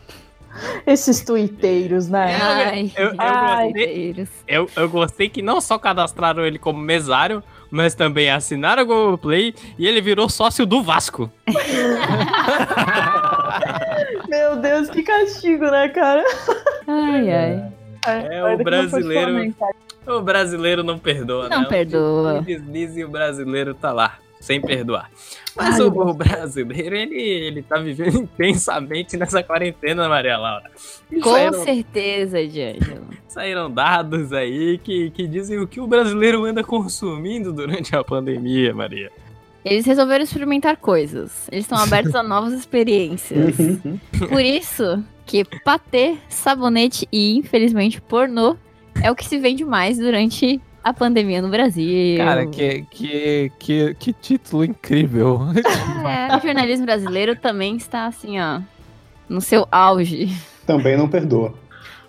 Esses 0.85 1.21
tuiteiros, 1.21 2.07
né? 2.09 2.37
Ai, 2.41 2.91
Eu- 2.97 3.07
eu 3.09 3.15
Ai. 3.17 3.65
gostei. 3.67 4.27
Eu, 4.47 4.69
eu 4.75 4.89
gostei 4.89 5.29
que 5.29 5.41
não 5.41 5.61
só 5.61 5.77
cadastraram 5.77 6.45
ele 6.45 6.59
como 6.59 6.79
mesário, 6.79 7.41
mas 7.69 7.95
também 7.95 8.29
assinaram 8.29 8.83
o 8.83 8.85
Google 8.85 9.17
Play 9.17 9.53
e 9.77 9.87
ele 9.87 10.01
virou 10.01 10.29
sócio 10.29 10.65
do 10.65 10.81
Vasco. 10.83 11.31
Meu 14.27 14.55
Deus, 14.57 14.89
que 14.89 15.03
castigo, 15.03 15.65
né, 15.65 15.87
cara? 15.89 16.23
Ai, 16.87 17.31
ai. 17.31 17.71
É, 18.07 18.43
o 18.43 18.47
não 18.49 18.55
foi 18.55 18.63
brasileiro-. 18.63 19.55
O 20.07 20.19
brasileiro 20.21 20.83
não 20.83 20.97
perdoa, 20.97 21.47
né? 21.47 21.55
Não 21.57 21.65
perdoa. 21.65 22.39
O 22.39 22.41
deslize 22.41 22.99
e 22.99 23.05
o 23.05 23.09
brasileiro 23.09 23.73
tá 23.73 23.93
lá, 23.93 24.15
sem 24.41 24.59
perdoar. 24.59 25.09
Mas 25.55 25.79
Ai, 25.79 25.85
o, 25.85 26.13
brasileiro, 26.13 26.95
ele, 26.95 27.15
ele 27.15 27.61
tá 27.61 27.77
vivendo 27.77 28.17
intensamente 28.23 29.15
nessa 29.15 29.41
quarentena, 29.43 30.09
Maria 30.09 30.37
Laura. 30.37 30.69
E 31.09 31.21
Com 31.21 31.31
saíram, 31.31 31.63
certeza, 31.63 32.37
D'Angelo. 32.37 33.07
saíram 33.27 33.71
dados 33.71 34.33
aí 34.33 34.77
que, 34.79 35.11
que 35.11 35.27
dizem 35.27 35.59
o 35.59 35.67
que 35.67 35.79
o 35.79 35.87
brasileiro 35.87 36.43
anda 36.43 36.63
consumindo 36.63 37.53
durante 37.53 37.95
a 37.95 38.03
pandemia, 38.03 38.73
Maria. 38.73 39.11
Eles 39.63 39.85
resolveram 39.85 40.23
experimentar 40.23 40.75
coisas. 40.77 41.47
Eles 41.51 41.65
estão 41.65 41.77
abertos 41.77 42.15
a 42.15 42.23
novas 42.23 42.51
experiências. 42.53 43.55
Por 44.27 44.41
isso 44.41 45.03
que 45.25 45.45
patê, 45.63 46.17
sabonete 46.27 47.07
e, 47.11 47.37
infelizmente, 47.37 48.01
pornô 48.01 48.57
é 49.03 49.11
o 49.11 49.15
que 49.15 49.25
se 49.25 49.37
vende 49.37 49.63
mais 49.63 49.97
durante 49.97 50.59
a 50.83 50.93
pandemia 50.93 51.41
no 51.41 51.49
Brasil. 51.49 52.17
Cara, 52.17 52.45
que, 52.47 52.85
que, 52.89 53.51
que, 53.59 53.95
que 53.95 54.13
título 54.13 54.65
incrível. 54.65 55.41
É, 56.01 56.35
o 56.35 56.41
jornalismo 56.41 56.85
brasileiro 56.85 57.35
também 57.35 57.75
está 57.75 58.07
assim, 58.07 58.39
ó, 58.39 58.59
no 59.29 59.39
seu 59.39 59.67
auge. 59.71 60.35
Também 60.65 60.97
não 60.97 61.07
perdoa. 61.07 61.53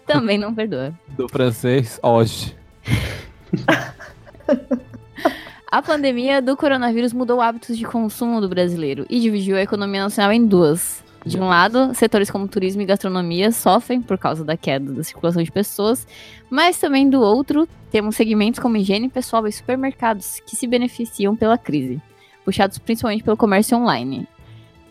também 0.06 0.38
não 0.38 0.54
perdoa. 0.54 0.92
Do 1.08 1.28
francês, 1.28 2.00
hoje. 2.02 2.56
A 5.70 5.80
pandemia 5.80 6.42
do 6.42 6.54
coronavírus 6.54 7.14
mudou 7.14 7.40
hábitos 7.40 7.78
de 7.78 7.84
consumo 7.86 8.42
do 8.42 8.48
brasileiro 8.48 9.06
e 9.08 9.18
dividiu 9.18 9.56
a 9.56 9.62
economia 9.62 10.02
nacional 10.02 10.30
em 10.30 10.44
duas. 10.44 11.02
De 11.24 11.38
um 11.38 11.48
lado, 11.48 11.94
setores 11.94 12.30
como 12.30 12.48
turismo 12.48 12.82
e 12.82 12.86
gastronomia 12.86 13.52
sofrem 13.52 14.02
por 14.02 14.18
causa 14.18 14.44
da 14.44 14.56
queda 14.56 14.92
da 14.92 15.04
circulação 15.04 15.42
de 15.42 15.52
pessoas, 15.52 16.06
mas 16.50 16.78
também 16.80 17.08
do 17.08 17.20
outro, 17.20 17.68
temos 17.92 18.16
segmentos 18.16 18.58
como 18.58 18.76
higiene 18.76 19.08
pessoal 19.08 19.46
e 19.46 19.52
supermercados 19.52 20.40
que 20.40 20.56
se 20.56 20.66
beneficiam 20.66 21.36
pela 21.36 21.56
crise, 21.56 22.02
puxados 22.44 22.78
principalmente 22.78 23.22
pelo 23.22 23.36
comércio 23.36 23.78
online. 23.78 24.26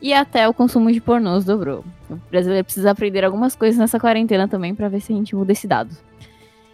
E 0.02 0.13
até 0.13 0.48
o 0.48 0.54
consumo 0.54 0.91
de 0.91 1.02
pornôs 1.02 1.44
dobrou. 1.44 1.84
O 2.10 2.15
brasileiro 2.32 2.63
precisa 2.63 2.91
aprender 2.91 3.24
algumas 3.24 3.56
coisas 3.56 3.78
nessa 3.78 4.00
quarentena 4.00 4.48
também 4.48 4.74
para 4.74 4.89
ver 4.89 5.02
se 5.02 5.13
a 5.13 5.15
gente 5.15 5.36
muda 5.36 5.52
esse 5.52 5.67
dado. 5.67 5.96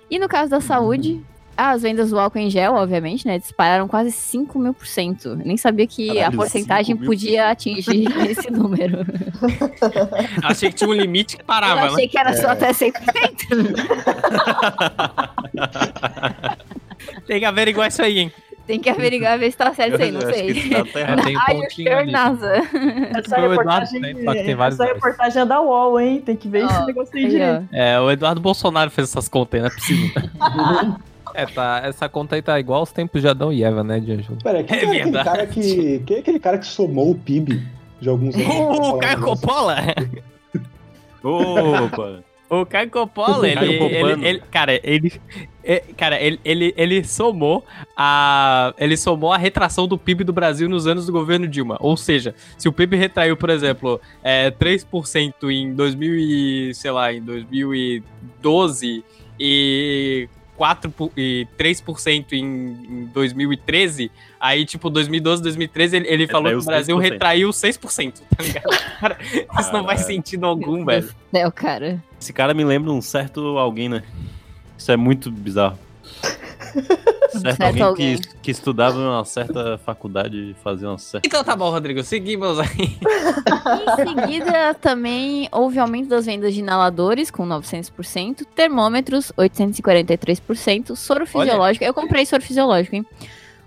E 0.09 0.17
no 0.17 0.29
caso 0.29 0.51
da 0.51 0.61
saúde, 0.61 1.21
as 1.57 1.81
vendas 1.81 2.11
do 2.11 2.19
álcool 2.19 2.37
em 2.37 2.49
gel, 2.51 2.75
obviamente, 2.75 3.25
né, 3.25 3.39
dispararam 3.39 3.87
quase 3.87 4.11
5 4.11 4.59
mil 4.59 4.73
por 4.73 4.85
cento. 4.85 5.29
Eu 5.29 5.35
Nem 5.37 5.57
sabia 5.57 5.87
que 5.87 6.07
Caralho, 6.07 6.27
a 6.27 6.31
porcentagem 6.31 6.95
5 6.95 6.99
mil 6.99 7.09
podia 7.09 7.49
atingir 7.49 8.05
esse 8.29 8.51
número. 8.51 8.99
Achei 10.43 10.69
que 10.69 10.75
tinha 10.75 10.89
um 10.89 10.93
limite 10.93 11.35
que 11.35 11.41
Eu 11.41 11.45
parava, 11.47 11.81
né? 11.81 11.87
achei 11.87 12.07
que 12.07 12.17
era 12.17 12.33
só 12.37 12.49
até 12.49 12.69
100%. 12.71 12.93
Tem 17.25 17.39
que 17.39 17.45
averiguar 17.45 17.87
isso 17.87 18.01
aí, 18.01 18.19
hein? 18.19 18.31
Tem 18.65 18.79
que 18.81 18.89
averiguar, 18.89 19.39
ver 19.39 19.49
se 19.49 19.55
tá 19.57 19.73
certo 19.73 19.93
isso 19.93 20.03
aí, 20.03 20.11
não 20.11 20.19
Eu 20.21 20.33
sei. 20.33 20.69
tá. 20.69 20.83
Tem 21.23 21.37
um 21.37 21.39
Ai, 21.47 21.55
pontinho 21.55 21.97
ali. 21.97 22.11
NASA. 22.11 22.53
Essa 22.55 23.19
Eduardo, 23.19 23.49
reportagem, 23.49 23.99
né? 24.01 24.13
Tem 24.13 24.55
vários 24.55 24.77
essa 24.79 24.93
reportagem 24.93 25.41
é 25.41 25.45
da 25.45 25.61
UOL, 25.61 25.99
hein? 26.01 26.21
Tem 26.25 26.35
que 26.35 26.49
ver 26.49 26.65
Ó, 26.65 26.69
esse 26.69 26.85
negócio 26.85 27.15
aí 27.17 27.27
direito. 27.29 27.69
É, 27.71 27.97
o 27.99 28.11
Eduardo 28.11 28.41
Bolsonaro 28.41 28.91
fez 28.91 29.09
essas 29.09 29.29
contas 29.29 29.53
aí, 29.55 29.61
não 29.61 29.67
é 29.67 29.73
possível. 29.73 30.21
É, 31.37 31.45
tá, 31.45 31.81
essa 31.85 32.09
conta 32.09 32.35
aí 32.35 32.41
tá 32.41 32.59
igual 32.59 32.79
aos 32.79 32.91
tempos 32.91 33.21
de 33.21 33.27
Adão 33.27 33.53
e 33.53 33.63
Eva, 33.63 33.83
né, 33.83 33.99
D'Angelo? 33.99 34.37
Pera, 34.43 34.63
quem 34.63 34.75
É 34.77 34.81
é, 34.83 35.01
aquele 35.01 35.23
cara 35.23 35.45
que. 35.47 35.99
Quem 36.05 36.17
é 36.17 36.19
aquele 36.19 36.39
cara 36.39 36.57
que 36.57 36.65
somou 36.65 37.11
o 37.11 37.15
PIB 37.15 37.61
de 38.01 38.09
alguns 38.09 38.33
anos? 38.35 38.47
o 38.49 38.97
Caio 38.97 39.21
Coppola? 39.21 39.75
Opa! 41.23 42.23
O 42.49 42.65
Caio 42.65 42.89
Coppola, 42.89 43.45
ele, 43.47 43.65
ele, 43.65 44.25
ele- 44.25 44.39
cara, 44.49 44.79
ele, 44.81 45.11
é, 45.61 45.83
cara, 45.97 46.17
ele, 46.19 46.39
ele, 46.45 46.73
ele 46.77 47.03
somou 47.03 47.65
a, 47.95 48.73
ele 48.79 48.95
somou 48.95 49.33
a 49.33 49.37
retração 49.37 49.85
do 49.85 49.97
PIB 49.97 50.23
do 50.23 50.31
Brasil 50.31 50.69
nos 50.69 50.87
anos 50.87 51.05
do 51.05 51.11
governo 51.11 51.45
Dilma. 51.45 51.75
Ou 51.81 51.97
seja, 51.97 52.33
se 52.57 52.69
o 52.69 52.71
PIB 52.71 52.95
retraiu, 52.95 53.35
por 53.35 53.49
exemplo, 53.49 53.99
é, 54.23 54.49
3% 54.49 55.33
em 55.51 55.75
2000 55.75 56.15
e, 56.15 56.73
sei 56.73 56.89
lá, 56.89 57.11
em 57.11 57.21
2012 57.21 59.03
e 59.37 60.29
4 60.57 60.89
pu- 60.91 61.11
e 61.15 61.47
3% 61.57 62.33
em, 62.33 62.43
em 62.43 63.05
2013, 63.13 64.11
aí 64.39 64.65
tipo 64.65 64.89
2012, 64.89 65.41
2013 65.43 65.95
ele, 65.97 66.07
ele 66.09 66.27
falou 66.27 66.49
que 66.51 66.57
o 66.57 66.63
Brasil 66.65 66.97
6%. 66.97 67.01
retraiu 67.01 67.49
6%, 67.49 68.13
tá 68.35 68.43
ligado? 68.43 68.63
Cara, 68.99 69.17
isso 69.59 69.71
não 69.71 69.85
faz 69.85 70.01
sentido 70.01 70.45
algum, 70.47 70.83
velho. 70.83 71.09
É 71.31 71.47
o 71.47 71.51
cara. 71.51 72.03
Esse 72.19 72.33
cara 72.33 72.53
me 72.53 72.63
lembra 72.65 72.91
um 72.91 73.01
certo 73.01 73.57
alguém, 73.59 73.87
né? 73.87 74.01
Isso 74.75 74.91
é 74.91 74.97
muito 74.97 75.29
bizarro. 75.31 75.77
Certo, 77.29 77.43
certo 77.57 77.61
alguém, 77.63 77.83
alguém. 77.83 78.17
Que, 78.17 78.27
que 78.43 78.51
estudava 78.51 78.97
em 78.97 79.03
uma 79.03 79.23
certa 79.25 79.77
faculdade 79.79 80.37
e 80.37 80.53
fazia 80.63 80.87
uma 80.89 80.97
certa. 80.97 81.27
Então 81.27 81.43
tá 81.43 81.55
bom, 81.55 81.69
Rodrigo, 81.69 82.01
seguimos 82.03 82.59
aí. 82.59 82.67
Em 82.79 84.21
seguida, 84.21 84.73
também 84.75 85.47
houve 85.51 85.79
aumento 85.79 86.09
das 86.09 86.25
vendas 86.25 86.53
de 86.53 86.59
inaladores, 86.59 87.29
com 87.31 87.47
900%, 87.47 88.45
termômetros, 88.55 89.31
843%, 89.37 90.95
soro 90.95 91.25
fisiológico. 91.25 91.83
Eu 91.85 91.93
comprei 91.93 92.25
soro 92.25 92.41
fisiológico, 92.41 92.95
hein? 92.95 93.05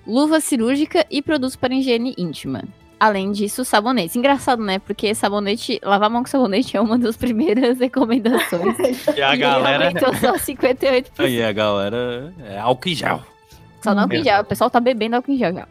Luva 0.07 0.40
cirúrgica 0.40 1.05
e 1.11 1.20
produtos 1.23 1.57
para 1.57 1.75
higiene 1.75 2.14
íntima. 2.16 2.64
Além 2.99 3.33
disso, 3.33 3.64
sabonetes. 3.64 4.14
Engraçado, 4.14 4.62
né? 4.62 4.79
Porque 4.79 5.14
sabonete, 5.14 5.81
lavar 5.83 6.09
a 6.09 6.12
mão 6.12 6.23
com 6.23 6.29
sabonete 6.29 6.77
é 6.77 6.81
uma 6.81 6.99
das 6.99 7.16
primeiras 7.16 7.79
recomendações. 7.81 8.77
E 9.16 9.23
a 9.23 9.35
E 9.35 9.38
galera. 9.38 9.87
aumentou 9.88 10.14
só 10.16 10.35
58%. 10.35 11.07
Aí 11.18 11.42
a 11.42 11.51
galera 11.53 12.33
é 12.44 12.59
álcool 12.59 12.88
em 12.90 12.94
gel. 12.94 13.23
Só 13.83 13.95
no 13.95 14.01
álcool 14.03 14.14
em 14.14 14.25
gel. 14.25 14.40
O 14.43 14.45
pessoal 14.45 14.71
tá 14.71 14.81
bebendo 14.81 15.16
álcool 15.16 15.33
em 15.33 15.38
gel 15.38 15.53
já. 15.55 15.66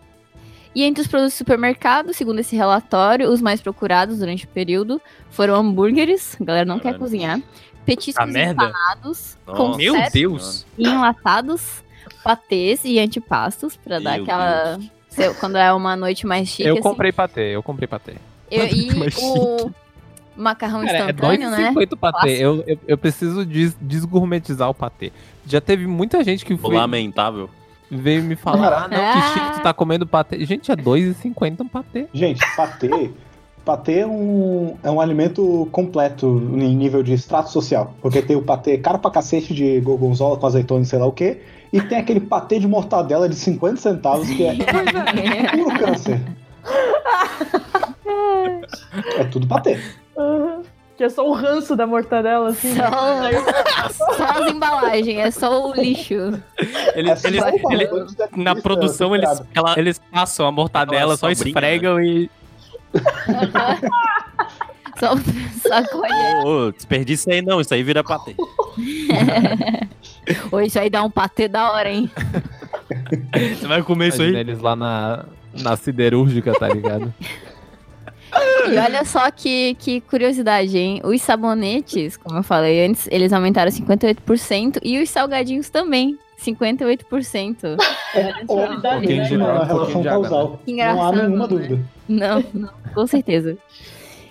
E 0.76 0.84
entre 0.84 1.02
os 1.02 1.08
produtos 1.08 1.34
do 1.34 1.38
supermercado, 1.38 2.13
segundo 2.13 2.39
esse 2.39 2.56
relatório, 2.56 3.30
os 3.30 3.41
mais 3.41 3.60
procurados 3.62 4.19
durante 4.19 4.45
o 4.45 4.48
período 4.48 5.02
foram 5.32 5.56
hambúrgueres, 5.56 6.38
a 6.39 6.43
galera 6.43 6.65
não 6.65 6.76
quer 6.78 6.84
Caralho. 6.93 7.00
cozinhar, 7.00 7.41
petiscos 7.86 8.24
A 8.24 8.28
merda? 8.28 8.65
empanados. 8.65 9.38
Meu 9.78 9.95
Deus. 10.13 10.65
e 10.78 10.88
enlatados, 10.88 11.84
patês 12.24 12.82
e 12.84 13.00
antipastos, 13.00 13.76
pra 13.78 14.00
dar 14.00 14.19
aquela... 14.22 14.80
se- 15.10 15.34
Quando 15.39 15.58
é 15.58 15.74
uma 15.74 15.95
noite 15.95 16.28
mais 16.28 16.48
chique, 16.48 16.63
Eu 16.69 16.76
assim. 16.76 16.84
comprei 16.84 17.12
patê, 17.12 17.56
eu 17.56 17.63
comprei 17.63 17.88
patê. 17.88 18.13
Eu- 18.52 18.67
e 18.67 18.93
mais 18.95 19.17
o 19.17 19.72
macarrão 20.38 20.82
Cara, 20.86 20.91
é 20.98 21.02
instantâneo, 21.02 21.50
né? 21.50 21.72
2,50 21.74 21.93
o 21.93 21.98
patê. 21.98 22.30
Eu, 22.38 22.63
eu, 22.67 22.80
eu 22.88 22.98
preciso 22.98 23.43
des 23.43 23.76
desgourmetizar 23.82 24.69
o 24.69 24.74
patê. 24.74 25.12
Já 25.48 25.60
teve 25.60 25.88
muita 25.88 26.24
gente 26.24 26.45
que 26.45 26.54
O 26.54 26.58
foi, 26.60 26.76
lamentável. 26.76 27.50
Veio 27.89 28.23
me 28.23 28.36
falar, 28.36 28.86
ah, 28.86 28.88
não, 28.88 29.21
que 29.21 29.28
chique 29.34 29.54
tu 29.56 29.62
tá 29.62 29.73
comendo 29.73 30.06
patê. 30.06 30.45
Gente, 30.45 30.71
é 30.71 30.75
2,50 30.75 31.62
um 31.62 31.67
patê. 31.67 32.08
Gente, 32.13 32.43
patê. 32.56 33.12
Patê 33.65 33.99
é 33.99 34.08
um, 34.08 34.78
é 34.82 34.89
um 34.89 34.99
alimento 34.99 35.67
completo 35.71 36.41
em 36.56 36.75
nível 36.75 37.04
de 37.04 37.13
extrato 37.13 37.52
social. 37.52 37.93
Porque 38.02 38.21
tem 38.21 38.36
o 38.36 38.41
patê 38.41 38.78
caro 38.78 38.99
pra 38.99 39.12
cacete 39.12 39.54
de 39.54 39.80
gorgonzola 39.82 40.38
com 40.38 40.47
azeitona 40.47 40.82
e 40.82 40.86
sei 40.86 40.99
lá 40.99 41.06
o 41.06 41.12
quê. 41.12 41.41
E 41.71 41.82
tem 41.82 41.99
aquele 41.99 42.19
patê 42.19 42.58
de 42.58 42.67
mortadela 42.67 43.30
de 43.30 43.36
50 43.36 43.78
centavos 43.78 44.28
que 44.28 44.43
é 44.43 44.56
puro 45.56 45.78
câncer. 45.78 46.19
É 49.17 49.23
tudo 49.23 49.47
patê. 49.47 49.80
Aham. 50.17 50.62
Que 50.99 51.05
é 51.05 51.09
só 51.09 51.25
o 51.25 51.31
ranço 51.31 51.77
da 51.77 51.88
mortadela, 51.88 52.49
assim. 52.49 52.73
né? 52.73 52.83
Só, 53.93 54.13
só 54.15 54.23
as 54.25 54.51
embalagens, 54.51 55.17
é 55.17 55.31
só 55.31 55.69
o 55.69 55.73
lixo. 55.73 56.13
Eles, 56.93 57.12
É 57.12 57.15
só 57.15 57.27
eles- 57.29 57.41
o 57.63 57.71
ele- 57.71 57.88
valor 57.88 58.05
de 58.05 58.15
na 58.35 58.51
lista 58.51 58.62
produção, 58.62 59.15
eles, 59.15 59.41
ela- 59.55 59.79
eles 59.79 59.97
passam 60.12 60.45
a 60.45 60.51
mortadela, 60.51 61.15
só 61.15 61.33
sobrinha, 61.33 61.53
esfregam 61.55 62.01
e. 62.03 62.29
Só 64.99 65.15
sacolha. 65.65 66.41
Ô, 66.43 66.67
ô, 66.67 66.71
desperdiça 66.73 67.31
aí 67.31 67.41
não, 67.41 67.62
isso 67.62 67.73
aí 67.73 67.81
vira 67.81 68.03
patê. 68.03 68.35
Ou 70.51 70.59
isso 70.62 70.77
aí 70.77 70.89
dá 70.89 71.01
um 71.01 71.09
patê 71.09 71.47
da 71.47 71.71
hora, 71.71 71.89
hein? 71.89 72.12
Você 73.57 73.65
vai 73.65 73.81
comer 73.81 74.09
isso 74.09 74.17
Imagina 74.17 74.38
aí? 74.39 74.43
eles 74.43 74.59
lá 74.59 74.75
na, 74.75 75.23
na 75.53 75.77
siderúrgica, 75.77 76.51
tá 76.51 76.67
ligado? 76.67 77.13
E 78.69 78.77
olha 78.77 79.03
só 79.05 79.31
que, 79.31 79.73
que 79.75 80.01
curiosidade, 80.01 80.77
hein? 80.77 81.01
Os 81.03 81.21
sabonetes, 81.21 82.15
como 82.17 82.37
eu 82.37 82.43
falei 82.43 82.85
antes, 82.85 83.07
eles 83.11 83.33
aumentaram 83.33 83.71
58% 83.71 84.79
e 84.83 85.01
os 85.01 85.09
salgadinhos 85.09 85.69
também, 85.69 86.17
58%. 86.39 87.77
Qualidade, 88.47 88.47
Pouquinho 89.07 89.17
né? 89.23 89.27
de- 89.27 89.35
Uma 89.37 89.61
um 89.61 89.65
relação 89.65 90.03
causal. 90.03 90.43
Não 90.49 90.53
há 90.53 90.71
engraçado, 90.71 91.15
nenhuma 91.17 91.37
né? 91.37 91.47
dúvida. 91.47 91.79
Não, 92.07 92.43
não, 92.53 92.69
com 92.93 93.07
certeza. 93.07 93.57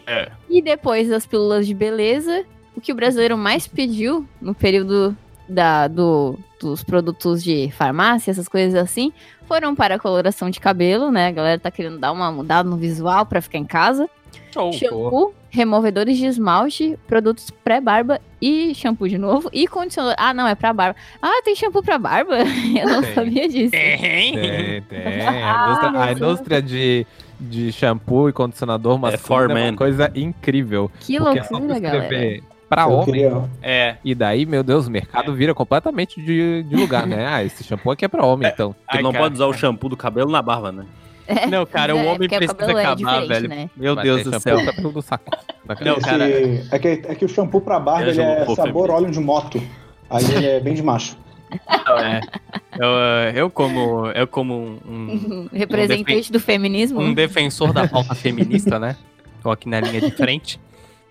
É. 0.07 0.31
E 0.49 0.63
depois 0.63 1.09
das 1.09 1.27
pílulas 1.27 1.67
de 1.67 1.75
beleza, 1.75 2.45
o 2.77 2.81
que 2.81 2.93
o 2.93 2.95
brasileiro 2.97 3.37
mais 3.37 3.67
pediu 3.67 4.27
no 4.41 4.55
período 4.55 5.17
da, 5.49 5.89
do, 5.89 6.39
dos 6.61 6.83
produtos 6.83 7.43
de 7.43 7.71
farmácia, 7.73 8.31
essas 8.31 8.49
coisas 8.49 8.75
assim, 8.75 9.13
foram 9.47 9.75
para 9.75 9.95
a 9.95 9.99
coloração 9.99 10.51
de 10.51 10.61
cabelo, 10.61 11.11
né? 11.11 11.29
A 11.29 11.33
galera 11.33 11.59
tá 11.59 11.71
querendo 11.71 11.99
dar 11.99 12.13
uma 12.13 12.31
mudada 12.31 12.69
no 12.69 12.77
visual 12.77 13.25
para 13.27 13.41
ficar 13.41 13.59
em 13.59 13.65
casa. 13.65 14.09
Show. 14.53 14.73
shampoo, 14.73 15.35
removedores 15.51 16.17
de 16.17 16.27
esmalte, 16.27 16.99
produtos 17.07 17.51
pré-barba 17.63 18.21
e 18.41 18.75
shampoo 18.75 19.07
de 19.09 19.19
novo 19.19 19.49
e 19.53 19.67
condicionador. 19.69 20.17
Ah, 20.19 20.33
não, 20.33 20.47
é 20.47 20.55
pra 20.55 20.73
barba. 20.73 20.97
Ah, 21.21 21.43
tem 21.45 21.55
shampoo 21.55 21.83
pra 21.83 21.99
barba? 21.99 22.39
Eu 22.79 22.89
não 22.89 23.03
Tem. 23.03 23.15
sabia 23.15 23.49
disso. 23.49 23.71
Tem. 23.71 24.33
Tem, 24.35 24.83
tem. 24.83 25.23
Ah, 25.23 25.67
A 25.69 25.69
indústria, 25.69 26.01
a 26.01 26.07
Deus. 26.07 26.17
indústria 26.19 26.63
de, 26.63 27.07
de 27.39 27.73
shampoo 27.73 28.29
e 28.29 28.33
condicionador 28.33 28.99
masculino 28.99 29.15
é, 29.15 29.27
for 29.27 29.51
uma 29.51 29.77
coisa 29.77 30.11
incrível. 30.15 30.91
Que 31.01 31.17
é 31.17 31.21
loucura, 31.21 31.79
galera. 31.79 32.41
Pra 32.69 32.83
Eu 32.83 32.91
homem. 32.91 33.05
queria. 33.07 33.43
É. 33.63 33.97
E 34.05 34.15
daí, 34.15 34.45
meu 34.47 34.63
Deus, 34.63 34.87
o 34.87 34.91
mercado 34.91 35.35
vira 35.35 35.55
completamente 35.55 36.21
de, 36.21 36.63
de 36.65 36.77
lugar, 36.77 37.07
né? 37.07 37.27
Ah, 37.27 37.43
esse 37.45 37.65
shampoo 37.65 37.91
aqui 37.93 38.05
é 38.05 38.09
pra 38.09 38.25
homem, 38.27 38.49
então. 38.53 38.73
Tu 38.73 38.77
Ai, 38.97 39.03
não 39.03 39.11
cara. 39.13 39.25
pode 39.25 39.35
usar 39.37 39.47
o 39.47 39.53
shampoo 39.53 39.89
do 39.89 39.97
cabelo 39.97 40.31
na 40.31 40.43
barba, 40.43 40.71
né? 40.73 40.85
Não, 41.51 41.67
cara, 41.67 41.95
o 41.95 41.99
É, 41.99 42.03
homem 42.07 42.27
o 42.27 42.31
precisa 42.31 42.55
cabelo 42.55 42.79
é 42.79 42.85
acabar, 42.87 43.27
velho. 43.27 43.49
né? 43.51 43.69
Meu 43.77 43.95
Vai 43.95 44.03
Deus 44.05 44.25
do 44.25 44.41
céu. 44.41 44.65
pra 44.65 44.73
pelo 44.73 45.03
saco. 45.03 45.31
Não, 45.85 45.93
Esse- 45.99 46.01
cara. 46.07 46.25
É, 46.27 46.79
que, 46.79 46.89
é 46.89 47.15
que 47.15 47.25
o 47.27 47.29
shampoo 47.29 47.61
pra 47.61 47.79
barba 47.79 48.07
É, 48.07 48.11
ele 48.13 48.23
é 48.23 48.47
sabor 48.47 48.57
feminino. 48.87 48.93
óleo 48.95 49.11
de 49.11 49.21
moto. 49.21 49.63
Aí 50.09 50.25
ele 50.25 50.47
é 50.47 50.59
bem 50.61 50.73
de 50.73 50.83
macho. 50.83 51.19
Não, 51.87 51.99
é. 51.99 52.21
Eu, 52.79 52.89
eu 53.43 53.51
como, 53.51 54.07
eu 54.15 54.27
como 54.27 54.55
um, 54.55 54.79
um, 54.89 55.49
Representante 55.53 56.33
do 56.33 56.41
feminismo. 56.41 56.99
um 56.99 57.13
defensor 57.13 57.75
da 57.75 57.87
pauta 57.87 58.15
feminista, 58.15 58.79
né? 58.79 58.97
Tô 59.43 59.51
aqui 59.51 59.69
na 59.69 59.81
linha 59.81 60.01
de 60.01 60.11
frente. 60.13 60.59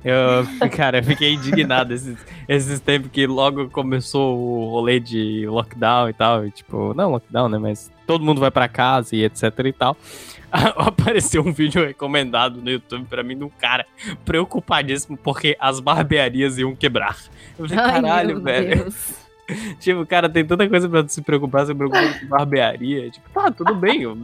Eu, 0.04 0.70
cara, 0.70 1.00
eu 1.00 1.04
fiquei 1.04 1.34
indignado 1.34 1.94
esses, 1.94 2.18
esses 2.48 2.80
tempos 2.80 3.12
que 3.12 3.26
logo 3.28 3.70
começou 3.70 4.38
o 4.38 4.70
rolê 4.70 5.00
de 5.00 5.46
lockdown 5.48 6.10
e 6.10 6.14
tal. 6.14 6.46
E, 6.46 6.52
tipo, 6.52 6.94
não 6.94 7.12
lockdown, 7.12 7.50
né? 7.50 7.58
Mas 7.58 7.92
todo 8.06 8.24
mundo 8.24 8.40
vai 8.40 8.52
pra 8.52 8.68
casa 8.68 9.16
e 9.16 9.24
etc 9.24 9.44
e 9.66 9.74
tal. 9.74 9.98
Apareceu 10.52 11.42
um 11.42 11.52
vídeo 11.52 11.86
recomendado 11.86 12.62
no 12.62 12.70
YouTube 12.70 13.06
pra 13.10 13.24
mim 13.24 13.38
de 13.38 13.44
um 13.44 13.50
cara 13.50 13.86
preocupadíssimo 14.24 15.18
porque 15.18 15.58
as 15.60 15.80
barbearias 15.80 16.58
iam 16.58 16.76
quebrar. 16.76 17.18
Eu 17.58 17.68
falei, 17.68 17.84
Ai, 17.84 18.02
caralho, 18.02 18.36
meu 18.36 18.42
velho. 18.42 18.84
Deus. 18.84 19.28
Tipo, 19.80 20.06
cara, 20.06 20.28
tem 20.28 20.46
tanta 20.46 20.68
coisa 20.68 20.90
pra 20.90 21.08
se 21.08 21.22
preocupar, 21.22 21.66
preocupar 21.66 22.20
com 22.20 22.28
barbearia. 22.28 23.10
Tipo, 23.10 23.30
tá, 23.30 23.50
tudo 23.50 23.74
bem, 23.76 24.02
eu 24.02 24.18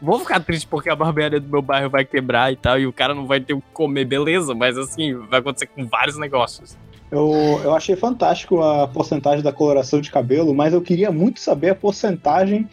vou 0.00 0.18
ficar 0.18 0.40
triste 0.40 0.66
porque 0.66 0.88
a 0.88 0.96
barbearia 0.96 1.40
do 1.40 1.48
meu 1.48 1.62
bairro 1.62 1.90
vai 1.90 2.04
quebrar 2.04 2.52
e 2.52 2.56
tal, 2.56 2.78
e 2.78 2.86
o 2.86 2.92
cara 2.92 3.14
não 3.14 3.26
vai 3.26 3.40
ter 3.40 3.54
o 3.54 3.60
que 3.60 3.70
comer, 3.72 4.04
beleza, 4.04 4.54
mas 4.54 4.76
assim, 4.78 5.14
vai 5.14 5.40
acontecer 5.40 5.66
com 5.66 5.86
vários 5.86 6.16
negócios. 6.16 6.76
Eu, 7.10 7.60
eu 7.64 7.74
achei 7.74 7.96
fantástico 7.96 8.62
a 8.62 8.86
porcentagem 8.86 9.42
da 9.42 9.52
coloração 9.52 10.00
de 10.00 10.10
cabelo, 10.10 10.54
mas 10.54 10.72
eu 10.72 10.80
queria 10.80 11.10
muito 11.10 11.40
saber 11.40 11.70
a 11.70 11.74
porcentagem 11.74 12.68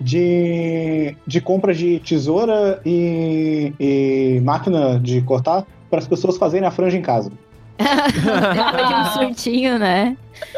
de, 0.00 1.14
de 1.26 1.40
compra 1.40 1.74
de 1.74 2.00
tesoura 2.00 2.80
e, 2.84 3.72
e 3.78 4.40
máquina 4.42 4.98
de 4.98 5.20
cortar 5.22 5.66
para 5.90 5.98
as 5.98 6.08
pessoas 6.08 6.36
fazerem 6.36 6.66
a 6.66 6.70
franja 6.70 6.96
em 6.96 7.02
casa. 7.02 7.30
Depois 7.78 8.88
de 8.88 8.94
um 8.94 9.04
surtinho, 9.12 9.78
né? 9.78 10.16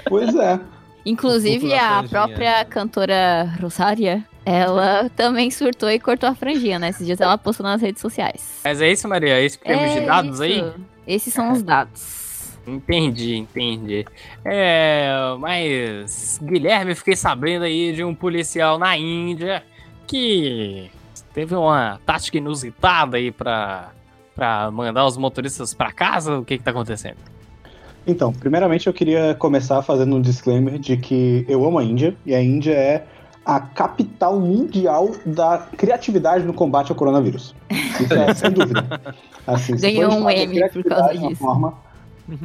Pois 0.09 0.35
é. 0.35 0.61
Inclusive, 1.05 1.73
a 1.75 2.03
própria 2.09 2.64
cantora 2.64 3.53
Rosária, 3.61 4.25
ela 4.47 5.11
também 5.16 5.51
surtou 5.51 5.90
e 5.90 5.99
cortou 5.99 6.28
a 6.28 6.34
franjinha, 6.34 6.78
né? 6.78 6.90
Esses 6.90 7.05
dias 7.05 7.20
ela 7.20 7.36
postou 7.36 7.66
nas 7.66 7.82
redes 7.82 8.01
sociais. 8.01 8.61
Mas 8.62 8.80
é 8.80 8.92
isso, 8.92 9.09
Maria? 9.09 9.40
É 9.40 9.44
isso 9.44 9.59
que 9.59 9.64
temos 9.64 9.92
de 9.92 10.01
dados 10.07 10.34
isso. 10.34 10.42
aí? 10.44 10.72
Esses 11.05 11.34
são 11.34 11.51
os 11.51 11.64
dados. 11.64 12.57
Entendi, 12.64 13.36
entendi. 13.36 14.07
É, 14.44 15.09
mas 15.40 16.38
Guilherme, 16.40 16.94
fiquei 16.94 17.16
sabendo 17.16 17.64
aí 17.64 17.92
de 17.92 18.05
um 18.05 18.14
policial 18.14 18.78
na 18.78 18.97
Índia 18.97 19.64
que 20.07 20.90
teve 21.34 21.57
uma 21.57 22.01
tática 22.07 22.38
inusitada 22.38 23.16
aí 23.16 23.32
pra, 23.32 23.90
pra 24.32 24.70
mandar 24.70 25.07
os 25.07 25.16
motoristas 25.16 25.74
pra 25.74 25.90
casa. 25.90 26.38
O 26.38 26.44
que 26.44 26.57
que 26.57 26.62
tá 26.62 26.70
acontecendo? 26.70 27.18
Então, 28.07 28.32
primeiramente 28.32 28.86
eu 28.86 28.92
queria 28.92 29.34
começar 29.34 29.82
fazendo 29.82 30.14
um 30.14 30.20
disclaimer 30.20 30.78
de 30.78 30.97
que 30.97 31.44
eu 31.49 31.64
amo 31.64 31.78
a 31.78 31.84
Índia, 31.84 32.16
e 32.24 32.32
a 32.32 32.40
Índia 32.40 32.72
é 32.72 33.05
a 33.47 33.61
capital 33.61 34.40
mundial 34.40 35.12
da 35.24 35.59
criatividade 35.76 36.44
no 36.44 36.53
combate 36.53 36.90
ao 36.90 36.97
coronavírus. 36.97 37.55
Isso 37.70 38.12
é 38.12 38.34
sem 38.34 38.51
dúvida. 38.51 39.01
Assim, 39.47 39.76
Ganhou 39.76 40.12
um 40.12 40.28
M 40.28 40.68
por 40.70 40.82
causa 40.84 41.16
disso. 41.16 41.36
forma- 41.36 41.74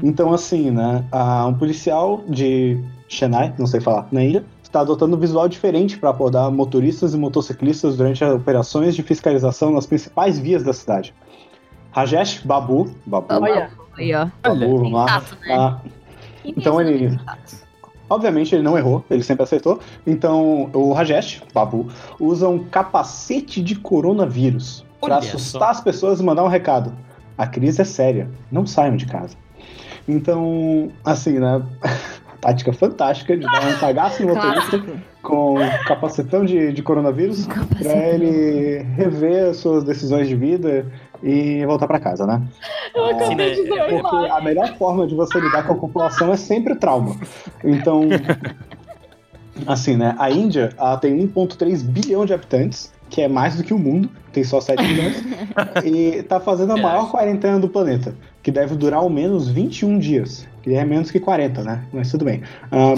Então, 0.03 0.31
assim, 0.31 0.69
né? 0.69 1.03
um 1.49 1.53
policial 1.55 2.21
de 2.29 2.79
Chennai, 3.09 3.51
não 3.57 3.65
sei 3.65 3.81
falar, 3.81 4.07
na 4.11 4.23
ilha, 4.23 4.45
está 4.61 4.81
adotando 4.81 5.17
um 5.17 5.19
visual 5.19 5.49
diferente 5.49 5.97
para 5.97 6.11
abordar 6.11 6.51
motoristas 6.51 7.15
e 7.15 7.17
motociclistas 7.17 7.97
durante 7.97 8.23
as 8.23 8.35
operações 8.35 8.95
de 8.95 9.01
fiscalização 9.01 9.71
nas 9.71 9.87
principais 9.87 10.37
vias 10.37 10.61
da 10.63 10.71
cidade. 10.73 11.11
Rajesh 11.91 12.41
Babu, 12.45 12.91
Babu, 13.07 13.27
Olha. 13.33 13.71
Aí, 13.97 14.13
ó. 14.13 14.27
Babu, 14.43 14.89
lá. 14.89 15.05
Tato, 15.07 15.37
né? 15.41 15.77
Quem 16.43 16.53
Então? 16.55 16.75
Obviamente 18.11 18.53
ele 18.53 18.61
não 18.61 18.77
errou, 18.77 19.05
ele 19.09 19.23
sempre 19.23 19.43
acertou. 19.43 19.79
Então 20.05 20.69
o 20.73 20.91
Rajesh, 20.91 21.41
Babu, 21.53 21.87
usa 22.19 22.45
um 22.49 22.59
capacete 22.59 23.61
de 23.61 23.75
coronavírus 23.75 24.85
para 24.99 25.17
assustar 25.17 25.61
só. 25.61 25.71
as 25.71 25.81
pessoas 25.81 26.19
e 26.19 26.23
mandar 26.23 26.43
um 26.43 26.49
recado. 26.49 26.91
A 27.37 27.47
crise 27.47 27.81
é 27.81 27.85
séria, 27.85 28.29
não 28.51 28.65
saiam 28.65 28.97
de 28.97 29.05
casa. 29.05 29.37
Então, 30.05 30.91
assim, 31.05 31.39
né? 31.39 31.63
Tática 32.41 32.73
fantástica 32.73 33.37
de 33.37 33.43
dar 33.43 33.67
um 33.67 33.77
cagaço 33.77 34.23
no 34.23 34.33
motorista 34.33 34.83
com 35.21 35.55
capacetão 35.87 36.43
de, 36.43 36.73
de 36.73 36.81
coronavírus 36.81 37.45
para 37.45 38.09
ele 38.09 38.79
rever 38.95 39.51
as 39.51 39.57
suas 39.57 39.83
decisões 39.83 40.27
de 40.27 40.35
vida 40.35 40.91
e 41.23 41.65
voltar 41.65 41.87
para 41.87 41.99
casa, 41.99 42.25
né? 42.25 42.41
Eu 42.95 43.05
Ah, 43.05 43.11
acabei 43.11 43.55
de 43.55 43.61
ver 43.63 43.79
a 43.79 43.85
porque 43.85 44.15
imagem. 44.15 44.31
a 44.31 44.41
melhor 44.41 44.77
forma 44.77 45.05
de 45.07 45.15
você 45.15 45.39
lidar 45.39 45.63
com 45.67 45.73
a 45.73 45.77
população 45.77 46.31
é 46.31 46.37
sempre 46.37 46.73
o 46.73 46.75
trauma. 46.75 47.15
Então, 47.63 48.01
assim, 49.67 49.95
né? 49.97 50.15
A 50.17 50.29
Índia 50.31 50.69
ela 50.77 50.97
tem 50.97 51.17
1,3 51.27 51.83
bilhão 51.83 52.25
de 52.25 52.33
habitantes, 52.33 52.91
que 53.09 53.21
é 53.21 53.27
mais 53.27 53.55
do 53.55 53.63
que 53.63 53.73
o 53.73 53.79
mundo, 53.79 54.09
tem 54.31 54.43
só 54.43 54.61
7 54.61 54.81
bilhões, 54.83 55.23
e 55.85 56.23
tá 56.23 56.39
fazendo 56.39 56.71
a 56.73 56.77
maior 56.77 57.11
quarentena 57.11 57.59
do 57.59 57.67
planeta, 57.67 58.15
que 58.41 58.49
deve 58.51 58.75
durar 58.75 58.99
ao 59.01 59.09
menos 59.09 59.49
21 59.49 59.99
dias, 59.99 60.47
que 60.63 60.73
é 60.73 60.85
menos 60.85 61.11
que 61.11 61.19
40, 61.19 61.63
né? 61.63 61.83
Mas 61.91 62.09
tudo 62.09 62.25
bem. 62.25 62.41
Ah, 62.71 62.95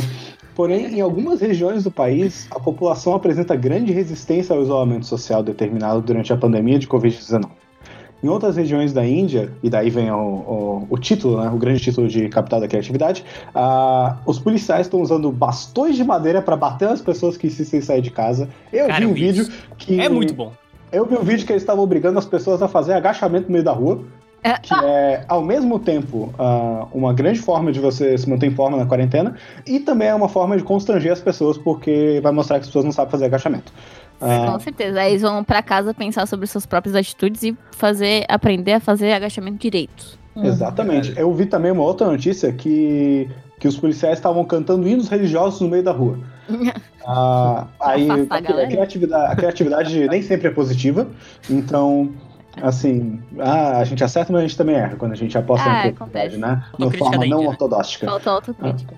Porém, 0.55 0.86
em 0.97 1.01
algumas 1.01 1.41
regiões 1.41 1.84
do 1.84 1.89
país, 1.89 2.47
a 2.51 2.59
população 2.59 3.15
apresenta 3.15 3.55
grande 3.55 3.91
resistência 3.91 4.55
ao 4.55 4.61
isolamento 4.61 5.07
social 5.07 5.41
determinado 5.41 5.99
durante 5.99 6.32
a 6.32 6.38
pandemia 6.38 6.78
de 6.78 6.88
Covid-19. 6.88 7.47
Em 8.24 8.30
outras 8.30 8.55
regiões 8.55 8.93
da 8.93 9.05
Índia, 9.05 9.51
e 9.61 9.69
daí 9.69 9.89
vem 9.89 10.09
o, 10.09 10.17
o, 10.17 10.88
o 10.89 10.97
título, 10.97 11.41
né, 11.41 11.49
o 11.49 11.57
grande 11.57 11.82
título 11.82 12.07
de 12.07 12.30
Capital 12.30 12.61
da 12.61 12.67
Criatividade, 12.69 13.26
ah, 13.53 14.15
os 14.26 14.39
policiais 14.39 14.88
estão 14.88 15.01
usando 15.01 15.30
bastões 15.30 15.97
de 15.97 16.05
madeira 16.05 16.41
para 16.41 16.55
bater 16.55 16.88
nas 16.88 17.01
pessoas 17.01 17.36
que 17.36 17.47
insistem 17.47 17.80
em 17.80 17.84
sair 17.84 18.01
de 18.01 18.11
casa. 18.11 18.47
Eu 18.71 18.88
Cara, 18.88 18.99
vi 18.99 19.05
um 19.05 19.09
eu 19.09 19.15
vi 19.15 19.21
vídeo 19.26 19.41
isso. 19.41 19.51
que. 19.78 19.99
É 19.99 20.07
muito 20.07 20.34
bom. 20.34 20.53
Eu 20.89 21.05
vi 21.05 21.15
um 21.15 21.24
vídeo 21.24 21.45
que 21.45 21.51
eles 21.51 21.63
estavam 21.63 21.84
obrigando 21.84 22.17
as 22.17 22.26
pessoas 22.26 22.61
a 22.61 22.67
fazer 22.67 22.93
agachamento 22.93 23.47
no 23.47 23.51
meio 23.51 23.65
da 23.65 23.74
rua. 23.74 24.05
É. 24.43 24.57
Que 24.59 24.74
é, 24.74 25.24
ao 25.28 25.41
mesmo 25.41 25.80
tempo, 25.80 26.34
ah, 26.38 26.86
uma 26.93 27.13
grande 27.13 27.39
forma 27.39 27.71
de 27.71 27.80
você 27.80 28.17
se 28.17 28.30
manter 28.30 28.47
em 28.47 28.51
forma 28.51 28.78
na 28.78 28.86
quarentena, 28.86 29.36
e 29.65 29.80
também 29.80 30.09
é 30.09 30.15
uma 30.15 30.28
forma 30.28 30.57
de 30.57 30.63
constranger 30.63 31.13
as 31.13 31.21
pessoas, 31.21 31.57
porque 31.57 32.19
vai 32.21 32.32
mostrar 32.34 32.57
que 32.57 32.63
as 32.63 32.67
pessoas 32.67 32.84
não 32.84 32.91
sabem 32.91 33.11
fazer 33.11 33.26
agachamento. 33.26 33.71
Ah, 34.24 34.51
Com 34.51 34.59
certeza. 34.59 34.99
Aí 35.01 35.11
eles 35.11 35.21
vão 35.21 35.43
pra 35.43 35.61
casa 35.61 35.93
pensar 35.93 36.26
sobre 36.26 36.47
suas 36.47 36.65
próprias 36.65 36.95
atitudes 36.95 37.43
e 37.43 37.57
fazer, 37.71 38.26
aprender 38.30 38.74
a 38.74 38.80
fazer 38.80 39.11
agachamento 39.13 39.57
direito. 39.57 40.17
Exatamente. 40.36 41.13
Eu 41.17 41.34
vi 41.34 41.45
também 41.45 41.71
uma 41.71 41.84
outra 41.84 42.07
notícia 42.07 42.51
que, 42.51 43.30
que 43.59 43.67
os 43.67 43.78
policiais 43.78 44.17
estavam 44.17 44.43
cantando 44.45 44.88
hinos 44.88 45.09
religiosos 45.09 45.61
no 45.61 45.67
meio 45.69 45.84
da 45.84 45.91
rua. 45.91 46.17
Ah, 47.05 47.67
aí 47.82 48.09
Afastar 48.09 48.36
a 48.36 48.63
a, 48.63 48.67
criatividade, 48.67 49.34
a 49.34 49.36
criatividade 49.36 50.07
nem 50.07 50.21
sempre 50.21 50.47
é 50.47 50.51
positiva, 50.51 51.05
então. 51.49 52.11
Assim, 52.61 53.19
ah, 53.39 53.80
a 53.80 53.84
gente 53.84 54.01
acerta, 54.03 54.32
mas 54.32 54.43
a 54.43 54.47
gente 54.47 54.55
também 54.57 54.76
erra 54.76 54.95
quando 54.95 55.11
a 55.11 55.15
gente 55.15 55.38
aposta 55.38 55.67
Ah, 55.69 55.74
na 55.74 55.82
criatividade, 55.82 56.38
né? 56.38 56.63
De 56.80 56.97
forma 56.97 57.26
não 57.26 57.41
né? 57.41 57.47
ortodoxa. 57.49 58.05
Falta 58.05 58.30
autocrítica. 58.30 58.95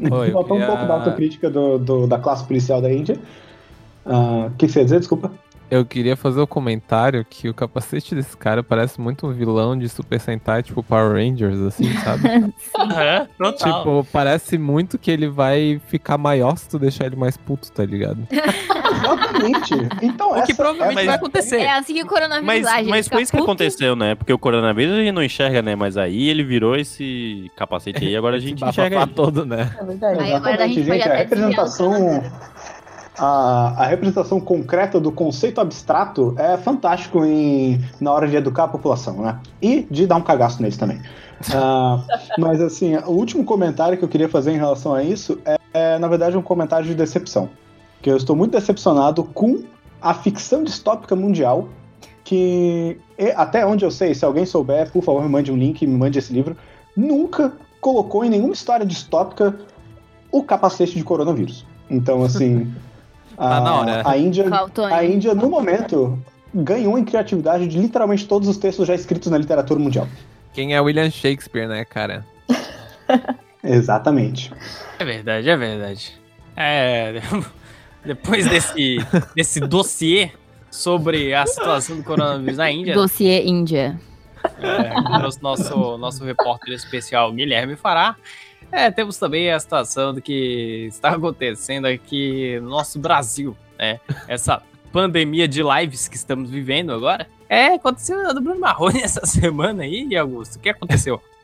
Oi, 0.00 0.28
eu 0.30 0.32
Faltou 0.32 0.58
um 0.58 0.66
pouco 0.66 0.84
da 0.84 0.94
autocrítica 0.94 1.48
do, 1.48 1.78
do- 1.78 2.06
da 2.08 2.18
classe 2.18 2.42
policial 2.44 2.80
da 2.82 2.92
Índia. 2.92 3.16
Ah, 4.06 4.48
O 4.48 4.56
que 4.56 4.68
você 4.68 4.80
ia 4.80 4.84
dizer? 4.84 4.98
Desculpa. 5.00 5.30
Eu 5.70 5.84
queria 5.84 6.14
fazer 6.14 6.40
o 6.40 6.46
comentário 6.46 7.24
que 7.28 7.48
o 7.48 7.54
capacete 7.54 8.14
desse 8.14 8.36
cara 8.36 8.62
parece 8.62 9.00
muito 9.00 9.26
um 9.26 9.32
vilão 9.32 9.76
de 9.76 9.88
Super 9.88 10.20
Sentai, 10.20 10.62
tipo 10.62 10.82
Power 10.82 11.12
Rangers, 11.14 11.58
assim, 11.58 11.90
sabe? 11.94 12.22
Aham, 12.78 13.26
total. 13.38 13.78
tipo, 13.78 14.06
parece 14.12 14.58
muito 14.58 14.98
que 14.98 15.10
ele 15.10 15.26
vai 15.26 15.80
ficar 15.88 16.18
maior 16.18 16.56
se 16.58 16.68
tu 16.68 16.78
deixar 16.78 17.06
ele 17.06 17.16
mais 17.16 17.36
puto, 17.38 17.72
tá 17.72 17.84
ligado? 17.84 18.28
Exatamente. 18.94 19.74
Então, 20.02 20.38
o 20.38 20.42
que 20.44 20.54
provavelmente 20.54 20.98
essa- 20.98 21.06
vai 21.06 21.14
acontecer. 21.16 21.60
É 21.60 21.72
assim 21.72 21.94
que 21.94 22.02
o 22.02 22.06
coronavírus 22.06 22.46
Mas, 22.46 22.66
age. 22.66 22.88
mas 22.90 23.08
foi 23.08 23.22
isso 23.22 23.32
que 23.32 23.38
puto. 23.38 23.50
aconteceu, 23.50 23.96
né? 23.96 24.14
Porque 24.14 24.32
o 24.32 24.38
coronavírus 24.38 24.94
a 24.94 24.98
gente 24.98 25.12
não 25.12 25.22
enxerga, 25.22 25.62
né? 25.62 25.74
Mas 25.74 25.96
aí 25.96 26.28
ele 26.28 26.44
virou 26.44 26.76
esse 26.76 27.50
capacete 27.56 28.04
aí, 28.04 28.14
agora 28.14 28.36
a 28.36 28.40
gente 28.40 28.62
enxerga 28.64 29.02
ele. 29.02 29.06
todo, 29.12 29.44
né? 29.44 29.74
É 29.80 29.84
verdade. 29.84 30.20
Aí 30.20 30.32
agora 30.32 30.62
a 30.64 30.66
gente 30.68 30.84
gente. 30.84 30.90
A 30.90 30.94
até 30.94 31.24
desviar 31.24 31.48
representação. 31.48 32.22
A, 33.16 33.84
a 33.84 33.86
representação 33.86 34.40
concreta 34.40 34.98
do 34.98 35.12
conceito 35.12 35.60
abstrato 35.60 36.34
é 36.36 36.56
fantástico 36.56 37.24
em, 37.24 37.80
na 38.00 38.12
hora 38.12 38.26
de 38.26 38.36
educar 38.36 38.64
a 38.64 38.68
população, 38.68 39.22
né? 39.22 39.38
E 39.62 39.86
de 39.88 40.06
dar 40.06 40.16
um 40.16 40.22
cagaço 40.22 40.60
neles 40.60 40.76
também. 40.76 41.00
Ah, 41.52 42.02
mas 42.38 42.60
assim, 42.60 42.96
o 42.96 43.12
último 43.12 43.44
comentário 43.44 43.96
que 43.96 44.04
eu 44.04 44.08
queria 44.08 44.28
fazer 44.28 44.52
em 44.52 44.56
relação 44.56 44.94
a 44.94 45.02
isso 45.02 45.38
é, 45.44 45.58
é, 45.72 45.98
na 45.98 46.08
verdade, 46.08 46.36
um 46.36 46.42
comentário 46.42 46.86
de 46.86 46.94
decepção. 46.94 47.48
Que 48.02 48.10
eu 48.10 48.16
estou 48.16 48.34
muito 48.34 48.52
decepcionado 48.52 49.22
com 49.22 49.62
a 50.02 50.12
ficção 50.12 50.64
distópica 50.64 51.14
mundial. 51.14 51.68
Que, 52.24 52.98
até 53.36 53.66
onde 53.66 53.84
eu 53.84 53.90
sei, 53.90 54.14
se 54.14 54.24
alguém 54.24 54.46
souber, 54.46 54.90
por 54.90 55.04
favor, 55.04 55.22
me 55.22 55.28
mande 55.28 55.52
um 55.52 55.56
link, 55.56 55.86
me 55.86 55.96
mande 55.96 56.18
esse 56.18 56.32
livro. 56.32 56.56
Nunca 56.96 57.52
colocou 57.80 58.24
em 58.24 58.30
nenhuma 58.30 58.54
história 58.54 58.84
distópica 58.84 59.54
o 60.32 60.42
capacete 60.42 60.94
de 60.94 61.04
coronavírus. 61.04 61.64
Então, 61.88 62.24
assim. 62.24 62.72
Tá 63.36 63.56
a, 63.56 63.60
na 63.60 63.74
hora. 63.74 64.02
a 64.04 64.16
Índia, 64.16 64.46
a. 64.92 65.04
Índia, 65.04 65.34
no 65.34 65.48
momento, 65.48 66.18
ganhou 66.54 66.96
em 66.98 67.04
criatividade 67.04 67.66
de 67.66 67.78
literalmente 67.78 68.26
todos 68.26 68.48
os 68.48 68.56
textos 68.56 68.86
já 68.86 68.94
escritos 68.94 69.30
na 69.30 69.38
literatura 69.38 69.80
mundial. 69.80 70.06
Quem 70.52 70.74
é 70.74 70.80
William 70.80 71.10
Shakespeare, 71.10 71.66
né, 71.66 71.84
cara? 71.84 72.24
Exatamente. 73.62 74.52
É 74.98 75.04
verdade, 75.04 75.48
é 75.48 75.56
verdade. 75.56 76.12
É. 76.56 77.14
Depois 78.04 78.46
desse, 78.46 78.98
desse 79.34 79.60
dossiê 79.60 80.30
sobre 80.70 81.32
a 81.34 81.46
situação 81.46 81.96
do 81.96 82.02
coronavírus 82.02 82.58
na 82.58 82.70
Índia, 82.70 82.94
Dossiê 82.94 83.46
Índia. 83.46 83.98
é, 84.60 84.92
nosso, 85.40 85.96
nosso 85.96 86.22
repórter 86.24 86.74
especial 86.74 87.32
Guilherme 87.32 87.76
Fará. 87.76 88.14
É, 88.72 88.90
temos 88.90 89.16
também 89.18 89.50
a 89.50 89.58
situação 89.58 90.12
do 90.14 90.20
que 90.20 90.86
está 90.88 91.10
acontecendo 91.14 91.86
aqui 91.86 92.58
no 92.60 92.70
nosso 92.70 92.98
Brasil, 92.98 93.56
né? 93.78 94.00
Essa 94.28 94.62
pandemia 94.92 95.48
de 95.48 95.62
lives 95.62 96.08
que 96.08 96.16
estamos 96.16 96.50
vivendo 96.50 96.92
agora. 96.92 97.26
É, 97.48 97.74
aconteceu 97.74 98.28
a 98.28 98.32
do 98.32 98.40
Bruno 98.40 98.60
Marrone 98.60 99.00
essa 99.02 99.24
semana 99.26 99.82
aí, 99.82 100.16
Augusto. 100.16 100.56
O 100.56 100.58
que 100.60 100.68
aconteceu? 100.68 101.20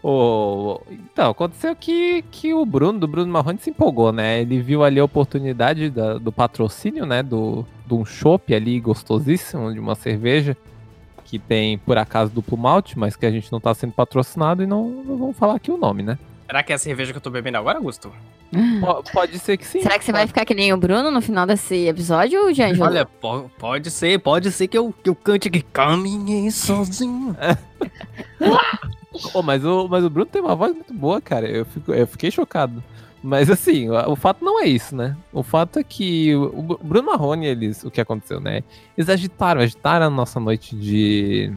O... 0.00 0.80
Então, 0.88 1.30
aconteceu 1.30 1.74
que, 1.74 2.22
que 2.30 2.54
o 2.54 2.64
Bruno, 2.64 3.00
do 3.00 3.08
Bruno 3.08 3.32
Marrone, 3.32 3.58
se 3.58 3.70
empolgou, 3.70 4.12
né? 4.12 4.40
Ele 4.40 4.60
viu 4.60 4.84
ali 4.84 5.00
a 5.00 5.04
oportunidade 5.04 5.90
da- 5.90 6.18
do 6.18 6.30
patrocínio, 6.30 7.04
né? 7.04 7.20
Do, 7.20 7.66
de 7.84 7.94
um 7.94 8.04
chopp 8.04 8.54
ali 8.54 8.78
gostosíssimo, 8.78 9.72
de 9.72 9.80
uma 9.80 9.96
cerveja, 9.96 10.56
que 11.24 11.36
tem, 11.36 11.78
por 11.78 11.98
acaso, 11.98 12.30
duplo 12.30 12.56
malte, 12.56 12.96
mas 12.96 13.16
que 13.16 13.26
a 13.26 13.30
gente 13.30 13.50
não 13.50 13.60
tá 13.60 13.74
sendo 13.74 13.92
patrocinado 13.92 14.62
e 14.62 14.66
não, 14.66 14.88
não 14.88 15.16
vamos 15.16 15.36
falar 15.36 15.56
aqui 15.56 15.70
o 15.70 15.76
nome, 15.76 16.04
né? 16.04 16.16
Será 16.48 16.62
que 16.62 16.72
é 16.72 16.74
a 16.76 16.78
cerveja 16.78 17.12
que 17.12 17.18
eu 17.18 17.22
tô 17.22 17.28
bebendo 17.30 17.58
agora, 17.58 17.76
Augusto? 17.78 18.10
Po- 18.80 19.02
pode 19.12 19.38
ser 19.38 19.58
que 19.58 19.66
sim. 19.66 19.82
Será 19.82 19.98
que 19.98 20.04
você 20.04 20.12
vai 20.12 20.26
ficar 20.26 20.44
que 20.46 20.54
nem 20.54 20.72
o 20.72 20.76
Bruno 20.78 21.10
no 21.10 21.20
final 21.20 21.46
desse 21.46 21.86
episódio, 21.86 22.52
Janjo? 22.54 22.82
Olha, 22.82 23.04
po- 23.04 23.50
pode 23.58 23.90
ser, 23.90 24.18
pode 24.20 24.50
ser 24.50 24.66
que 24.66 24.78
eu, 24.78 24.92
que 25.04 25.10
eu 25.10 25.14
cante 25.14 25.48
aqui. 25.48 25.60
Caminhei 25.60 26.50
sozinho. 26.50 27.36
Pô, 29.32 29.42
mas, 29.42 29.64
o, 29.64 29.88
mas 29.88 30.04
o 30.04 30.10
Bruno 30.10 30.26
tem 30.26 30.40
uma 30.40 30.54
voz 30.54 30.72
muito 30.74 30.94
boa, 30.94 31.20
cara. 31.20 31.46
Eu, 31.46 31.64
fico- 31.64 31.92
eu 31.92 32.06
fiquei 32.06 32.30
chocado. 32.30 32.82
Mas 33.22 33.50
assim, 33.50 33.88
o, 33.90 34.12
o 34.12 34.16
fato 34.16 34.44
não 34.44 34.62
é 34.62 34.66
isso, 34.66 34.94
né? 34.94 35.16
O 35.32 35.42
fato 35.42 35.78
é 35.78 35.82
que 35.84 36.34
o, 36.36 36.44
o 36.60 36.62
Bruno 36.82 37.06
Marrone, 37.08 37.46
eles, 37.46 37.82
o 37.84 37.90
que 37.90 38.00
aconteceu, 38.00 38.38
né? 38.40 38.62
Eles 38.96 39.08
agitaram, 39.10 39.60
agitaram 39.60 40.06
a 40.06 40.10
nossa 40.10 40.38
noite 40.38 40.76
de. 40.76 41.52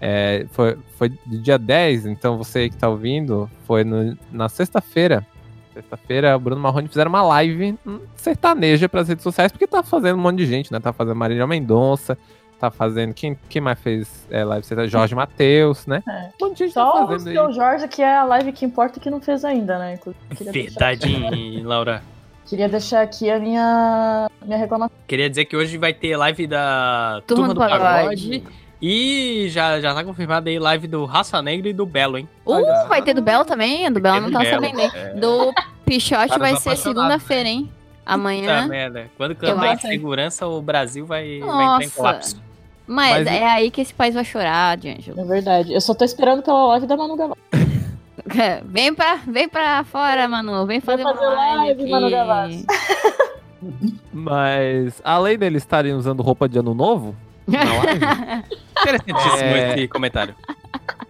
É, 0.00 0.46
foi, 0.50 0.76
foi 0.98 1.08
do 1.24 1.38
dia 1.38 1.58
10, 1.58 2.06
então 2.06 2.36
você 2.38 2.68
que 2.68 2.76
tá 2.76 2.88
ouvindo, 2.88 3.50
foi 3.66 3.84
no- 3.84 4.16
na 4.32 4.48
sexta-feira. 4.48 5.26
Sexta-feira, 5.74 6.34
o 6.36 6.40
Bruno 6.40 6.60
Marrone 6.60 6.88
fizeram 6.88 7.10
uma 7.10 7.22
live 7.22 7.78
sertaneja 8.16 8.88
pras 8.88 9.08
redes 9.08 9.22
sociais, 9.22 9.52
porque 9.52 9.66
tá 9.66 9.82
fazendo 9.82 10.16
um 10.18 10.22
monte 10.22 10.38
de 10.38 10.46
gente, 10.46 10.72
né? 10.72 10.80
Tá 10.80 10.90
fazendo 10.92 11.14
Marília 11.16 11.46
Mendonça, 11.46 12.16
tá 12.58 12.70
fazendo. 12.70 13.12
Quem, 13.12 13.38
quem 13.48 13.60
mais 13.60 13.78
fez 13.78 14.26
é, 14.30 14.42
live 14.42 14.64
sertaneja? 14.64 14.98
Jorge 14.98 15.14
Matheus, 15.14 15.86
né? 15.86 16.02
É. 16.08 16.30
Um 16.42 16.46
monte 16.48 16.56
de 16.58 16.64
gente 16.64 16.72
Só 16.72 16.92
tá 16.92 17.04
o 17.04 17.08
fazendo 17.08 17.28
aí. 17.28 17.34
seu 17.34 17.52
Jorge, 17.52 17.88
que 17.88 18.00
é 18.00 18.16
a 18.16 18.24
live 18.24 18.52
que 18.52 18.64
importa, 18.64 18.98
que 18.98 19.10
não 19.10 19.20
fez 19.20 19.44
ainda, 19.44 19.78
né? 19.78 19.98
Verdade, 20.40 21.60
Laura. 21.62 22.02
Queria 22.46 22.68
deixar 22.68 23.02
aqui 23.02 23.28
a 23.28 23.38
minha, 23.40 24.30
minha 24.44 24.56
reclamação. 24.56 24.96
Queria 25.06 25.28
dizer 25.28 25.44
que 25.46 25.56
hoje 25.56 25.76
vai 25.76 25.92
ter 25.92 26.16
live 26.16 26.46
da 26.46 27.20
Turma 27.26 27.48
do 27.52 27.56
Pagode. 27.60 28.42
E 28.80 29.46
já, 29.48 29.80
já 29.80 29.94
tá 29.94 30.04
confirmada 30.04 30.50
aí 30.50 30.58
live 30.58 30.86
do 30.86 31.04
Raça 31.06 31.40
Negra 31.40 31.68
e 31.68 31.72
do 31.72 31.86
Belo, 31.86 32.18
hein? 32.18 32.28
Uh, 32.44 32.86
vai 32.88 33.00
ter 33.02 33.14
do 33.14 33.22
Belo 33.22 33.44
também? 33.44 33.90
Do 33.90 34.00
Belo 34.00 34.28
não 34.28 34.40
Belo, 34.40 34.44
sabendo, 34.62 34.80
hein? 34.80 34.90
é. 34.94 35.14
Do 35.14 35.52
Pichote 35.84 36.38
vai 36.38 36.56
ser 36.56 36.76
segunda-feira, 36.76 37.48
hein? 37.48 37.62
Puta 37.62 37.72
Amanhã. 38.14 38.68
merda. 38.68 39.10
Quando 39.16 39.34
cantar 39.34 39.70
acho- 39.72 39.86
segurança, 39.88 40.46
o 40.46 40.60
Brasil 40.60 41.06
vai, 41.06 41.40
vai 41.40 41.48
entrar 41.48 41.52
em 41.80 41.84
Nossa. 41.86 41.90
colapso. 41.96 42.42
Mas, 42.86 43.24
Mas- 43.24 43.26
é 43.26 43.44
aí 43.46 43.70
que 43.70 43.80
esse 43.80 43.92
país 43.94 44.14
vai 44.14 44.24
chorar, 44.24 44.76
D'Angelo. 44.76 45.18
É 45.20 45.24
verdade. 45.24 45.72
Eu 45.72 45.80
só 45.80 45.92
tô 45.94 46.04
esperando 46.04 46.42
pela 46.42 46.66
live 46.68 46.86
da 46.86 46.96
Manu 46.96 47.16
Gavassi. 47.16 47.40
vem, 48.64 48.94
pra, 48.94 49.16
vem 49.26 49.48
pra 49.48 49.82
fora, 49.84 50.28
Manu. 50.28 50.66
Vem 50.66 50.80
fazer, 50.80 51.02
fazer 51.02 51.18
uma 51.18 51.34
live, 51.34 51.56
live, 51.56 51.82
aqui. 51.82 51.90
Manu 51.90 52.10
Gavassi. 52.10 52.66
Mas, 54.12 55.00
além 55.04 55.36
deles 55.38 55.62
estarem 55.62 55.92
usando 55.94 56.22
roupa 56.22 56.48
de 56.48 56.58
ano 56.58 56.74
novo, 56.74 57.16
na 57.46 57.64
live, 57.64 58.44
Interessantíssimo 58.80 59.42
É. 59.42 59.74
esse 59.78 59.88
comentário. 59.88 60.34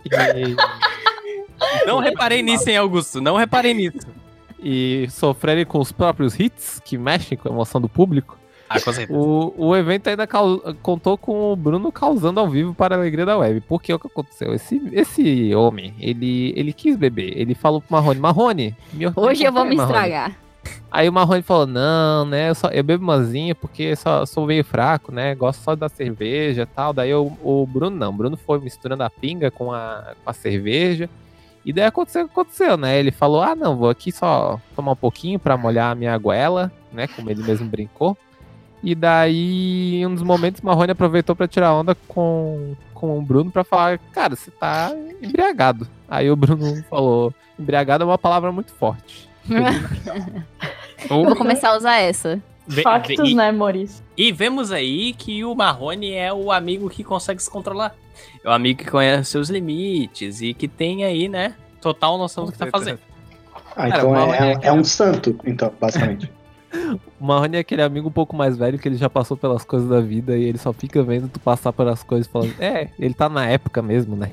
e, 0.04 1.86
Não 1.86 1.98
reparei 1.98 2.42
nisso, 2.42 2.68
hein, 2.68 2.76
Augusto? 2.76 3.20
Não 3.20 3.36
reparei 3.36 3.74
nisso. 3.74 4.06
e 4.62 5.06
sofrerem 5.10 5.64
com 5.64 5.78
os 5.78 5.92
próprios 5.92 6.38
hits 6.38 6.80
que 6.84 6.96
mexem 6.98 7.36
com 7.38 7.48
a 7.48 7.52
emoção 7.52 7.80
do 7.80 7.88
público, 7.88 8.36
Ah, 8.68 8.80
com 8.80 8.92
certeza. 8.92 9.16
o, 9.18 9.54
o 9.56 9.76
evento 9.76 10.08
ainda 10.08 10.26
contou 10.82 11.16
com 11.18 11.52
o 11.52 11.56
Bruno 11.56 11.92
causando 11.92 12.40
ao 12.40 12.48
vivo 12.48 12.74
para 12.74 12.94
a 12.96 12.98
alegria 12.98 13.24
da 13.26 13.36
web. 13.36 13.60
Porque 13.68 13.92
o 13.92 13.98
que 13.98 14.06
aconteceu? 14.06 14.52
Esse, 14.54 14.80
esse 14.92 15.54
homem, 15.54 15.94
ele, 16.00 16.52
ele 16.56 16.72
quis 16.72 16.96
beber. 16.96 17.36
Ele 17.38 17.54
falou 17.54 17.80
pro 17.80 17.92
Marrone, 17.92 18.18
Marrone, 18.20 18.74
me 18.92 19.06
Hoje 19.14 19.44
eu 19.44 19.52
vou 19.52 19.64
me 19.64 19.76
Marrone." 19.76 19.94
estragar. 19.94 20.32
Aí 20.90 21.08
o 21.08 21.12
Marrone 21.12 21.42
falou, 21.42 21.66
não, 21.66 22.24
né, 22.24 22.50
eu, 22.50 22.54
só, 22.54 22.68
eu 22.68 22.82
bebo 22.82 23.04
manzinha 23.04 23.54
porque 23.54 23.94
só 23.96 24.24
sou 24.24 24.46
meio 24.46 24.64
fraco, 24.64 25.12
né, 25.12 25.34
gosto 25.34 25.62
só 25.62 25.76
da 25.76 25.88
cerveja 25.88 26.62
e 26.62 26.66
tal. 26.66 26.92
Daí 26.92 27.12
o, 27.14 27.32
o 27.42 27.66
Bruno 27.66 27.96
não, 27.96 28.10
o 28.10 28.12
Bruno 28.12 28.36
foi 28.36 28.58
misturando 28.60 29.02
a 29.02 29.10
pinga 29.10 29.50
com 29.50 29.72
a, 29.72 30.14
com 30.24 30.30
a 30.30 30.32
cerveja. 30.32 31.10
E 31.64 31.72
daí 31.72 31.84
aconteceu 31.84 32.24
o 32.24 32.26
que 32.26 32.32
aconteceu, 32.32 32.76
né, 32.76 32.98
ele 32.98 33.10
falou, 33.10 33.42
ah 33.42 33.54
não, 33.54 33.76
vou 33.76 33.90
aqui 33.90 34.12
só 34.12 34.60
tomar 34.74 34.92
um 34.92 34.96
pouquinho 34.96 35.38
pra 35.38 35.56
molhar 35.56 35.90
a 35.90 35.94
minha 35.94 36.16
goela, 36.16 36.72
né, 36.92 37.08
como 37.08 37.28
ele 37.30 37.42
mesmo 37.42 37.68
brincou. 37.68 38.16
E 38.82 38.94
daí, 38.94 39.96
em 39.96 40.06
um 40.06 40.14
dos 40.14 40.22
momentos, 40.22 40.60
Marrone 40.60 40.92
aproveitou 40.92 41.34
pra 41.34 41.48
tirar 41.48 41.74
onda 41.74 41.96
com, 42.06 42.76
com 42.94 43.18
o 43.18 43.22
Bruno 43.22 43.50
pra 43.50 43.64
falar, 43.64 43.98
cara, 44.12 44.36
você 44.36 44.50
tá 44.50 44.92
embriagado. 45.20 45.88
Aí 46.08 46.30
o 46.30 46.36
Bruno 46.36 46.84
falou, 46.88 47.34
embriagado 47.58 48.04
é 48.04 48.06
uma 48.06 48.18
palavra 48.18 48.52
muito 48.52 48.72
forte. 48.72 49.25
Eu 51.08 51.24
vou 51.24 51.36
começar 51.36 51.70
a 51.70 51.76
usar 51.76 51.96
essa. 51.98 52.40
Ve- 52.66 52.82
Factos, 52.82 53.28
e, 53.30 53.34
né, 53.34 53.52
Maurício? 53.52 54.04
e 54.16 54.32
vemos 54.32 54.72
aí 54.72 55.12
que 55.12 55.44
o 55.44 55.54
Marrone 55.54 56.12
é 56.12 56.32
o 56.32 56.50
amigo 56.50 56.90
que 56.90 57.04
consegue 57.04 57.40
se 57.40 57.48
controlar. 57.48 57.94
É 58.44 58.48
o 58.48 58.52
amigo 58.52 58.80
que 58.80 58.90
conhece 58.90 59.30
seus 59.30 59.48
limites 59.48 60.40
e 60.40 60.52
que 60.52 60.66
tem 60.66 61.04
aí, 61.04 61.28
né, 61.28 61.54
total 61.80 62.18
noção 62.18 62.44
do 62.44 62.50
que 62.52 62.58
tá 62.58 62.66
fazendo. 62.66 62.98
Ah, 63.76 63.88
Cara, 63.88 63.98
então 63.98 64.16
é, 64.16 64.18
Marrone 64.18 64.36
é- 64.36 64.58
é 64.62 64.72
um 64.72 64.82
santo, 64.82 65.38
então, 65.46 65.72
basicamente. 65.80 66.28
O 67.20 67.24
Marrone 67.26 67.56
é 67.56 67.60
aquele 67.60 67.82
amigo 67.82 68.08
um 68.08 68.12
pouco 68.12 68.34
mais 68.36 68.56
velho 68.56 68.78
que 68.78 68.88
ele 68.88 68.96
já 68.96 69.08
passou 69.10 69.36
pelas 69.36 69.64
coisas 69.64 69.88
da 69.88 70.00
vida 70.00 70.36
e 70.36 70.44
ele 70.44 70.58
só 70.58 70.72
fica 70.72 71.02
vendo 71.02 71.28
tu 71.28 71.40
passar 71.40 71.72
pelas 71.72 72.02
coisas 72.02 72.26
falando, 72.26 72.54
é, 72.60 72.88
ele 72.98 73.14
tá 73.14 73.28
na 73.28 73.46
época 73.46 73.80
mesmo, 73.82 74.16
né? 74.16 74.30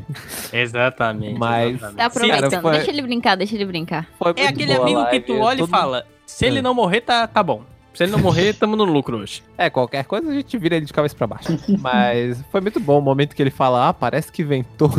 Exatamente. 0.51 1.39
Mas- 1.39 1.75
exatamente. 1.75 1.97
Tá 1.97 2.05
aproveitando. 2.05 2.49
Cara, 2.49 2.61
foi- 2.61 2.71
Deixa 2.73 2.91
ele 2.91 3.01
brincar, 3.01 3.35
deixa 3.35 3.55
ele 3.55 3.65
brincar. 3.65 4.07
É 4.35 4.47
aquele 4.47 4.73
amigo 4.73 4.99
que 5.05 5.11
live, 5.11 5.25
tu 5.25 5.37
olha 5.39 5.57
todo 5.59 5.67
e 5.67 5.71
fala: 5.71 6.05
se 6.25 6.45
ele 6.45 6.59
É. 6.59 6.61
não 6.61 6.73
morrer, 6.73 7.01
tá, 7.01 7.27
tá 7.27 7.41
bom. 7.43 7.61
Se 7.93 8.03
ele 8.03 8.11
não 8.11 8.19
morrer, 8.19 8.53
tamo 8.57 8.75
no 8.75 8.83
lucro 8.85 9.17
hoje. 9.17 9.43
É, 9.57 9.69
qualquer 9.69 10.03
coisa 10.05 10.29
a 10.29 10.33
gente 10.33 10.57
vira 10.57 10.75
ele 10.75 10.85
de 10.85 10.93
cabeça 10.93 11.15
pra 11.15 11.27
baixo. 11.27 11.57
Mas 11.79 12.43
foi 12.51 12.59
muito 12.61 12.79
bom 12.79 12.97
o 12.97 13.01
momento 13.01 13.35
que 13.35 13.41
ele 13.41 13.51
fala, 13.51 13.89
ah, 13.89 13.93
parece 13.93 14.31
que 14.31 14.43
ventou 14.43 14.91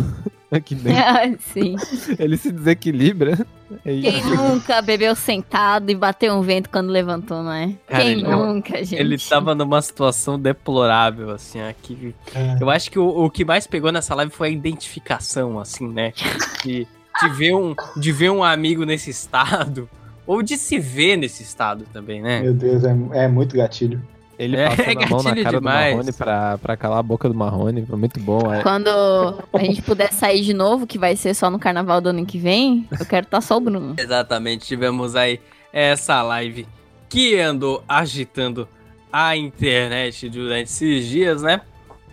aqui 0.52 0.74
dentro. 0.76 1.02
Sim. 1.52 1.76
Ele 2.18 2.36
se 2.36 2.50
desequilibra. 2.52 3.46
E- 3.84 4.02
Quem 4.02 4.24
nunca 4.24 4.80
bebeu 4.82 5.14
sentado 5.16 5.90
e 5.90 5.94
bateu 5.94 6.34
um 6.34 6.42
vento 6.42 6.70
quando 6.70 6.90
levantou, 6.90 7.42
não 7.42 7.52
é? 7.52 7.72
Cara, 7.86 8.02
Quem 8.04 8.12
ele- 8.12 8.22
nunca, 8.22 8.76
gente? 8.84 8.96
Ele 9.00 9.18
tava 9.18 9.54
numa 9.54 9.80
situação 9.82 10.38
deplorável, 10.38 11.30
assim, 11.30 11.60
aqui. 11.60 12.14
Eu 12.60 12.70
acho 12.70 12.90
que 12.90 12.98
o, 12.98 13.06
o 13.24 13.30
que 13.30 13.44
mais 13.44 13.66
pegou 13.66 13.90
nessa 13.90 14.14
live 14.14 14.30
foi 14.32 14.48
a 14.48 14.50
identificação, 14.50 15.58
assim, 15.58 15.88
né? 15.88 16.12
De, 16.62 16.86
de, 17.20 17.28
ver 17.30 17.54
um, 17.54 17.74
de 17.96 18.12
ver 18.12 18.30
um 18.30 18.44
amigo 18.44 18.84
nesse 18.84 19.10
estado. 19.10 19.88
Ou 20.26 20.42
de 20.42 20.56
se 20.56 20.78
ver 20.78 21.16
nesse 21.16 21.42
estado 21.42 21.84
também, 21.92 22.22
né? 22.22 22.40
Meu 22.40 22.54
Deus, 22.54 22.82
é, 22.84 22.96
é 23.12 23.28
muito 23.28 23.56
gatilho. 23.56 24.02
Ele 24.38 24.56
É, 24.56 24.68
passando 24.68 25.02
a 25.02 25.06
mão 25.08 25.22
na 25.22 25.30
gatilho 25.30 25.44
cara 25.44 25.58
demais. 25.58 25.90
do 25.92 25.96
Marrone 25.96 26.12
pra, 26.12 26.58
pra 26.58 26.76
calar 26.76 26.98
a 26.98 27.02
boca 27.02 27.28
do 27.28 27.34
Marrone. 27.34 27.86
Foi 27.86 27.98
muito 27.98 28.18
bom. 28.20 28.52
É. 28.52 28.62
Quando 28.62 28.88
a 28.88 29.58
gente 29.58 29.80
puder 29.82 30.12
sair 30.12 30.42
de 30.42 30.52
novo, 30.54 30.86
que 30.86 30.98
vai 30.98 31.14
ser 31.16 31.34
só 31.34 31.50
no 31.50 31.58
carnaval 31.58 32.00
do 32.00 32.08
ano 32.08 32.26
que 32.26 32.38
vem, 32.38 32.88
eu 32.98 33.06
quero 33.06 33.24
estar 33.26 33.40
só 33.40 33.56
o 33.56 33.60
Bruno. 33.60 33.94
Exatamente, 33.98 34.66
tivemos 34.66 35.14
aí 35.16 35.40
essa 35.72 36.22
live 36.22 36.66
que 37.08 37.38
andou 37.38 37.82
agitando 37.88 38.68
a 39.12 39.36
internet 39.36 40.28
durante 40.28 40.64
esses 40.68 41.06
dias, 41.06 41.42
né? 41.42 41.60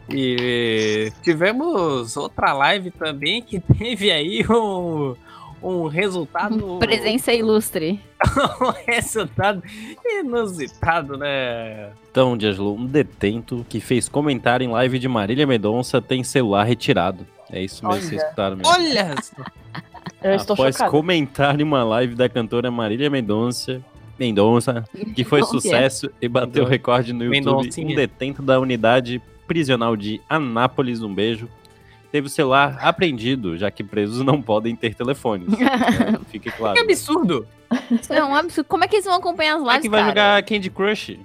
E 0.09 1.11
tivemos 1.23 2.17
outra 2.17 2.53
live 2.53 2.91
também 2.91 3.41
que 3.41 3.59
teve 3.59 4.11
aí 4.11 4.43
um, 4.49 5.15
um 5.61 5.87
resultado. 5.87 6.77
Presença 6.79 7.33
ilustre. 7.33 7.99
um 8.61 8.91
resultado 8.91 9.63
inusitado, 10.05 11.17
né? 11.17 11.91
Então, 12.09 12.37
Diaslo, 12.37 12.75
um 12.75 12.85
detento 12.85 13.65
que 13.69 13.79
fez 13.79 14.09
comentário 14.09 14.65
em 14.65 14.69
live 14.69 14.99
de 14.99 15.07
Marília 15.07 15.47
Mendonça 15.47 16.01
tem 16.01 16.23
celular 16.23 16.63
retirado. 16.63 17.25
É 17.49 17.61
isso 17.61 17.85
mesmo 17.85 17.99
que 17.99 18.07
vocês 18.07 18.21
Olha. 18.21 18.27
escutaram 18.27 18.57
mesmo. 18.57 18.73
Olha! 18.73 19.15
Eu 20.23 20.35
estou 20.35 20.53
Após 20.53 20.75
chocada. 20.75 20.91
comentar 20.91 21.59
em 21.59 21.63
uma 21.63 21.83
live 21.83 22.13
da 22.13 22.29
cantora 22.29 22.69
Marília 22.69 23.09
Mendonça, 23.09 23.81
Mendonça, 24.19 24.85
que 25.15 25.23
foi 25.23 25.41
sucesso 25.43 26.11
e 26.21 26.27
bateu 26.27 26.63
recorde 26.63 27.11
no 27.11 27.23
YouTube, 27.33 27.69
um 27.83 27.95
detento 27.95 28.41
da 28.41 28.59
unidade 28.59 29.19
prisional 29.47 29.95
de 29.95 30.21
Anápolis, 30.29 31.01
um 31.01 31.13
beijo, 31.13 31.49
teve 32.11 32.27
o 32.27 32.29
celular 32.29 32.77
apreendido, 32.81 33.57
já 33.57 33.71
que 33.71 33.83
presos 33.83 34.23
não 34.25 34.41
podem 34.41 34.75
ter 34.75 34.93
telefones. 34.95 35.47
É, 35.53 36.19
fique 36.29 36.51
claro. 36.51 36.75
Que 36.75 36.81
absurdo! 36.81 37.47
Isso 37.89 38.11
é 38.13 38.23
um 38.23 38.35
absurdo. 38.35 38.67
Como 38.67 38.83
é 38.83 38.87
que 38.87 38.95
eles 38.95 39.05
vão 39.05 39.15
acompanhar 39.15 39.53
as 39.55 39.59
Como 39.59 39.71
é 39.71 39.73
lives, 39.75 39.83
que 39.83 39.89
vai 39.89 39.99
cara? 40.01 40.09
jogar 40.11 40.43
Candy 40.43 40.69
Crush? 40.69 41.17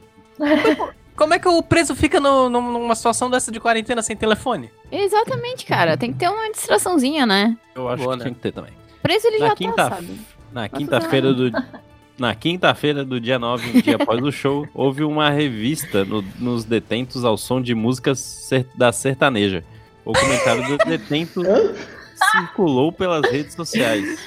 Como 1.16 1.32
é 1.32 1.38
que 1.38 1.48
o 1.48 1.62
preso 1.62 1.94
fica 1.94 2.20
no- 2.20 2.48
num- 2.50 2.72
numa 2.72 2.94
situação 2.94 3.30
dessa 3.30 3.50
de 3.50 3.58
quarentena 3.58 4.02
sem 4.02 4.14
telefone? 4.14 4.70
Exatamente, 4.92 5.64
cara. 5.64 5.96
Tem 5.96 6.12
que 6.12 6.18
ter 6.18 6.28
uma 6.28 6.50
distraçãozinha, 6.52 7.24
né? 7.24 7.56
Eu 7.74 7.88
acho 7.88 8.02
Boa, 8.02 8.12
que 8.14 8.18
né? 8.18 8.24
tinha 8.26 8.34
que 8.34 8.40
ter 8.40 8.52
também. 8.52 8.72
Preso 9.02 9.26
ele 9.28 9.38
Na 9.38 9.46
já 9.48 9.54
quinta- 9.54 9.74
tá, 9.76 9.90
sabe? 9.96 10.20
Na 10.52 10.60
Vai 10.62 10.68
quinta-feira 10.68 11.32
do. 11.32 11.50
Na 12.18 12.34
quinta-feira 12.34 13.04
do 13.04 13.20
dia 13.20 13.38
9, 13.38 13.76
um 13.76 13.80
dia 13.82 13.96
após 13.96 14.22
o 14.24 14.32
show, 14.32 14.66
houve 14.72 15.04
uma 15.04 15.28
revista 15.28 16.02
no- 16.02 16.24
nos 16.38 16.64
detentos 16.64 17.26
ao 17.26 17.36
som 17.36 17.60
de 17.60 17.74
músicas 17.74 18.18
ser- 18.20 18.66
da 18.74 18.90
sertaneja. 18.90 19.62
O 20.06 20.12
comentário 20.12 20.66
do 20.68 20.78
detento 20.86 21.42
circulou 22.32 22.92
pelas 22.92 23.28
redes 23.30 23.54
sociais. 23.54 24.18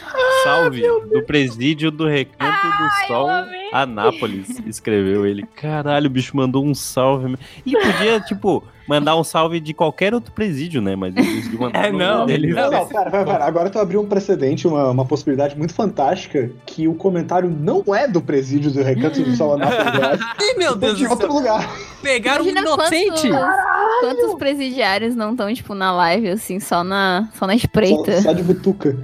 Salve 0.43 0.81
do 0.81 1.23
presídio 1.23 1.89
do 1.89 2.05
Recanto 2.05 2.67
do 2.67 3.07
Sol, 3.07 3.29
Anápolis, 3.71 4.59
escreveu 4.65 5.25
ele. 5.25 5.43
Caralho, 5.55 6.07
o 6.07 6.09
bicho 6.09 6.35
mandou 6.35 6.65
um 6.65 6.75
salve. 6.75 7.35
E 7.65 7.71
podia, 7.71 8.19
tipo, 8.19 8.63
mandar 8.89 9.15
um 9.15 9.23
salve 9.23 9.59
de 9.59 9.73
qualquer 9.73 10.13
outro 10.13 10.31
presídio, 10.33 10.81
né? 10.81 10.95
Mas 10.95 11.15
ele 11.15 11.25
decidiu 11.35 11.59
mandar 11.61 11.85
É, 11.85 11.91
não, 11.91 12.25
dele. 12.25 12.47
Não, 12.53 12.71
não, 12.71 12.87
pera, 12.87 13.09
pera, 13.11 13.25
pera. 13.25 13.45
Agora 13.45 13.69
tu 13.69 13.77
abriu 13.79 14.01
um 14.01 14.05
precedente, 14.07 14.67
uma, 14.67 14.89
uma 14.89 15.05
possibilidade 15.05 15.55
muito 15.57 15.73
fantástica, 15.73 16.49
que 16.65 16.87
o 16.87 16.95
comentário 16.95 17.49
não 17.49 17.83
é 17.95 18.07
do 18.07 18.21
presídio 18.21 18.71
do 18.71 18.81
Recanto 18.81 19.21
do 19.21 19.35
Sol 19.35 19.53
Anápolis, 19.53 20.19
Ih, 20.41 20.57
meu 20.57 20.73
é 20.73 20.75
Deus 20.75 20.97
de 20.97 21.05
do 21.05 21.11
outro 21.11 21.27
céu. 21.27 21.35
lugar. 21.35 21.69
Pegaram 22.01 22.43
um 22.43 22.49
Imagina 22.49 22.73
inocente. 22.73 23.29
quantos, 23.29 23.99
quantos 24.01 24.35
presidiários 24.39 25.15
não 25.15 25.31
estão, 25.31 25.53
tipo, 25.53 25.75
na 25.75 25.91
live, 25.91 26.29
assim, 26.29 26.59
só 26.59 26.83
na, 26.83 27.29
só 27.37 27.45
na 27.45 27.55
espreita. 27.55 28.15
Só, 28.17 28.21
só 28.23 28.33
de 28.33 28.41
butuca. 28.43 28.97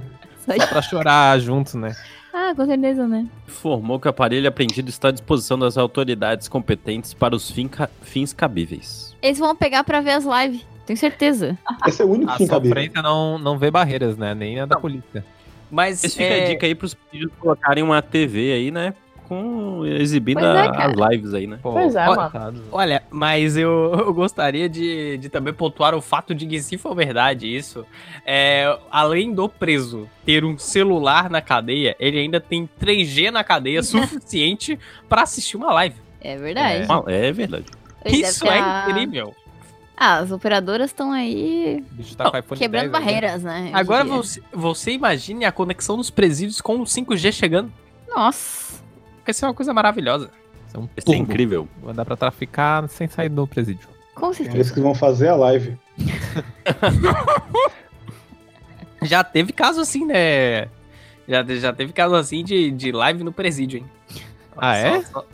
Só 0.44 0.52
de- 0.52 0.60
Só 0.60 0.66
pra 0.66 0.82
chorar 0.82 1.38
juntos, 1.38 1.74
né? 1.74 1.94
Ah, 2.32 2.52
com 2.54 2.66
certeza, 2.66 3.08
né? 3.08 3.26
informou 3.48 3.98
que 3.98 4.06
o 4.06 4.10
aparelho 4.10 4.46
apreendido 4.46 4.90
está 4.90 5.08
à 5.08 5.10
disposição 5.10 5.58
das 5.58 5.78
autoridades 5.78 6.46
competentes 6.48 7.14
para 7.14 7.34
os 7.34 7.50
fins 8.02 8.32
cabíveis. 8.34 9.15
Eles 9.26 9.38
vão 9.40 9.56
pegar 9.56 9.82
pra 9.82 10.00
ver 10.00 10.12
as 10.12 10.24
lives. 10.24 10.64
Tenho 10.86 10.96
certeza. 10.96 11.58
Esse 11.84 12.00
é 12.00 12.04
o 12.04 12.08
único 12.08 12.30
A 12.30 12.36
fim 12.36 12.46
cabível. 12.46 12.76
sofrência 12.76 13.02
não, 13.02 13.38
não 13.38 13.58
vê 13.58 13.72
barreiras, 13.72 14.16
né? 14.16 14.34
Nem 14.36 14.60
a 14.60 14.66
da 14.66 14.76
polícia. 14.76 15.24
Mas 15.68 16.00
fica 16.00 16.22
é, 16.22 16.44
a 16.44 16.48
dica 16.48 16.64
aí 16.64 16.76
pros 16.76 16.94
presídios 16.94 17.32
colocarem 17.40 17.82
uma 17.82 18.00
TV 18.00 18.52
aí, 18.52 18.70
né? 18.70 18.94
Com, 19.24 19.84
exibindo 19.84 20.38
é, 20.38 20.68
as 20.68 21.10
lives 21.10 21.34
aí, 21.34 21.48
né? 21.48 21.58
Pô, 21.60 21.72
Pois 21.72 21.96
é, 21.96 22.08
Olha, 22.08 22.30
mano. 22.32 22.64
Olha, 22.70 23.02
mas 23.10 23.56
eu, 23.56 23.92
eu 23.98 24.14
gostaria 24.14 24.68
de, 24.68 25.18
de 25.18 25.28
também 25.28 25.52
pontuar 25.52 25.92
o 25.96 26.00
fato 26.00 26.32
de 26.32 26.46
que, 26.46 26.62
se 26.62 26.78
for 26.78 26.94
verdade 26.94 27.48
isso, 27.48 27.84
é, 28.24 28.78
além 28.88 29.34
do 29.34 29.48
preso 29.48 30.08
ter 30.24 30.44
um 30.44 30.56
celular 30.56 31.28
na 31.28 31.40
cadeia, 31.40 31.96
ele 31.98 32.20
ainda 32.20 32.38
tem 32.38 32.70
3G 32.80 33.32
na 33.32 33.42
cadeia 33.42 33.82
suficiente 33.82 34.78
pra 35.08 35.22
assistir 35.22 35.56
uma 35.56 35.72
live. 35.72 35.96
É 36.20 36.36
verdade. 36.36 36.86
É, 37.08 37.26
é 37.26 37.32
verdade. 37.32 37.66
Eles 38.06 38.30
Isso 38.30 38.46
é 38.46 38.60
a- 38.60 38.86
incrível. 38.88 39.34
Ah, 39.96 40.18
as 40.18 40.30
operadoras 40.30 40.90
estão 40.90 41.10
aí 41.10 41.82
tá 42.18 42.38
iPhone 42.38 42.58
quebrando 42.58 42.90
10 42.90 42.94
aí, 42.94 43.00
né? 43.00 43.06
barreiras, 43.06 43.42
né? 43.42 43.70
eu 43.72 43.76
Agora 43.78 44.04
você, 44.04 44.42
você 44.52 44.92
imagine 44.92 45.46
a 45.46 45.52
conexão 45.52 45.96
dos 45.96 46.10
presídios 46.10 46.60
com 46.60 46.80
o 46.80 46.84
5G 46.84 47.32
chegando. 47.32 47.72
Nossa. 48.14 48.74
Vai 49.24 49.32
ser 49.32 49.46
uma 49.46 49.54
coisa 49.54 49.72
maravilhosa. 49.72 50.30
Isso 50.68 50.76
é 50.76 50.80
um 50.80 50.88
Isso 50.96 51.12
é 51.12 51.16
incrível. 51.16 51.66
Vai 51.82 51.94
dar 51.94 52.04
pra 52.04 52.14
traficar 52.14 52.86
sem 52.90 53.08
sair 53.08 53.30
do 53.30 53.46
presídio. 53.46 53.88
Com 54.14 54.26
Eles 54.26 54.36
certeza. 54.36 54.74
que 54.74 54.80
vão 54.80 54.94
fazer 54.94 55.28
a 55.28 55.36
live. 55.36 55.78
Já 59.02 59.22
teve 59.22 59.52
caso 59.52 59.80
assim, 59.80 60.04
né? 60.04 60.62
Já, 61.28 61.44
já 61.44 61.72
teve 61.72 61.92
caso 61.92 62.14
assim 62.14 62.42
de, 62.44 62.70
de 62.70 62.92
live 62.92 63.22
no 63.24 63.32
presídio, 63.32 63.78
hein? 63.78 63.86
Ah, 64.56 64.76
é? 64.76 65.02
Só- 65.02 65.20
só- 65.20 65.26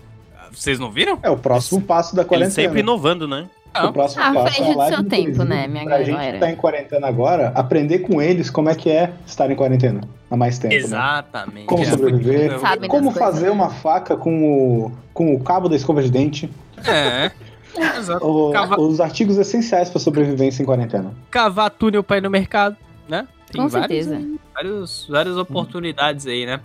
Vocês 0.53 0.79
não 0.79 0.91
viram? 0.91 1.19
É 1.23 1.31
o 1.31 1.37
próximo 1.37 1.81
passo 1.81 2.15
da 2.15 2.23
Ele 2.23 2.29
quarentena. 2.29 2.51
sempre 2.55 2.81
inovando, 2.81 3.27
né? 3.27 3.47
O 3.75 3.91
próximo 3.91 4.23
Ah, 4.23 4.33
passo 4.35 4.63
é 4.63 4.67
a 4.69 4.73
do 4.73 4.79
live 4.79 4.97
seu 4.97 5.05
tempo, 5.09 5.45
né, 5.45 5.67
minha 5.67 5.85
Pra 5.85 5.99
gente 6.03 6.11
galera? 6.15 6.33
que 6.35 6.39
tá 6.41 6.51
em 6.51 6.57
quarentena 6.57 7.07
agora, 7.07 7.53
aprender 7.55 8.01
com 8.01 8.21
eles 8.21 8.51
como 8.51 8.69
é 8.69 8.75
que 8.75 8.91
é 8.91 9.11
estar 9.27 9.51
em 9.51 9.57
quarentena 9.57 10.03
há 10.31 10.37
mais 10.37 10.59
tempo. 10.59 10.75
Né? 10.75 10.81
Exatamente. 10.81 11.67
Como 11.67 11.83
É, 11.83 11.87
sobreviver, 11.87 12.59
Sabem 12.61 12.91
como 12.91 13.07
das 13.09 13.15
coisas, 13.19 13.35
fazer 13.35 13.47
né? 13.47 13.51
uma 13.53 13.71
faca 13.71 14.15
com 14.15 14.45
o, 14.87 14.93
com 15.15 15.35
o 15.35 15.41
cabo 15.43 15.71
da 15.71 15.77
escova 15.77 16.03
de 16.03 16.11
dente. 16.11 16.51
É. 16.87 17.31
Exato. 17.99 18.27
O- 18.27 18.53
Cava- 18.53 18.79
Os 18.79 19.01
artigos 19.01 19.39
essenciais 19.39 19.89
para 19.89 19.99
sobrevivência 20.01 20.63
em 20.63 20.67
quarentena. 20.67 21.15
Cavar 21.31 21.71
túnel 21.71 22.03
pra 22.05 22.19
ir 22.19 22.21
no 22.21 22.29
mercado, 22.29 22.77
né? 23.09 23.27
Com 23.57 23.69
vários- 23.69 24.05
certeza. 24.07 24.29
vários, 24.55 25.07
várias 25.09 25.37
oportunidades 25.39 26.27
aí, 26.27 26.45
né? 26.45 26.61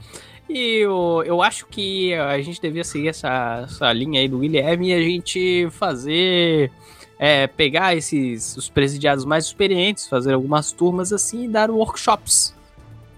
E 0.50 0.78
eu, 0.84 1.24
eu 1.26 1.41
acho 1.41 1.66
que 1.68 2.14
a 2.14 2.41
gente 2.41 2.62
devia 2.62 2.84
seguir 2.84 3.10
essa, 3.10 3.62
essa 3.68 3.91
linha 3.91 4.22
aí 4.22 4.28
do 4.28 4.39
Guilherme 4.39 4.89
e 4.89 4.93
a 4.93 5.02
gente 5.02 5.68
fazer. 5.72 6.72
é, 7.20 7.48
pegar 7.48 7.95
esses 7.95 8.56
os 8.56 8.70
presidiados 8.70 9.26
mais 9.26 9.45
experientes, 9.45 10.08
fazer 10.08 10.34
algumas 10.34 10.72
turmas 10.72 11.12
assim 11.12 11.45
e 11.45 11.48
dar 11.48 11.70
workshops. 11.72 12.56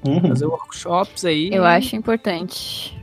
Uhum. 0.05 0.21
Fazer 0.29 0.45
workshops 0.45 1.25
aí 1.25 1.49
Eu 1.53 1.65
acho 1.65 1.95
importante. 1.97 2.97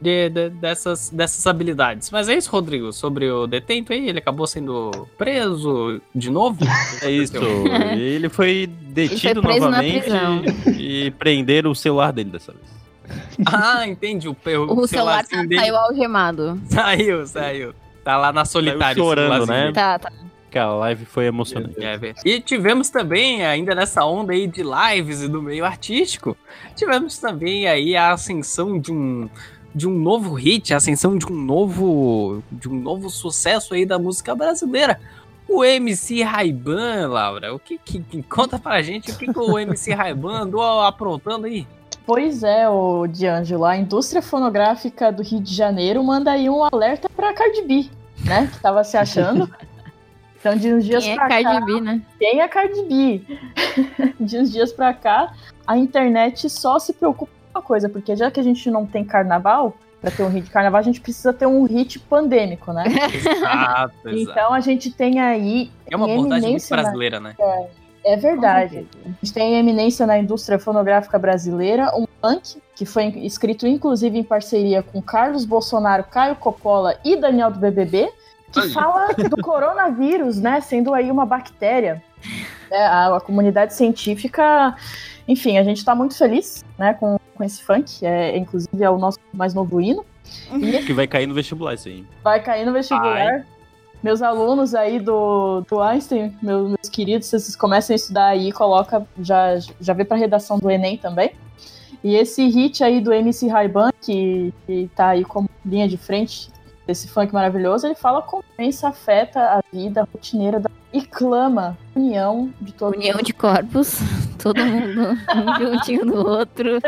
de- 0.00 0.30
de- 0.30 0.48
dessas, 0.48 1.10
dessas 1.10 1.46
habilidades. 1.46 2.10
Mas 2.10 2.26
é 2.30 2.34
isso, 2.34 2.50
Rodrigo, 2.50 2.90
sobre 2.90 3.30
o 3.30 3.46
detento 3.46 3.92
aí, 3.92 4.08
ele 4.08 4.18
acabou 4.18 4.46
sendo 4.46 5.06
preso 5.18 6.00
de 6.14 6.30
novo? 6.30 6.58
É 7.02 7.10
isso. 7.10 7.34
Ele 7.94 8.30
foi 8.30 8.66
detido 8.66 9.42
preso 9.42 9.60
na 9.68 9.82
novamente 9.82 10.08
e 10.80 11.10
prenderam 11.18 11.70
o 11.70 11.76
celular 11.76 12.12
dele 12.14 12.30
dessa 12.30 12.52
vez. 12.52 12.79
ah, 13.46 13.86
entendi. 13.86 14.28
O, 14.28 14.36
o, 14.68 14.80
O 14.80 14.86
celular 14.86 15.24
tá, 15.26 15.42
dele 15.42 15.58
saiu 15.60 15.76
algemado. 15.76 16.60
saiu, 16.68 17.26
saiu. 17.26 17.74
Tá 18.04 18.16
lá 18.16 18.32
na 18.32 18.44
solitária. 18.44 18.94
chorando, 19.02 19.46
né? 19.46 19.72
Tá, 19.72 19.98
tá. 19.98 20.10
Que 20.50 20.58
a 20.58 20.68
live 20.68 21.04
foi 21.04 21.26
emocionante. 21.26 21.76
É, 21.84 21.98
e 22.24 22.40
tivemos 22.40 22.90
também, 22.90 23.44
ainda 23.46 23.72
nessa 23.74 24.04
onda 24.04 24.32
aí 24.32 24.48
de 24.48 24.62
lives 24.64 25.22
e 25.22 25.28
do 25.28 25.40
meio 25.40 25.64
artístico, 25.64 26.36
tivemos 26.74 27.18
também 27.18 27.68
aí 27.68 27.94
a 27.96 28.12
ascensão 28.12 28.78
de 28.78 28.90
um 28.92 29.28
de 29.72 29.86
um 29.86 29.96
novo 29.96 30.34
hit, 30.34 30.74
a 30.74 30.78
ascensão 30.78 31.16
de 31.16 31.26
um 31.26 31.36
novo 31.36 32.42
de 32.50 32.68
um 32.68 32.74
novo 32.74 33.08
sucesso 33.08 33.74
aí 33.74 33.86
da 33.86 33.98
música 33.98 34.34
brasileira. 34.34 34.98
O 35.48 35.64
MC 35.64 36.22
Raiban, 36.24 37.08
Laura, 37.08 37.54
o 37.54 37.58
que, 37.58 37.78
que, 37.78 38.00
que- 38.00 38.22
conta 38.24 38.58
pra 38.58 38.82
gente 38.82 39.12
o 39.12 39.16
que, 39.16 39.32
que 39.32 39.38
o 39.38 39.56
MC 39.58 39.92
Raiban 39.94 40.42
andou 40.42 40.62
aprontando 40.82 41.46
aí? 41.46 41.66
Pois 42.12 42.42
é, 42.42 42.68
o 42.68 43.06
D'Angelo, 43.06 43.64
a 43.64 43.76
indústria 43.76 44.20
fonográfica 44.20 45.12
do 45.12 45.22
Rio 45.22 45.40
de 45.40 45.54
Janeiro 45.54 46.02
manda 46.02 46.32
aí 46.32 46.50
um 46.50 46.64
alerta 46.64 47.08
pra 47.08 47.32
Cardi 47.32 47.62
B, 47.62 47.88
né? 48.24 48.48
Que 48.52 48.58
tava 48.60 48.82
se 48.82 48.96
achando. 48.96 49.48
Então, 50.40 50.56
de 50.56 50.72
uns 50.72 50.86
dias 50.86 51.04
Quem 51.04 51.12
é 51.12 51.16
pra 51.16 51.28
cá, 51.28 51.42
Cardi 51.42 51.66
B, 51.66 51.80
né? 51.82 52.00
quem 52.18 52.40
é 52.40 52.48
Cardi 52.48 52.82
B? 52.84 53.20
de 54.18 54.38
uns 54.38 54.50
dias 54.50 54.72
pra 54.72 54.94
cá, 54.94 55.34
a 55.66 55.76
internet 55.76 56.48
só 56.48 56.78
se 56.78 56.94
preocupa 56.94 57.30
com 57.52 57.58
uma 57.58 57.62
coisa, 57.62 57.90
porque 57.90 58.16
já 58.16 58.30
que 58.30 58.40
a 58.40 58.42
gente 58.42 58.70
não 58.70 58.86
tem 58.86 59.04
carnaval, 59.04 59.76
pra 60.00 60.10
ter 60.10 60.22
um 60.22 60.28
hit 60.30 60.46
de 60.46 60.50
carnaval, 60.50 60.80
a 60.80 60.82
gente 60.82 60.98
precisa 60.98 61.30
ter 61.34 61.44
um 61.44 61.64
hit 61.64 61.98
pandêmico, 61.98 62.72
né? 62.72 62.84
Exato, 63.12 64.08
exato. 64.08 64.16
Então 64.30 64.54
a 64.54 64.60
gente 64.60 64.90
tem 64.90 65.20
aí 65.20 65.70
É 65.90 65.94
uma 65.94 66.08
em 66.08 66.14
abordagem 66.14 66.50
muito 66.52 66.70
na- 66.70 66.76
brasileira, 66.82 67.20
né? 67.20 67.34
É 67.38 67.68
verdade. 68.16 68.86
A 69.04 69.08
gente 69.08 69.32
tem 69.32 69.54
em 69.54 69.58
eminência 69.58 70.06
na 70.06 70.18
indústria 70.18 70.58
fonográfica 70.58 71.18
brasileira 71.18 71.90
um 71.96 72.06
funk 72.20 72.60
que 72.74 72.86
foi 72.86 73.08
escrito 73.18 73.66
inclusive 73.66 74.18
em 74.18 74.24
parceria 74.24 74.82
com 74.82 75.02
Carlos 75.02 75.44
Bolsonaro, 75.44 76.04
Caio 76.04 76.34
Coppola 76.36 76.98
e 77.04 77.14
Daniel 77.16 77.50
do 77.50 77.58
BBB, 77.58 78.10
que 78.50 78.60
Aí. 78.60 78.72
fala 78.72 79.12
do 79.12 79.36
coronavírus, 79.42 80.38
né, 80.38 80.60
sendo 80.60 80.94
aí 80.94 81.10
uma 81.10 81.26
bactéria. 81.26 82.02
É, 82.70 82.86
a, 82.86 83.16
a 83.16 83.20
comunidade 83.20 83.74
científica, 83.74 84.74
enfim, 85.26 85.58
a 85.58 85.64
gente 85.64 85.78
está 85.78 85.94
muito 85.94 86.16
feliz, 86.16 86.64
né, 86.78 86.94
com, 86.94 87.18
com 87.34 87.44
esse 87.44 87.62
funk. 87.62 88.04
É, 88.04 88.36
inclusive 88.36 88.82
é 88.82 88.90
o 88.90 88.98
nosso 88.98 89.18
mais 89.32 89.52
novo 89.52 89.80
hino. 89.80 90.04
E 90.52 90.84
Que 90.84 90.92
vai 90.92 91.06
cair 91.06 91.26
no 91.26 91.34
vestibular 91.34 91.74
isso 91.74 91.88
aí. 91.88 92.06
vai 92.22 92.40
cair 92.40 92.64
no 92.64 92.72
vestibular. 92.72 93.44
Meus 94.02 94.22
alunos 94.22 94.74
aí 94.74 94.98
do, 94.98 95.60
do 95.68 95.80
Einstein, 95.80 96.34
meus, 96.40 96.68
meus 96.68 96.88
queridos, 96.88 97.28
vocês 97.28 97.54
comecem 97.54 97.92
a 97.94 97.96
estudar 97.96 98.26
aí, 98.28 98.50
coloca, 98.50 99.06
já, 99.20 99.58
já 99.78 99.92
vê 99.92 100.04
pra 100.04 100.16
redação 100.16 100.58
do 100.58 100.70
Enem 100.70 100.96
também. 100.96 101.32
E 102.02 102.14
esse 102.14 102.46
hit 102.48 102.82
aí 102.82 102.98
do 102.98 103.12
MC 103.12 103.46
Raiban, 103.48 103.90
que, 104.00 104.54
que 104.66 104.90
tá 104.96 105.08
aí 105.08 105.22
como 105.22 105.50
linha 105.64 105.86
de 105.86 105.98
frente 105.98 106.50
desse 106.86 107.08
funk 107.08 107.34
maravilhoso, 107.34 107.86
ele 107.86 107.94
fala 107.94 108.22
como 108.22 108.42
doença 108.56 108.88
afeta 108.88 109.38
a 109.38 109.62
vida 109.70 110.08
rotineira 110.10 110.58
da... 110.58 110.70
e 110.94 111.02
clama 111.02 111.76
união 111.94 112.50
de 112.58 112.72
todo 112.72 112.96
União 112.96 113.18
de 113.18 113.34
corpos. 113.34 113.98
Todo 114.42 114.64
mundo 114.64 115.10
um 115.10 115.54
juntinho 115.60 116.06
do 116.06 116.26
outro. 116.26 116.78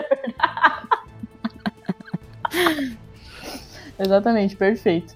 Exatamente, 3.98 4.56
perfeito. 4.56 5.14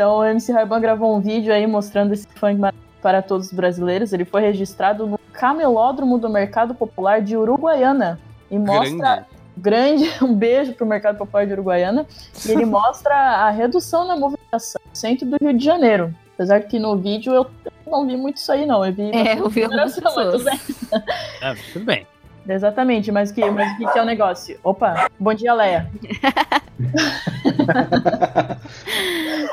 Então 0.00 0.16
o 0.16 0.24
MC 0.24 0.50
Raiban 0.50 0.80
gravou 0.80 1.14
um 1.14 1.20
vídeo 1.20 1.52
aí 1.52 1.66
mostrando 1.66 2.14
esse 2.14 2.26
funk 2.26 2.58
para 3.02 3.20
todos 3.20 3.48
os 3.48 3.52
brasileiros. 3.52 4.14
Ele 4.14 4.24
foi 4.24 4.40
registrado 4.40 5.06
no 5.06 5.18
Camelódromo 5.30 6.16
do 6.16 6.30
Mercado 6.30 6.74
Popular 6.74 7.20
de 7.20 7.36
Uruguaiana. 7.36 8.18
E 8.50 8.58
mostra 8.58 9.26
Grande. 9.58 10.06
grande 10.08 10.10
um 10.24 10.32
beijo 10.34 10.72
pro 10.72 10.86
Mercado 10.86 11.18
Popular 11.18 11.44
de 11.46 11.52
Uruguaiana. 11.52 12.06
E 12.46 12.50
ele 12.50 12.64
mostra 12.64 13.14
a 13.14 13.50
redução 13.50 14.08
na 14.08 14.16
movimentação 14.16 14.80
no 14.88 14.96
centro 14.96 15.26
do 15.28 15.36
Rio 15.38 15.52
de 15.52 15.62
Janeiro. 15.62 16.14
Apesar 16.32 16.60
que 16.60 16.78
no 16.78 16.96
vídeo 16.96 17.34
eu 17.34 17.46
não 17.86 18.06
vi 18.06 18.16
muito 18.16 18.38
isso 18.38 18.50
aí, 18.50 18.64
não. 18.64 18.82
Eu 18.82 18.94
vi. 18.94 19.10
É, 19.14 19.38
eu 19.38 19.50
vi 19.50 19.64
algumas 19.64 19.84
mas 19.84 19.94
tudo 19.96 20.04
pessoas. 20.04 20.44
bem. 20.44 20.60
Ah, 21.42 21.54
tudo 21.74 21.84
bem. 21.84 22.06
Exatamente, 22.48 23.12
mas 23.12 23.30
o 23.30 23.34
que, 23.34 23.50
mas 23.50 23.76
que 23.76 23.86
que 23.86 23.98
é 23.98 24.02
o 24.02 24.06
negócio? 24.06 24.58
Opa, 24.64 25.10
bom 25.20 25.34
dia, 25.34 25.52
Leia. 25.52 25.90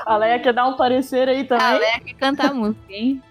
A 0.06 0.18
Leia 0.18 0.40
quer 0.40 0.54
dar 0.54 0.68
um 0.68 0.76
parecer 0.76 1.28
aí 1.30 1.42
A 1.42 1.46
também. 1.46 1.80
Leia 1.80 2.00
quer 2.00 2.14
cantar 2.14 2.54
música, 2.54 2.82
hein? 2.90 3.22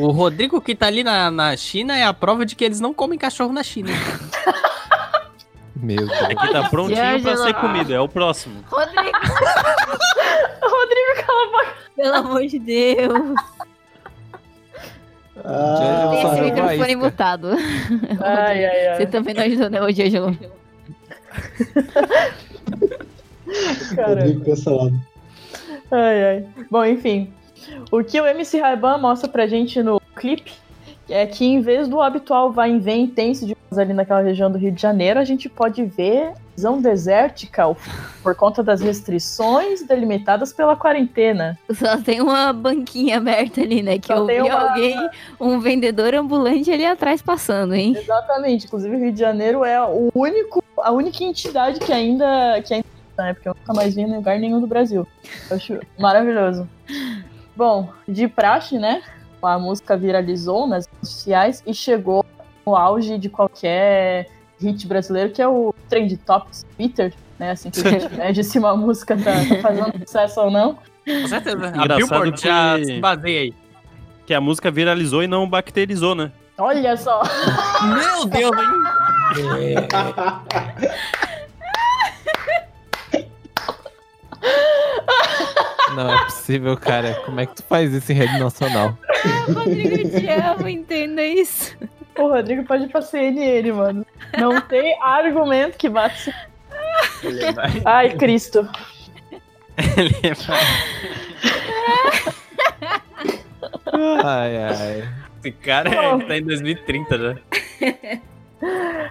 O 0.00 0.10
Rodrigo 0.10 0.60
que 0.60 0.74
tá 0.74 0.86
ali 0.88 1.02
na, 1.02 1.30
na 1.30 1.56
China 1.56 1.96
é 1.96 2.04
a 2.04 2.12
prova 2.12 2.44
de 2.44 2.54
que 2.54 2.64
eles 2.64 2.80
não 2.80 2.92
comem 2.92 3.18
cachorro 3.18 3.52
na 3.52 3.62
China. 3.62 3.90
Meu 5.76 6.06
Deus. 6.06 6.22
Aqui 6.22 6.52
tá 6.52 6.68
prontinho 6.68 6.98
pra 6.98 7.14
Angela. 7.32 7.46
ser 7.46 7.54
comido, 7.54 7.94
é 7.94 8.00
o 8.00 8.08
próximo. 8.08 8.62
Rodrigo, 8.68 9.00
Rodrigo, 10.62 11.26
cala 11.26 11.42
a 11.42 11.46
boca. 11.50 11.74
pelo 11.96 12.14
amor 12.16 12.46
de 12.46 12.58
Deus. 12.58 13.34
Ah, 15.42 16.08
Tem 16.10 16.22
esse 16.32 16.40
microfone 16.42 16.96
mutado. 16.96 17.48
Ai, 18.22 18.64
ai, 18.66 18.86
ai. 18.88 18.96
Você 18.98 19.06
também 19.06 19.32
não 19.34 19.42
ajudou, 19.44 19.70
né, 19.70 19.80
hoje, 19.80 20.02
Angelo? 20.02 20.36
Rodrigo 24.06 24.44
cancelado. 24.44 24.94
Ai, 25.90 26.24
ai. 26.24 26.44
Bom, 26.70 26.84
enfim. 26.84 27.32
O 27.90 28.02
que 28.02 28.20
o 28.20 28.26
MC 28.26 28.58
Raiban 28.58 28.98
mostra 28.98 29.28
pra 29.28 29.46
gente 29.46 29.82
no 29.82 30.00
clipe 30.16 30.52
é 31.08 31.26
que 31.26 31.44
em 31.44 31.60
vez 31.60 31.88
do 31.88 32.00
habitual 32.00 32.52
vai 32.52 32.72
e 32.72 32.78
vem 32.78 33.02
intenso 33.04 33.44
de 33.46 33.56
ali 33.76 33.92
naquela 33.92 34.20
região 34.20 34.50
do 34.50 34.58
Rio 34.58 34.72
de 34.72 34.82
Janeiro, 34.82 35.20
a 35.20 35.24
gente 35.24 35.48
pode 35.48 35.84
ver 35.84 36.32
visão 36.56 36.80
desértica 36.80 37.64
por 38.20 38.34
conta 38.34 38.62
das 38.64 38.80
restrições 38.80 39.82
delimitadas 39.86 40.52
pela 40.52 40.74
quarentena. 40.74 41.56
Só 41.72 41.96
tem 41.96 42.20
uma 42.20 42.52
banquinha 42.52 43.18
aberta 43.18 43.60
ali, 43.60 43.80
né? 43.82 43.96
Que 43.98 44.08
Só 44.08 44.14
eu 44.16 44.26
tem 44.26 44.42
vi 44.42 44.48
uma- 44.48 44.68
alguém, 44.70 45.08
um 45.40 45.60
vendedor 45.60 46.14
ambulante 46.16 46.70
ali 46.70 46.84
atrás 46.84 47.22
passando, 47.22 47.74
hein? 47.74 47.94
Exatamente. 47.96 48.66
Inclusive, 48.66 48.96
o 48.96 48.98
Rio 48.98 49.12
de 49.12 49.20
Janeiro 49.20 49.64
é 49.64 49.80
o 49.80 50.10
único, 50.14 50.62
a 50.78 50.90
única 50.90 51.22
entidade 51.22 51.78
que 51.78 51.92
ainda. 51.92 52.60
Que 52.66 52.74
ainda 52.74 52.86
né? 53.22 53.34
Porque 53.34 53.48
eu 53.48 53.56
nunca 53.58 53.72
mais 53.74 53.94
vi 53.94 54.02
em 54.02 54.14
lugar 54.16 54.38
nenhum 54.38 54.60
do 54.60 54.66
Brasil. 54.66 55.06
Eu 55.50 55.56
acho 55.56 55.80
maravilhoso. 55.98 56.68
Bom, 57.56 57.90
de 58.08 58.26
praxe, 58.28 58.78
né? 58.78 59.02
A 59.42 59.58
música 59.58 59.96
viralizou 59.96 60.66
nas 60.66 60.86
redes 60.86 61.10
sociais 61.10 61.62
e 61.66 61.72
chegou 61.74 62.24
no 62.66 62.76
auge 62.76 63.18
de 63.18 63.28
qualquer 63.28 64.28
hit 64.60 64.86
brasileiro, 64.86 65.30
que 65.30 65.40
é 65.40 65.48
o 65.48 65.74
Trend 65.88 66.14
Topics 66.18 66.66
Twitter, 66.76 67.14
né? 67.38 67.52
Assim 67.52 67.70
que 67.70 67.80
a 67.80 67.90
gente 67.90 68.12
mede 68.16 68.44
se 68.44 68.58
uma 68.58 68.76
música 68.76 69.16
tá, 69.16 69.32
tá 69.48 69.62
fazendo 69.62 69.98
sucesso 70.06 70.40
ou 70.40 70.50
não. 70.50 70.78
Com 71.06 71.28
certeza. 71.28 71.66
A 71.66 71.68
Engraçado 71.70 71.96
Billboard 71.96 72.40
já 72.42 72.78
que- 72.78 72.84
se 72.84 73.00
baseia 73.00 73.40
aí. 73.40 73.54
Que 74.26 74.34
a 74.34 74.40
música 74.40 74.70
viralizou 74.70 75.22
e 75.22 75.26
não 75.26 75.48
bacterizou, 75.48 76.14
né? 76.14 76.30
Olha 76.58 76.94
só! 76.96 77.22
Meu 77.82 78.26
Deus, 78.26 78.52
hein? 78.56 78.68
Não 85.94 86.08
é 86.12 86.24
possível, 86.24 86.76
cara. 86.76 87.14
Como 87.26 87.40
é 87.40 87.46
que 87.46 87.56
tu 87.56 87.62
faz 87.64 87.92
isso 87.92 88.10
em 88.12 88.14
rede 88.14 88.38
nacional? 88.38 88.96
Rodrigo, 89.52 89.96
eu 89.96 90.10
te 90.20 90.28
amo, 90.28 90.68
entenda 90.68 91.22
isso. 91.22 91.76
O 92.18 92.28
Rodrigo 92.28 92.64
pode 92.64 92.84
ir 92.84 92.88
pra 92.88 93.02
CNN, 93.02 93.72
mano. 93.72 94.06
Não 94.38 94.60
tem 94.60 94.96
argumento 95.02 95.76
que 95.76 95.88
bate. 95.88 96.32
Ele 97.22 97.52
vai- 97.52 97.82
Ai, 97.84 98.10
Cristo. 98.16 98.68
ele 99.96 100.34
vai- 100.46 100.60
Ai, 104.24 104.56
ai. 104.64 105.08
Esse 105.42 105.52
cara 105.52 105.88
é- 105.90 106.18
tá 106.26 106.36
em 106.36 106.42
2030 106.44 107.18
já. 107.18 107.36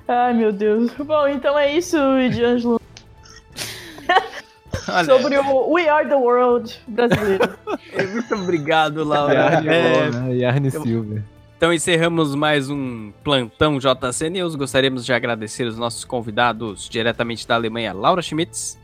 Ai, 0.08 0.34
meu 0.34 0.52
Deus. 0.52 0.92
Bom, 0.94 1.28
então 1.28 1.58
é 1.58 1.72
isso, 1.74 1.98
D'Angelo. 1.98 2.80
Olha, 4.94 5.06
Sobre 5.06 5.38
o 5.38 5.72
We 5.74 5.88
Are 5.90 6.08
the 6.08 6.16
World 6.16 6.76
brasileiro. 6.88 7.50
muito 8.12 8.36
obrigado, 8.36 9.04
Laura. 9.04 9.34
Yarne, 9.34 9.68
É, 9.70 10.10
né? 10.12 10.36
Yarne 10.36 10.72
Silver. 10.72 11.24
Então 11.58 11.74
encerramos 11.74 12.36
mais 12.36 12.70
um 12.70 13.12
plantão 13.24 13.78
JC 13.80 14.30
News. 14.30 14.56
Gostaríamos 14.56 15.06
de 15.06 15.12
agradecer 15.12 15.66
os 15.66 15.78
nossos 15.78 16.06
convidados 16.06 16.88
diretamente 16.88 17.46
da 17.48 17.56
Alemanha, 17.56 17.92
Laura 17.94 18.22
Schmitz. 18.22 18.78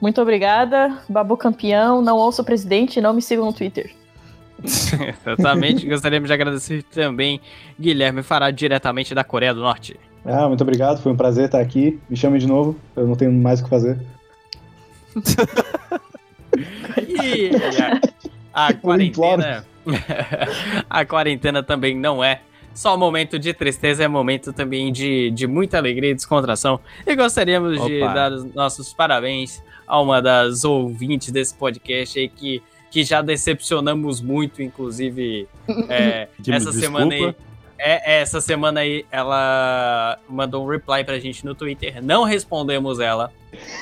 Muito 0.00 0.20
obrigada. 0.20 0.98
Babu 1.08 1.36
campeão. 1.36 2.02
Não 2.02 2.16
ouça 2.16 2.42
o 2.42 2.44
presidente 2.44 2.98
e 2.98 3.02
não 3.02 3.14
me 3.14 3.22
sigam 3.22 3.44
no 3.46 3.52
Twitter. 3.52 3.92
Exatamente. 4.64 5.86
Gostaríamos 5.86 6.28
de 6.28 6.34
agradecer 6.34 6.82
também 6.84 7.40
Guilherme 7.78 8.22
Fará, 8.22 8.50
diretamente 8.50 9.14
da 9.14 9.22
Coreia 9.22 9.54
do 9.54 9.60
Norte. 9.60 9.98
Ah, 10.26 10.48
muito 10.48 10.62
obrigado, 10.62 11.02
foi 11.02 11.12
um 11.12 11.16
prazer 11.16 11.46
estar 11.46 11.60
aqui. 11.60 12.00
Me 12.08 12.16
chame 12.16 12.38
de 12.38 12.46
novo, 12.46 12.74
eu 12.96 13.06
não 13.06 13.14
tenho 13.14 13.30
mais 13.30 13.60
o 13.60 13.64
que 13.64 13.68
fazer. 13.70 13.98
E 17.08 17.50
a, 18.52 18.68
a 18.68 18.74
quarentena. 18.74 19.66
a 20.88 21.04
quarentena 21.04 21.62
também 21.62 21.96
não 21.96 22.22
é 22.22 22.40
só 22.74 22.96
momento 22.96 23.38
de 23.38 23.54
tristeza, 23.54 24.02
é 24.02 24.08
momento 24.08 24.52
também 24.52 24.92
de, 24.92 25.30
de 25.30 25.46
muita 25.46 25.78
alegria 25.78 26.10
e 26.10 26.14
descontração. 26.14 26.80
E 27.06 27.14
gostaríamos 27.14 27.80
de 27.84 28.02
Opa. 28.02 28.12
dar 28.12 28.32
os 28.32 28.44
nossos 28.52 28.92
parabéns 28.92 29.62
a 29.86 30.00
uma 30.00 30.20
das 30.20 30.64
ouvintes 30.64 31.30
desse 31.30 31.54
podcast 31.54 32.18
aí 32.18 32.28
que, 32.28 32.60
que 32.90 33.04
já 33.04 33.22
decepcionamos 33.22 34.20
muito, 34.20 34.60
inclusive 34.60 35.46
é, 35.88 36.28
essa 36.48 36.72
semana 36.72 37.14
aí. 37.14 37.20
desculpa. 37.20 37.54
É, 37.78 38.20
essa 38.20 38.40
semana 38.40 38.80
aí 38.80 39.04
ela 39.10 40.18
mandou 40.28 40.64
um 40.64 40.68
reply 40.68 41.04
pra 41.04 41.18
gente 41.18 41.44
no 41.44 41.54
Twitter. 41.54 42.02
Não 42.02 42.24
respondemos 42.24 42.98
ela. 42.98 43.32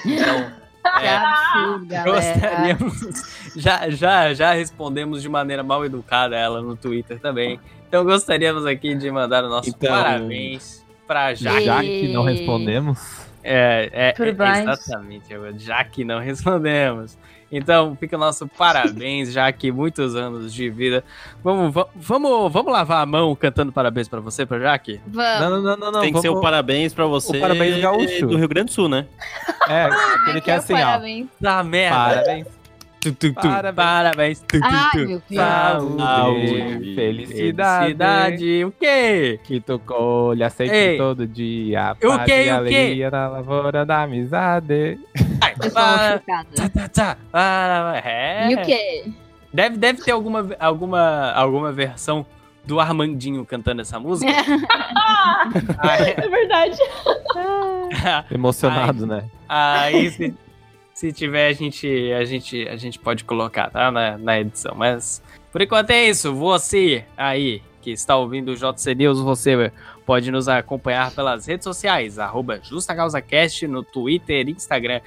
Então, 0.04 0.50
é, 0.84 1.16
absurdo. 1.16 1.94
Gostaríamos. 2.04 3.52
Já, 3.56 3.90
já, 3.90 4.34
já 4.34 4.52
respondemos 4.52 5.22
de 5.22 5.28
maneira 5.28 5.62
mal 5.62 5.84
educada 5.84 6.36
ela 6.36 6.60
no 6.62 6.76
Twitter 6.76 7.18
também. 7.20 7.60
Então 7.88 8.04
gostaríamos 8.04 8.64
aqui 8.64 8.94
de 8.94 9.10
mandar 9.10 9.44
o 9.44 9.48
nosso 9.48 9.68
Então- 9.68 9.90
parabéns 9.90 10.84
pra 11.06 11.34
Jaque. 11.34 11.64
Já 11.64 11.80
que 11.80 12.08
não 12.08 12.22
respondemos. 12.24 13.22
É, 13.44 13.90
é, 13.92 14.14
é, 14.16 14.60
exatamente, 14.60 15.26
já 15.58 15.82
que 15.84 16.04
não 16.04 16.20
respondemos. 16.20 17.18
Então 17.52 17.94
fica 18.00 18.16
o 18.16 18.18
nosso 18.18 18.48
parabéns, 18.48 19.30
já 19.30 19.52
que 19.52 19.70
muitos 19.70 20.16
anos 20.16 20.52
de 20.54 20.70
vida. 20.70 21.04
Vamos, 21.44 21.72
va- 21.74 21.86
vamos, 21.94 22.50
vamos 22.50 22.72
lavar 22.72 23.02
a 23.02 23.06
mão 23.06 23.36
cantando 23.36 23.70
parabéns 23.70 24.08
pra 24.08 24.20
você, 24.20 24.46
pra 24.46 24.58
Jaque? 24.58 24.98
Vamos. 25.06 25.40
Não, 25.40 25.50
não, 25.50 25.62
não, 25.62 25.76
não. 25.76 25.92
não. 25.92 26.00
Tem 26.00 26.12
que 26.12 26.20
ser 26.20 26.30
o 26.30 26.40
parabéns 26.40 26.94
pra 26.94 27.04
você 27.04 27.36
o 27.36 27.40
parabéns 27.40 27.78
gaúcho. 27.80 28.26
do 28.26 28.38
Rio 28.38 28.48
Grande 28.48 28.66
do 28.68 28.72
Sul, 28.72 28.88
né? 28.88 29.04
É, 29.68 29.88
ele 30.30 30.40
quer 30.40 30.54
assim, 30.54 30.72
ó. 30.72 30.78
Parabéns. 30.78 31.26
Da 31.38 31.62
merda. 31.62 31.96
Parabéns. 31.96 32.46
Tu, 33.00 33.12
tu, 33.12 33.34
tu. 33.34 33.40
Parabéns. 33.42 33.74
Parabéns. 33.74 34.40
Tu, 34.46 34.60
tu, 34.60 34.64
Ai, 34.64 34.90
tu. 34.92 34.98
meu 34.98 35.06
Deus. 35.08 35.22
Saúde, 35.34 36.02
Saúde, 36.02 36.94
felicidade, 36.94 37.82
Felicidade. 37.96 38.64
O 38.64 38.70
quê? 38.80 39.40
que 39.44 39.60
tu 39.60 39.78
colhe 39.80 40.44
aceite 40.44 40.72
Ei. 40.72 40.96
todo 40.96 41.26
dia. 41.26 41.92
O 41.92 41.96
quê, 41.98 42.06
o 42.06 42.24
quê? 42.24 42.48
alegria 42.48 43.10
na 43.10 43.28
lavoura 43.28 43.84
da 43.84 44.02
amizade. 44.04 44.98
Tá, 45.70 46.68
tá, 46.68 46.88
tá. 46.88 47.16
Para, 47.30 48.02
é. 48.04 48.50
E 48.50 48.54
o 48.54 48.62
quê? 48.62 49.12
Deve, 49.52 49.76
deve 49.76 50.02
ter 50.02 50.12
alguma, 50.12 50.48
alguma, 50.58 51.32
alguma 51.32 51.72
versão 51.72 52.24
do 52.64 52.80
Armandinho 52.80 53.44
cantando 53.44 53.82
essa 53.82 53.98
música. 53.98 54.32
Aí, 55.78 56.14
É 56.16 56.28
verdade. 56.28 56.78
Emocionado, 58.30 59.06
né? 59.06 59.24
aí 59.48 60.10
se, 60.10 60.34
se 60.94 61.12
tiver, 61.12 61.48
a 61.48 61.52
gente, 61.52 62.12
a, 62.12 62.24
gente, 62.24 62.68
a 62.68 62.76
gente 62.76 62.98
pode 62.98 63.24
colocar, 63.24 63.70
tá? 63.70 63.90
Na, 63.90 64.16
na 64.16 64.40
edição. 64.40 64.74
Mas 64.74 65.22
por 65.50 65.60
enquanto 65.60 65.90
é 65.90 66.08
isso. 66.08 66.34
Você 66.34 67.04
aí 67.16 67.62
que 67.82 67.90
está 67.90 68.16
ouvindo 68.16 68.52
o 68.52 68.56
JC 68.56 68.94
News, 68.94 69.20
você 69.20 69.72
pode 70.06 70.30
nos 70.30 70.48
acompanhar 70.48 71.10
pelas 71.10 71.46
redes 71.46 71.64
sociais, 71.64 72.18
arroba 72.18 72.60
JustaCausaCast 72.62 73.66
no 73.66 73.82
Twitter, 73.82 74.48
Instagram 74.48 75.00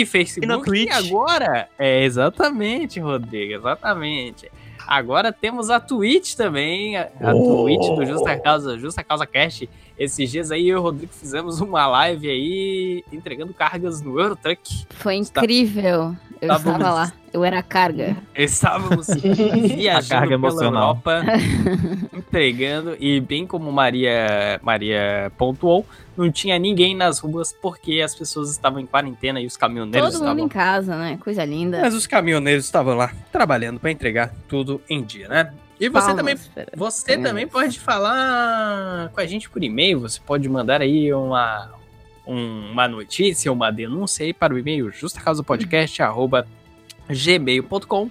e 0.00 0.06
Facebook. 0.06 0.64
Twitch. 0.64 0.90
agora, 0.90 1.68
é 1.78 2.04
exatamente, 2.04 2.98
Rodrigo, 3.00 3.54
exatamente. 3.54 4.50
Agora 4.86 5.32
temos 5.32 5.70
a 5.70 5.78
Twitch 5.78 6.34
também, 6.34 6.96
a, 6.96 7.08
a 7.20 7.32
Oh. 7.34 7.62
Twitch 7.62 7.86
do 7.96 8.04
Justa 8.04 8.36
Causa, 8.38 8.78
Justa 8.78 9.04
Causa 9.04 9.26
Cast. 9.26 9.68
Esses 9.98 10.30
dias 10.30 10.50
aí 10.50 10.68
eu 10.68 10.78
e 10.78 10.80
o 10.80 10.82
Rodrigo 10.82 11.12
fizemos 11.12 11.60
uma 11.60 11.86
live 11.86 12.28
aí 12.28 13.04
entregando 13.12 13.54
cargas 13.54 14.00
no 14.02 14.18
Eurotruck. 14.18 14.84
Foi 14.90 15.14
incrível. 15.14 16.16
Eu 16.40 16.50
Estávamos- 16.52 16.80
estava 16.80 16.90
lá. 16.94 17.12
Eu 17.32 17.42
era 17.44 17.60
a 17.60 17.62
carga. 17.62 18.16
Estávamos 18.34 19.06
viajando 19.74 20.08
carga 20.08 20.26
pela 20.26 20.34
emocional. 20.34 20.82
Europa, 21.04 21.22
entregando, 22.12 22.96
e 23.00 23.20
bem 23.20 23.46
como 23.46 23.70
Maria, 23.72 24.60
Maria 24.62 25.32
pontuou, 25.38 25.86
não 26.16 26.30
tinha 26.30 26.58
ninguém 26.58 26.94
nas 26.94 27.18
ruas 27.20 27.52
porque 27.52 28.00
as 28.00 28.14
pessoas 28.14 28.50
estavam 28.50 28.80
em 28.80 28.86
quarentena 28.86 29.40
e 29.40 29.46
os 29.46 29.56
caminhoneiros 29.56 30.10
Todo 30.10 30.20
mundo 30.20 30.28
estavam 30.28 30.44
em 30.44 30.48
casa, 30.48 30.96
né? 30.96 31.18
Coisa 31.22 31.44
linda. 31.44 31.80
Mas 31.80 31.94
os 31.94 32.06
caminhoneiros 32.06 32.64
estavam 32.66 32.96
lá 32.96 33.10
trabalhando 33.30 33.80
para 33.80 33.90
entregar 33.90 34.32
tudo 34.46 34.80
em 34.88 35.02
dia, 35.02 35.26
né? 35.28 35.52
E 35.80 35.88
você 35.88 36.08
Palmas 36.14 36.16
também, 36.16 36.66
você 36.76 37.16
também 37.18 37.48
pode 37.48 37.80
falar 37.80 39.08
com 39.12 39.20
a 39.20 39.26
gente 39.26 39.48
por 39.50 39.64
e-mail. 39.64 39.98
Você 40.00 40.20
pode 40.24 40.48
mandar 40.48 40.80
aí 40.80 41.12
uma, 41.12 41.70
um- 42.26 42.70
uma 42.70 42.86
notícia, 42.86 43.50
uma 43.50 43.70
denúncia 43.72 44.24
aí 44.24 44.32
para 44.32 44.54
o 44.54 44.58
e-mail 44.58 44.92
justacausapodcast@gmail.com 47.08 48.10